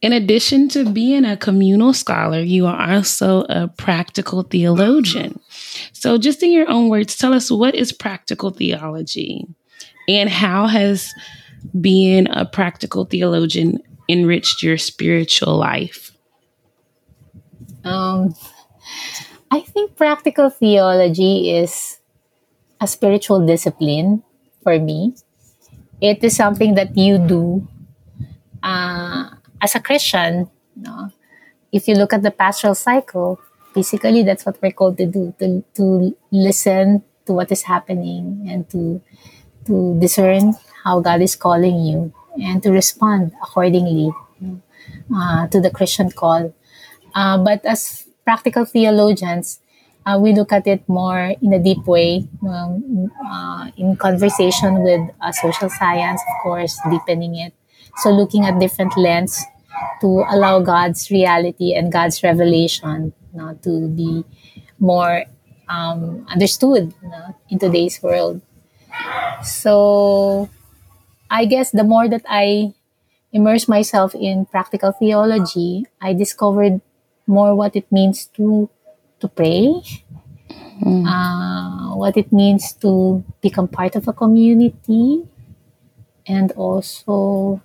in 0.03 0.13
addition 0.13 0.69
to 0.71 0.91
being 0.91 1.25
a 1.25 1.37
communal 1.37 1.93
scholar, 1.93 2.41
you 2.41 2.67
are 2.67 2.95
also 2.95 3.43
a 3.49 3.69
practical 3.69 4.43
theologian. 4.43 5.39
So, 5.93 6.19
just 6.19 6.43
in 6.43 6.51
your 6.51 6.69
own 6.69 6.89
words, 6.89 7.17
tell 7.17 7.33
us 7.33 7.51
what 7.51 7.77
is 7.77 7.93
practical 7.93 8.51
theology 8.51 9.47
and 10.09 10.29
how 10.29 10.67
has 10.67 11.15
being 11.81 12.27
a 12.31 12.45
practical 12.45 13.05
theologian 13.05 13.79
enriched 14.09 14.63
your 14.63 14.79
spiritual 14.79 15.57
life? 15.57 16.13
Um, 17.85 18.35
I 19.51 19.61
think 19.61 19.97
practical 19.97 20.51
theology 20.51 21.57
is 21.57 22.01
a 22.81 22.87
spiritual 22.87 23.47
discipline 23.47 24.23
for 24.63 24.79
me. 24.79 25.15
It 26.01 26.23
is 26.23 26.37
something 26.37 26.75
that 26.75 26.97
you 26.97 27.19
do 27.19 27.69
uh, 28.63 29.31
as 29.63 29.75
a 29.75 29.81
Christian. 29.81 30.51
No? 30.77 31.11
If 31.73 31.89
you 31.89 31.95
look 31.95 32.13
at 32.13 32.23
the 32.23 32.31
pastoral 32.31 32.75
cycle, 32.75 33.41
basically 33.75 34.23
that's 34.23 34.45
what 34.45 34.61
we're 34.63 34.73
called 34.73 34.99
to 34.99 35.07
do 35.07 35.35
to, 35.39 35.65
to 35.75 36.17
listen 36.31 37.05
to 37.27 37.33
what 37.33 37.51
is 37.53 37.63
happening 37.63 38.47
and 38.49 38.69
to 38.71 39.01
to 39.67 39.99
discern 39.99 40.55
how 40.85 41.01
God 41.01 41.21
is 41.21 41.35
calling 41.35 41.83
you 41.83 42.13
and 42.41 42.63
to 42.63 42.71
respond 42.71 43.33
accordingly 43.43 44.13
uh, 45.15 45.47
to 45.49 45.61
the 45.61 45.71
Christian 45.71 46.11
call. 46.11 46.55
Uh, 47.15 47.39
but 47.39 47.65
as 47.65 48.07
practical 48.25 48.65
theologians, 48.65 49.61
uh, 50.07 50.19
we 50.19 50.33
look 50.33 50.53
at 50.53 50.67
it 50.67 50.89
more 50.89 51.35
in 51.43 51.53
a 51.53 51.59
deep 51.59 51.85
way, 51.87 52.27
um, 52.49 53.11
uh, 53.27 53.71
in 53.77 53.97
conversation 53.97 54.83
with 54.83 55.01
uh, 55.21 55.33
social 55.33 55.69
science, 55.69 56.23
of 56.23 56.43
course, 56.43 56.79
deepening 56.91 57.35
it. 57.37 57.53
So 57.99 58.11
looking 58.11 58.45
at 58.45 58.59
different 58.61 58.97
lens 58.97 59.43
to 60.01 60.25
allow 60.31 60.61
God's 60.61 61.11
reality 61.11 61.75
and 61.75 61.93
God's 61.93 62.23
revelation 62.23 63.13
you 63.35 63.59
to 63.63 63.89
be 63.89 64.25
more 64.79 65.25
um, 65.69 66.27
understood 66.29 66.95
in 67.51 67.59
today's 67.59 68.03
world. 68.03 68.41
So 69.43 70.49
I 71.31 71.45
guess 71.45 71.71
the 71.71 71.85
more 71.85 72.09
that 72.09 72.25
I 72.29 72.73
immerse 73.33 73.69
myself 73.69 74.15
in 74.15 74.47
practical 74.47 74.93
theology, 74.93 75.87
I 76.01 76.15
discovered 76.15 76.81
more 77.27 77.55
what 77.55 77.77
it 77.77 77.91
means 77.91 78.27
to 78.39 78.71
to 79.21 79.29
pray, 79.29 79.83
mm. 80.83 81.05
uh, 81.07 81.97
what 81.97 82.17
it 82.17 82.33
means 82.33 82.73
to 82.75 83.25
become 83.41 83.69
part 83.69 83.97
of 83.97 84.09
a 84.09 84.13
community, 84.13 85.25
and 86.27 86.53
also 86.53 87.61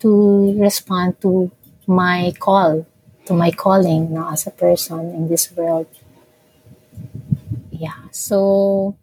to 0.00 0.60
respond 0.60 1.20
to 1.20 1.50
my 1.86 2.32
call, 2.38 2.86
to 3.26 3.32
my 3.32 3.50
calling 3.50 4.08
you 4.08 4.14
know, 4.14 4.28
as 4.30 4.46
a 4.46 4.50
person 4.50 5.14
in 5.14 5.28
this 5.28 5.50
world. 5.52 5.86
Yeah, 7.70 7.96
so 8.12 8.96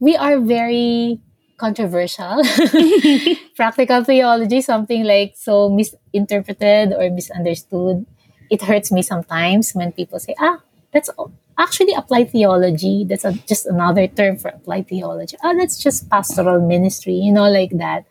we 0.00 0.16
are 0.16 0.38
very 0.40 1.20
controversial. 1.58 2.42
Practical 3.56 4.04
theology, 4.04 4.60
something 4.62 5.04
like 5.04 5.34
so 5.36 5.68
misinterpreted 5.68 6.92
or 6.92 7.10
misunderstood. 7.10 8.06
It 8.50 8.62
hurts 8.62 8.90
me 8.90 9.02
sometimes 9.02 9.72
when 9.72 9.92
people 9.92 10.18
say, 10.18 10.34
ah, 10.38 10.60
that's 10.92 11.10
actually 11.58 11.94
applied 11.94 12.30
theology. 12.30 13.04
That's 13.08 13.24
a, 13.24 13.32
just 13.32 13.66
another 13.66 14.06
term 14.06 14.38
for 14.38 14.48
applied 14.48 14.88
theology. 14.88 15.36
Ah, 15.42 15.54
that's 15.54 15.78
just 15.78 16.08
pastoral 16.08 16.66
ministry, 16.66 17.14
you 17.14 17.32
know, 17.32 17.50
like 17.50 17.70
that. 17.78 18.04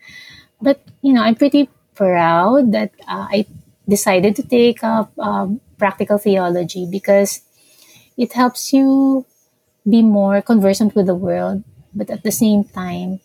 But, 0.61 0.81
you 1.01 1.13
know, 1.13 1.21
I'm 1.21 1.35
pretty 1.35 1.69
proud 1.95 2.71
that 2.71 2.91
uh, 3.07 3.27
I 3.29 3.45
decided 3.87 4.35
to 4.35 4.43
take 4.43 4.83
up 4.83 5.11
um, 5.17 5.61
practical 5.77 6.17
theology 6.17 6.87
because 6.89 7.41
it 8.17 8.33
helps 8.33 8.73
you 8.73 9.25
be 9.87 10.01
more 10.01 10.41
conversant 10.41 10.95
with 10.95 11.05
the 11.05 11.15
world, 11.15 11.63
but 11.93 12.09
at 12.09 12.23
the 12.23 12.31
same 12.31 12.63
time, 12.63 13.19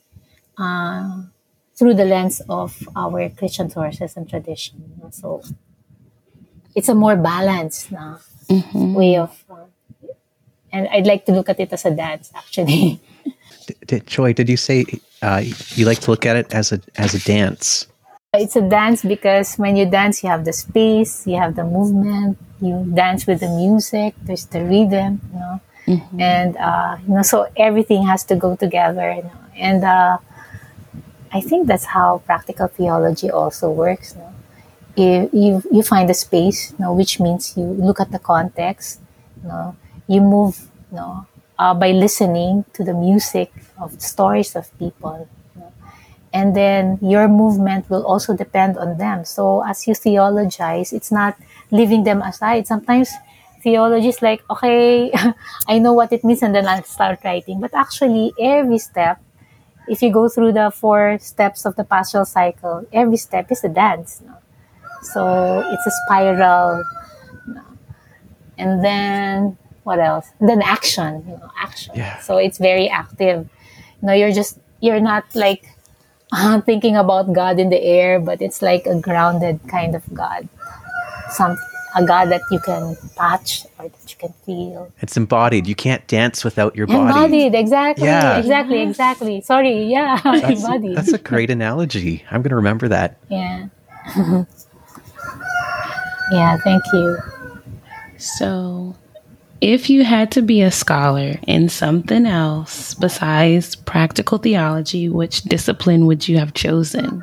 uh, 0.59 1.23
through 1.75 1.95
the 1.95 2.05
lens 2.05 2.41
of 2.49 2.87
our 2.95 3.29
Christian 3.31 3.69
sources 3.71 4.17
and 4.17 4.29
tradition. 4.29 4.79
So 5.11 5.43
it's 6.75 6.89
a 6.89 6.95
more 6.95 7.17
balanced 7.17 7.93
uh, 7.93 8.19
mm-hmm. 8.49 8.95
way 8.95 9.17
of, 9.17 9.45
uh, 9.51 9.65
and 10.73 10.89
I'd 10.89 11.07
like 11.07 11.27
to 11.27 11.33
look 11.33 11.49
at 11.49 11.61
it 11.61 11.73
as 11.73 11.85
a 11.85 11.91
dance 11.91 12.33
actually. 12.35 13.01
did, 13.87 14.07
Joy, 14.07 14.33
did 14.33 14.49
you 14.49 14.57
say 14.57 14.85
uh, 15.23 15.43
you 15.75 15.87
like 15.87 16.01
to 16.01 16.11
look 16.11 16.27
at 16.27 16.37
it 16.37 16.55
as 16.55 16.73
a 16.73 16.81
as 16.97 17.15
a 17.15 17.21
dance? 17.21 17.87
It's 18.35 18.57
a 18.57 18.63
dance 18.63 19.03
because 19.03 19.57
when 19.57 19.77
you 19.77 19.85
dance, 19.85 20.23
you 20.23 20.31
have 20.31 20.45
the 20.47 20.55
space, 20.55 21.27
you 21.27 21.37
have 21.37 21.55
the 21.55 21.65
movement, 21.65 22.39
you 22.63 22.91
dance 22.95 23.27
with 23.27 23.41
the 23.41 23.49
music. 23.49 24.15
There's 24.23 24.47
the 24.47 24.65
rhythm, 24.65 25.21
you 25.33 25.39
know, 25.39 25.61
mm-hmm. 25.87 26.21
and 26.21 26.57
uh, 26.57 26.97
you 27.07 27.15
know, 27.15 27.23
so 27.23 27.47
everything 27.57 28.07
has 28.07 28.25
to 28.25 28.37
go 28.37 28.57
together. 28.57 29.13
You 29.13 29.23
know? 29.23 29.41
And 29.55 29.85
uh, 29.85 30.19
I 31.31 31.41
think 31.41 31.67
that's 31.67 31.85
how 31.85 32.23
practical 32.25 32.69
theology 32.69 33.31
also 33.31 33.71
works. 33.71 34.17
No? 34.17 34.32
You, 34.97 35.31
you, 35.33 35.63
you 35.73 35.83
find 35.83 36.11
a 36.11 36.15
space, 36.15 36.75
no, 36.79 36.93
which 36.93 37.19
means 37.19 37.57
you 37.57 37.65
look 37.65 38.01
at 38.01 38.13
the 38.13 38.19
context. 38.19 39.01
No? 39.43 39.75
You 40.07 40.21
move 40.21 40.69
no, 40.91 41.27
uh, 41.59 41.75
by 41.75 41.93
listening 41.93 42.65
to 42.75 42.85
the 42.85 42.93
music 42.93 43.51
of 43.81 44.01
stories 44.01 44.55
of 44.55 44.69
people. 44.79 45.29
No? 45.57 45.73
And 46.33 46.55
then 46.55 46.99
your 47.01 47.29
movement 47.29 47.89
will 47.89 48.05
also 48.05 48.37
depend 48.37 48.77
on 48.77 48.99
them. 48.99 49.25
So 49.25 49.65
as 49.65 49.87
you 49.87 49.95
theologize, 49.95 50.93
it's 50.93 51.11
not 51.11 51.37
leaving 51.71 52.05
them 52.05 52.21
aside. 52.21 52.67
Sometimes 52.67 53.11
theology 53.63 54.09
is 54.09 54.21
like, 54.21 54.43
okay, 54.51 55.11
I 55.69 55.79
know 55.79 55.95
what 55.95 56.13
it 56.13 56.23
means, 56.23 56.43
and 56.43 56.55
then 56.55 56.67
I'll 56.69 56.83
start 56.85 57.21
writing. 57.25 57.61
But 57.61 57.73
actually, 57.75 58.35
every 58.39 58.79
step 58.79 59.21
if 59.89 60.03
you 60.03 60.13
go 60.13 60.29
through 60.29 60.53
the 60.53 60.71
four 60.71 61.19
steps 61.21 61.65
of 61.65 61.77
the 61.77 61.85
pastoral 61.85 62.25
cycle, 62.25 62.87
every 62.93 63.17
step 63.17 63.51
is 63.51 63.65
a 63.65 63.69
dance. 63.69 64.23
No? 64.25 64.35
So 65.03 65.65
it's 65.71 65.87
a 65.87 65.91
spiral. 66.07 66.85
No? 67.47 67.63
And 68.59 68.85
then 68.85 69.59
what 69.85 69.99
else? 69.99 70.31
Then 70.41 70.63
action, 70.63 71.25
you 71.27 71.37
know, 71.37 71.51
action. 71.59 71.95
Yeah. 71.97 72.19
So 72.21 72.37
it's 72.37 72.59
very 72.59 72.89
active. 72.89 73.49
You 74.01 74.07
know, 74.07 74.13
you're 74.13 74.33
just 74.33 74.59
you're 74.81 75.01
not 75.01 75.25
like 75.35 75.69
uh, 76.33 76.61
thinking 76.69 76.97
about 76.97 77.33
God 77.33 77.59
in 77.59 77.71
the 77.71 77.83
air, 77.83 78.21
but 78.21 78.41
it's 78.41 78.63
like 78.63 78.87
a 78.87 78.99
grounded 78.99 79.61
kind 79.69 79.95
of 79.95 80.03
God. 80.15 80.49
Some 81.31 81.57
a 81.95 82.05
God 82.05 82.27
that 82.31 82.43
you 82.51 82.59
can 82.61 82.97
touch 83.17 83.67
or 83.79 83.89
that 83.89 84.11
you 84.11 84.17
can 84.17 84.33
feel. 84.45 84.93
It's 85.01 85.17
embodied. 85.17 85.67
You 85.67 85.75
can't 85.75 86.07
dance 86.07 86.45
without 86.45 86.75
your 86.75 86.87
body. 86.87 87.09
Embodied, 87.09 87.55
exactly. 87.55 88.07
Yeah. 88.07 88.39
Exactly, 88.39 88.81
exactly. 88.81 89.41
Sorry, 89.43 89.85
yeah. 89.85 90.21
That's, 90.25 90.63
embodied. 90.63 90.97
That's 90.97 91.13
a 91.13 91.19
great 91.19 91.51
analogy. 91.51 92.25
I'm 92.31 92.43
going 92.43 92.51
to 92.51 92.57
remember 92.57 92.89
that. 92.89 93.19
Yeah. 93.29 93.69
yeah, 96.31 96.57
thank 96.59 96.83
you. 96.93 97.19
So, 98.19 98.95
if 99.61 99.91
you 99.91 100.05
had 100.05 100.31
to 100.33 100.43
be 100.43 100.63
a 100.63 100.71
scholar 100.71 101.39
in 101.47 101.69
something 101.69 102.27
else 102.27 102.95
besides 102.95 103.75
practical 103.75 104.39
theology, 104.39 105.09
which 105.09 105.43
discipline 105.43 106.07
would 106.07 106.29
you 106.29 106.39
have 106.39 106.55
chosen? 106.55 107.23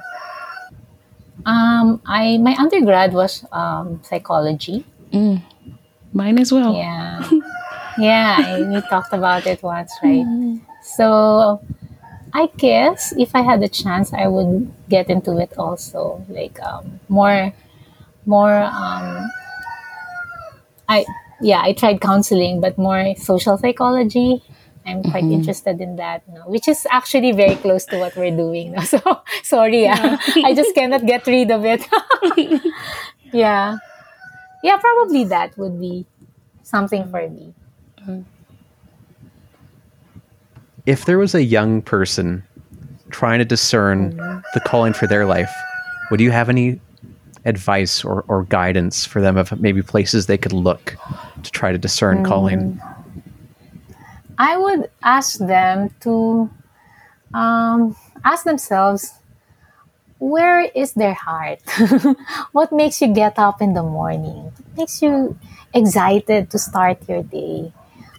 Um, 1.45 2.01
I 2.05 2.37
my 2.37 2.55
undergrad 2.55 3.13
was 3.13 3.45
um, 3.51 4.01
psychology. 4.03 4.85
Mm, 5.11 5.41
mine 6.13 6.37
as 6.39 6.51
well. 6.51 6.75
Yeah. 6.75 7.29
Yeah, 7.97 8.59
we 8.69 8.81
talked 8.81 9.13
about 9.13 9.45
it 9.45 9.61
once, 9.61 9.93
right? 10.03 10.25
So 10.81 11.61
I 12.33 12.47
guess 12.57 13.13
if 13.17 13.35
I 13.35 13.41
had 13.41 13.61
the 13.61 13.69
chance, 13.69 14.13
I 14.13 14.27
would 14.27 14.71
get 14.87 15.09
into 15.09 15.37
it 15.37 15.53
also, 15.57 16.25
like 16.29 16.61
um, 16.61 16.99
more, 17.09 17.53
more. 18.29 18.61
Um, 18.61 19.31
I 20.87 21.05
yeah, 21.41 21.61
I 21.61 21.73
tried 21.73 21.99
counseling, 21.99 22.61
but 22.61 22.77
more 22.77 23.15
social 23.17 23.57
psychology. 23.57 24.43
I'm 24.85 25.03
quite 25.03 25.23
mm-hmm. 25.23 25.33
interested 25.33 25.81
in 25.81 25.97
that, 25.97 26.23
you 26.27 26.35
know, 26.35 26.45
which 26.47 26.67
is 26.67 26.87
actually 26.89 27.31
very 27.31 27.55
close 27.55 27.85
to 27.85 27.99
what 27.99 28.15
we're 28.15 28.35
doing. 28.35 28.75
So 28.85 28.99
sorry, 29.43 29.83
yeah. 29.83 30.17
I 30.45 30.53
just 30.53 30.73
cannot 30.73 31.05
get 31.05 31.27
rid 31.27 31.51
of 31.51 31.65
it. 31.65 31.85
yeah, 33.33 33.77
yeah, 34.63 34.77
probably 34.77 35.25
that 35.25 35.57
would 35.57 35.79
be 35.79 36.05
something 36.63 37.09
for 37.09 37.27
me. 37.29 37.53
If 40.85 41.05
there 41.05 41.19
was 41.19 41.35
a 41.35 41.43
young 41.43 41.81
person 41.81 42.43
trying 43.11 43.39
to 43.39 43.45
discern 43.45 44.13
mm-hmm. 44.13 44.39
the 44.53 44.59
calling 44.61 44.93
for 44.93 45.05
their 45.05 45.25
life, 45.25 45.51
would 46.09 46.19
you 46.19 46.31
have 46.31 46.49
any 46.49 46.79
advice 47.45 48.03
or, 48.03 48.25
or 48.27 48.43
guidance 48.43 49.05
for 49.05 49.21
them 49.21 49.37
of 49.37 49.59
maybe 49.59 49.81
places 49.81 50.27
they 50.27 50.37
could 50.37 50.53
look 50.53 50.97
to 51.43 51.51
try 51.51 51.71
to 51.71 51.77
discern 51.77 52.17
mm-hmm. 52.17 52.25
calling? 52.25 52.81
I 54.37 54.57
would 54.57 54.89
ask 55.03 55.39
them 55.39 55.89
to 56.01 56.49
um, 57.33 57.95
ask 58.23 58.43
themselves 58.45 59.13
where 60.19 60.61
is 60.75 60.93
their 60.93 61.13
heart? 61.13 61.61
what 62.51 62.71
makes 62.71 63.01
you 63.01 63.07
get 63.07 63.39
up 63.39 63.61
in 63.61 63.73
the 63.73 63.83
morning? 63.83 64.51
What 64.51 64.77
makes 64.77 65.01
you 65.01 65.37
excited 65.73 66.51
to 66.51 66.59
start 66.59 67.07
your 67.07 67.23
day? 67.23 67.71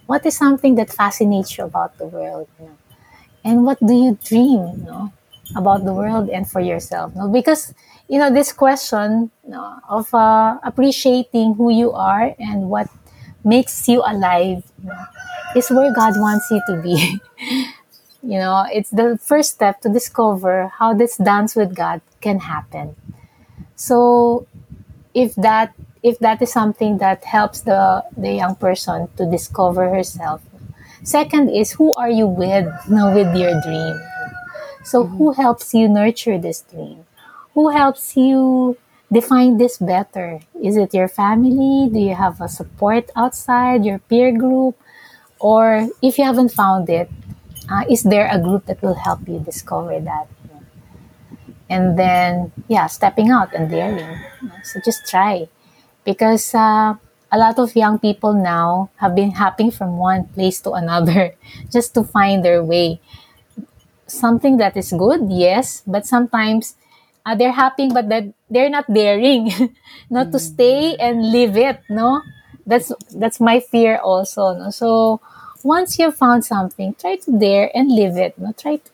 What 0.06 0.24
is 0.26 0.36
something 0.36 0.74
that 0.74 0.90
fascinates 0.90 1.56
you 1.56 1.64
about 1.64 1.96
the 1.98 2.06
world? 2.06 2.48
You 2.58 2.66
know? 2.66 2.76
And 3.44 3.64
what 3.64 3.78
do 3.80 3.94
you 3.94 4.18
dream 4.24 4.80
you 4.80 4.84
know, 4.84 5.12
about 5.54 5.84
the 5.84 5.94
world 5.94 6.28
and 6.30 6.50
for 6.50 6.60
yourself? 6.60 7.12
You 7.14 7.22
know? 7.22 7.28
Because 7.28 7.74
you 8.10 8.18
know 8.18 8.30
this 8.30 8.52
question 8.52 9.30
you 9.46 9.52
of 9.88 10.12
uh, 10.14 10.58
appreciating 10.64 11.54
who 11.54 11.70
you 11.70 11.92
are 11.92 12.34
and 12.38 12.68
what 12.68 12.88
makes 13.44 13.88
you 13.88 14.02
alive 14.04 14.62
you 14.82 14.90
know, 14.90 15.04
is 15.56 15.70
where 15.70 15.92
God 15.94 16.14
wants 16.18 16.50
you 16.50 16.60
to 16.68 16.82
be. 16.82 17.20
You 18.22 18.38
know, 18.38 18.66
it's 18.70 18.90
the 18.90 19.18
first 19.22 19.52
step 19.52 19.80
to 19.80 19.88
discover 19.88 20.68
how 20.76 20.92
this 20.92 21.16
dance 21.16 21.56
with 21.56 21.74
God 21.74 22.02
can 22.20 22.40
happen. 22.40 22.94
So, 23.76 24.46
if 25.14 25.34
that 25.36 25.74
if 26.02 26.18
that 26.20 26.42
is 26.42 26.52
something 26.52 26.98
that 26.98 27.24
helps 27.24 27.62
the 27.62 28.04
the 28.16 28.32
young 28.32 28.56
person 28.56 29.08
to 29.16 29.26
discover 29.30 29.88
herself, 29.88 30.42
second 31.02 31.50
is 31.50 31.72
who 31.72 31.94
are 31.94 32.10
you 32.10 32.26
with, 32.26 32.68
you 32.88 32.96
know, 32.96 33.14
with 33.14 33.34
your 33.36 33.60
dream. 33.62 34.00
So, 34.84 35.06
who 35.06 35.32
helps 35.32 35.74
you 35.74 35.88
nurture 35.88 36.38
this 36.38 36.62
dream? 36.62 37.06
Who 37.60 37.68
helps 37.68 38.16
you 38.16 38.78
define 39.12 39.58
this 39.58 39.76
better? 39.76 40.40
Is 40.64 40.78
it 40.80 40.94
your 40.94 41.08
family? 41.08 41.92
Do 41.92 42.00
you 42.00 42.14
have 42.14 42.40
a 42.40 42.48
support 42.48 43.10
outside 43.14 43.84
your 43.84 43.98
peer 43.98 44.32
group? 44.32 44.80
Or 45.38 45.90
if 46.00 46.16
you 46.16 46.24
haven't 46.24 46.56
found 46.56 46.88
it, 46.88 47.10
uh, 47.68 47.84
is 47.84 48.02
there 48.02 48.32
a 48.32 48.40
group 48.40 48.64
that 48.64 48.80
will 48.80 48.94
help 48.96 49.28
you 49.28 49.40
discover 49.40 50.00
that 50.00 50.26
and 51.68 51.98
then 51.98 52.50
yeah 52.68 52.86
stepping 52.86 53.30
out 53.30 53.52
and 53.54 53.70
daring 53.70 54.18
so 54.64 54.80
just 54.84 55.06
try 55.06 55.46
because 56.04 56.54
uh, 56.54 56.94
a 57.30 57.38
lot 57.38 57.58
of 57.58 57.76
young 57.76 57.98
people 57.98 58.32
now 58.32 58.90
have 58.96 59.14
been 59.14 59.30
hopping 59.30 59.70
from 59.70 59.98
one 59.98 60.24
place 60.34 60.60
to 60.60 60.72
another 60.72 61.34
just 61.70 61.94
to 61.94 62.02
find 62.02 62.42
their 62.44 62.64
way 62.64 63.00
something 64.06 64.56
that 64.56 64.76
is 64.76 64.92
good 64.92 65.30
yes 65.30 65.82
but 65.86 66.04
sometimes 66.06 66.74
uh, 67.26 67.34
they're 67.34 67.52
hopping 67.52 67.92
but 67.92 68.08
that 68.08 68.24
they're 68.48 68.70
not 68.70 68.86
daring 68.92 69.52
not 70.10 70.28
mm. 70.28 70.32
to 70.32 70.38
stay 70.38 70.96
and 70.96 71.30
live 71.30 71.56
it 71.56 71.80
no 71.88 72.22
that's 72.66 72.92
that's 73.14 73.40
my 73.40 73.60
fear 73.60 73.98
also 73.98 74.54
no 74.54 74.70
so 74.70 75.20
once 75.62 75.98
you've 75.98 76.16
found 76.16 76.44
something, 76.44 76.94
try 76.94 77.16
to 77.16 77.38
dare 77.38 77.70
and 77.74 77.90
live 77.90 78.16
it. 78.16 78.38
No? 78.38 78.52
Try 78.52 78.76
to, 78.76 78.90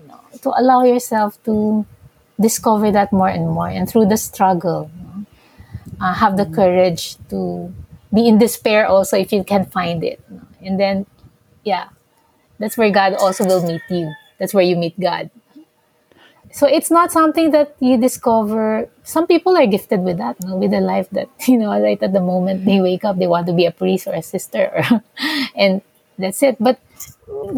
you 0.00 0.08
know, 0.08 0.20
to 0.42 0.48
allow 0.56 0.84
yourself 0.84 1.42
to 1.44 1.86
discover 2.40 2.90
that 2.92 3.12
more 3.12 3.28
and 3.28 3.48
more. 3.48 3.68
And 3.68 3.88
through 3.88 4.06
the 4.06 4.16
struggle, 4.16 4.90
know, 4.96 5.26
uh, 6.00 6.14
have 6.14 6.36
the 6.36 6.46
courage 6.46 7.16
to 7.30 7.72
be 8.12 8.28
in 8.28 8.38
despair 8.38 8.86
also 8.86 9.18
if 9.18 9.32
you 9.32 9.44
can 9.44 9.66
find 9.66 10.04
it. 10.04 10.20
Know? 10.30 10.46
And 10.62 10.80
then, 10.80 11.06
yeah, 11.64 11.88
that's 12.58 12.76
where 12.76 12.90
God 12.90 13.14
also 13.14 13.44
will 13.44 13.66
meet 13.66 13.82
you. 13.90 14.12
That's 14.38 14.54
where 14.54 14.64
you 14.64 14.76
meet 14.76 14.98
God 14.98 15.30
so 16.52 16.66
it's 16.66 16.90
not 16.90 17.12
something 17.12 17.50
that 17.50 17.76
you 17.80 17.96
discover 17.96 18.88
some 19.02 19.26
people 19.26 19.56
are 19.56 19.66
gifted 19.66 20.00
with 20.00 20.18
that 20.18 20.36
no? 20.42 20.56
with 20.56 20.72
a 20.72 20.80
life 20.80 21.08
that 21.10 21.28
you 21.48 21.58
know 21.58 21.70
right 21.80 22.02
at 22.02 22.12
the 22.12 22.20
moment 22.20 22.64
they 22.64 22.80
wake 22.80 23.04
up 23.04 23.18
they 23.18 23.26
want 23.26 23.46
to 23.46 23.52
be 23.52 23.66
a 23.66 23.70
priest 23.70 24.06
or 24.06 24.14
a 24.14 24.22
sister 24.22 24.70
or, 24.74 25.02
and 25.56 25.82
that's 26.18 26.42
it 26.42 26.56
but 26.60 26.78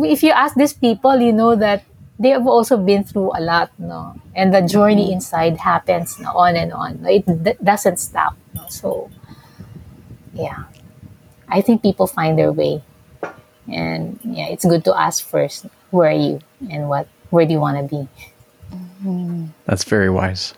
if 0.04 0.22
you 0.22 0.30
ask 0.30 0.54
these 0.56 0.72
people 0.72 1.16
you 1.20 1.32
know 1.32 1.54
that 1.54 1.84
they 2.18 2.28
have 2.28 2.46
also 2.46 2.76
been 2.76 3.02
through 3.02 3.30
a 3.34 3.40
lot 3.40 3.70
no 3.78 4.14
and 4.34 4.52
the 4.52 4.60
journey 4.62 5.04
mm-hmm. 5.04 5.14
inside 5.14 5.56
happens 5.56 6.18
no? 6.20 6.30
on 6.32 6.56
and 6.56 6.72
on 6.72 7.04
it 7.06 7.24
d- 7.42 7.56
doesn't 7.62 7.96
stop 7.96 8.36
no? 8.54 8.66
so 8.68 9.10
yeah 10.34 10.64
i 11.48 11.60
think 11.60 11.82
people 11.82 12.06
find 12.06 12.38
their 12.38 12.52
way 12.52 12.82
and 13.68 14.18
yeah 14.24 14.46
it's 14.48 14.64
good 14.64 14.84
to 14.84 14.94
ask 14.98 15.24
first 15.24 15.66
where 15.90 16.10
are 16.10 16.12
you 16.12 16.38
and 16.70 16.88
what 16.88 17.08
where 17.30 17.46
do 17.46 17.52
you 17.52 17.60
want 17.60 17.78
to 17.78 17.96
be 17.96 18.08
that's 19.64 19.84
very 19.84 20.10
wise. 20.10 20.54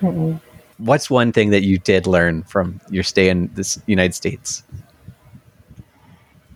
Mm-hmm. 0.00 0.36
What's 0.78 1.10
one 1.10 1.32
thing 1.32 1.50
that 1.50 1.62
you 1.62 1.78
did 1.78 2.06
learn 2.06 2.42
from 2.42 2.80
your 2.90 3.02
stay 3.02 3.28
in 3.28 3.50
the 3.54 3.82
United 3.86 4.14
States? 4.14 4.64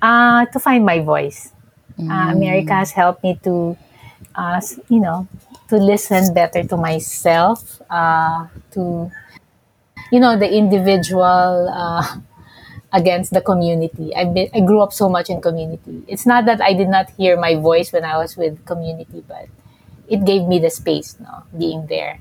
Uh, 0.03 0.47
to 0.47 0.59
find 0.59 0.84
my 0.84 1.01
voice. 1.01 1.53
Mm. 1.99 2.11
Uh, 2.11 2.32
America 2.32 2.74
has 2.74 2.91
helped 2.91 3.22
me 3.22 3.39
to, 3.43 3.76
uh, 4.34 4.61
you 4.89 5.01
know, 5.01 5.26
to 5.68 5.76
listen 5.76 6.34
better 6.34 6.62
to 6.64 6.76
myself, 6.76 7.80
uh, 7.89 8.47
to, 8.72 9.11
you 10.12 10.20
know, 10.20 10.37
the 10.37 10.51
individual 10.53 11.70
uh, 11.72 12.18
against 12.93 13.32
the 13.32 13.41
community. 13.41 14.14
I 14.14 14.24
been, 14.24 14.51
I 14.55 14.61
grew 14.61 14.80
up 14.80 14.93
so 14.93 15.09
much 15.09 15.30
in 15.30 15.41
community. 15.41 16.03
It's 16.07 16.26
not 16.26 16.45
that 16.47 16.61
I 16.61 16.74
did 16.74 16.89
not 16.89 17.11
hear 17.11 17.39
my 17.39 17.55
voice 17.55 17.93
when 17.93 18.05
I 18.05 18.18
was 18.18 18.37
with 18.37 18.64
community, 18.66 19.24
but 19.26 19.49
it 20.09 20.25
gave 20.25 20.43
me 20.47 20.59
the 20.59 20.71
space, 20.71 21.17
no, 21.21 21.45
being 21.57 21.87
there. 21.87 22.21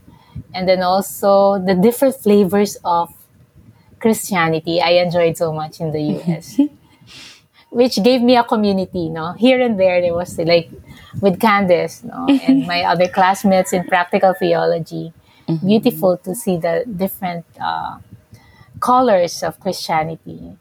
And 0.54 0.68
then 0.68 0.82
also 0.82 1.60
the 1.60 1.76
different 1.76 2.16
flavors 2.16 2.78
of 2.84 3.14
Christianity 4.00 4.82
I 4.82 5.02
enjoyed 5.04 5.38
so 5.38 5.52
much 5.54 5.80
in 5.80 5.92
the 5.92 6.02
US. 6.02 6.60
which 7.76 8.02
gave 8.02 8.22
me 8.22 8.38
a 8.38 8.44
community, 8.44 9.10
no. 9.10 9.34
Here 9.34 9.60
and 9.60 9.78
there 9.78 10.00
there 10.00 10.14
was 10.14 10.38
like 10.40 10.70
with 11.20 11.42
Candace, 11.42 12.06
no, 12.06 12.26
and 12.48 12.66
my 12.66 12.84
other 12.92 13.10
classmates 13.10 13.74
in 13.74 13.84
practical 13.84 14.34
theology. 14.34 15.12
Mm-hmm. 15.48 15.68
Beautiful 15.68 16.18
to 16.24 16.34
see 16.34 16.56
the 16.56 16.86
different 16.88 17.46
uh, 17.60 17.98
colors 18.80 19.44
of 19.44 19.60
Christianity 19.60 20.56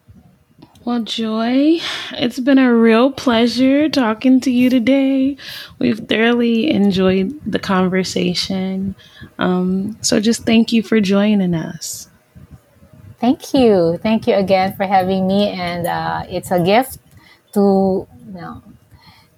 well, 0.84 1.02
Joy, 1.02 1.80
it's 2.12 2.38
been 2.40 2.58
a 2.58 2.74
real 2.74 3.10
pleasure 3.10 3.88
talking 3.88 4.40
to 4.40 4.50
you 4.50 4.68
today. 4.68 5.36
We've 5.78 5.98
thoroughly 5.98 6.70
enjoyed 6.70 7.40
the 7.46 7.58
conversation. 7.58 8.94
Um, 9.38 9.96
so 10.02 10.20
just 10.20 10.44
thank 10.44 10.72
you 10.72 10.82
for 10.82 11.00
joining 11.00 11.54
us. 11.54 12.08
Thank 13.18 13.54
you. 13.54 13.98
Thank 14.02 14.26
you 14.26 14.34
again 14.34 14.76
for 14.76 14.84
having 14.84 15.26
me. 15.26 15.48
And 15.48 15.86
uh, 15.86 16.24
it's 16.28 16.50
a 16.50 16.62
gift 16.62 16.98
to 17.54 18.06
you 18.26 18.32
know, 18.32 18.62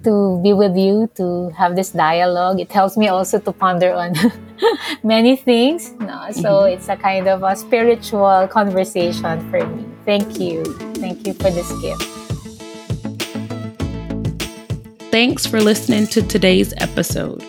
to 0.02 0.40
be 0.42 0.52
with 0.52 0.76
you, 0.76 1.08
to 1.14 1.50
have 1.50 1.76
this 1.76 1.90
dialogue. 1.90 2.58
It 2.58 2.72
helps 2.72 2.96
me 2.96 3.06
also 3.06 3.38
to 3.38 3.52
ponder 3.52 3.92
on 3.92 4.14
many 5.04 5.36
things. 5.36 5.92
No? 5.92 6.26
So 6.32 6.42
mm-hmm. 6.42 6.74
it's 6.74 6.88
a 6.88 6.96
kind 6.96 7.28
of 7.28 7.44
a 7.44 7.54
spiritual 7.54 8.48
conversation 8.50 9.50
for 9.50 9.64
me. 9.64 9.95
Thank 10.06 10.38
you. 10.38 10.64
Thank 10.94 11.26
you 11.26 11.34
for 11.34 11.50
this 11.50 11.70
gift. 11.82 12.02
Thanks 15.10 15.46
for 15.46 15.60
listening 15.60 16.06
to 16.08 16.22
today's 16.22 16.72
episode. 16.76 17.42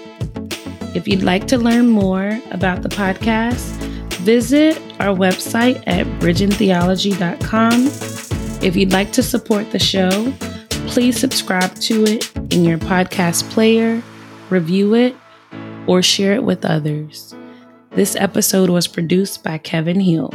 If 0.95 1.07
you'd 1.07 1.21
like 1.21 1.47
to 1.47 1.57
learn 1.57 1.87
more 1.87 2.39
about 2.49 2.81
the 2.81 2.89
podcast, 2.89 3.75
visit 4.21 4.77
our 4.99 5.15
website 5.15 5.83
at 5.85 6.07
bridgingtheology.com. 6.19 7.73
If 8.65 8.75
you'd 8.75 8.91
like 8.91 9.11
to 9.11 9.21
support 9.21 9.71
the 9.71 9.79
show, 9.79 10.33
please 10.87 11.19
subscribe 11.19 11.75
to 11.81 12.05
it 12.05 12.35
in 12.51 12.65
your 12.65 12.79
podcast 12.79 13.47
player, 13.51 14.01
review 14.49 14.95
it, 14.95 15.15
or 15.85 16.01
share 16.01 16.33
it 16.33 16.43
with 16.43 16.65
others. 16.65 17.35
This 17.91 18.15
episode 18.15 18.71
was 18.71 18.87
produced 18.87 19.43
by 19.43 19.59
Kevin 19.59 19.99
Hill. 19.99 20.31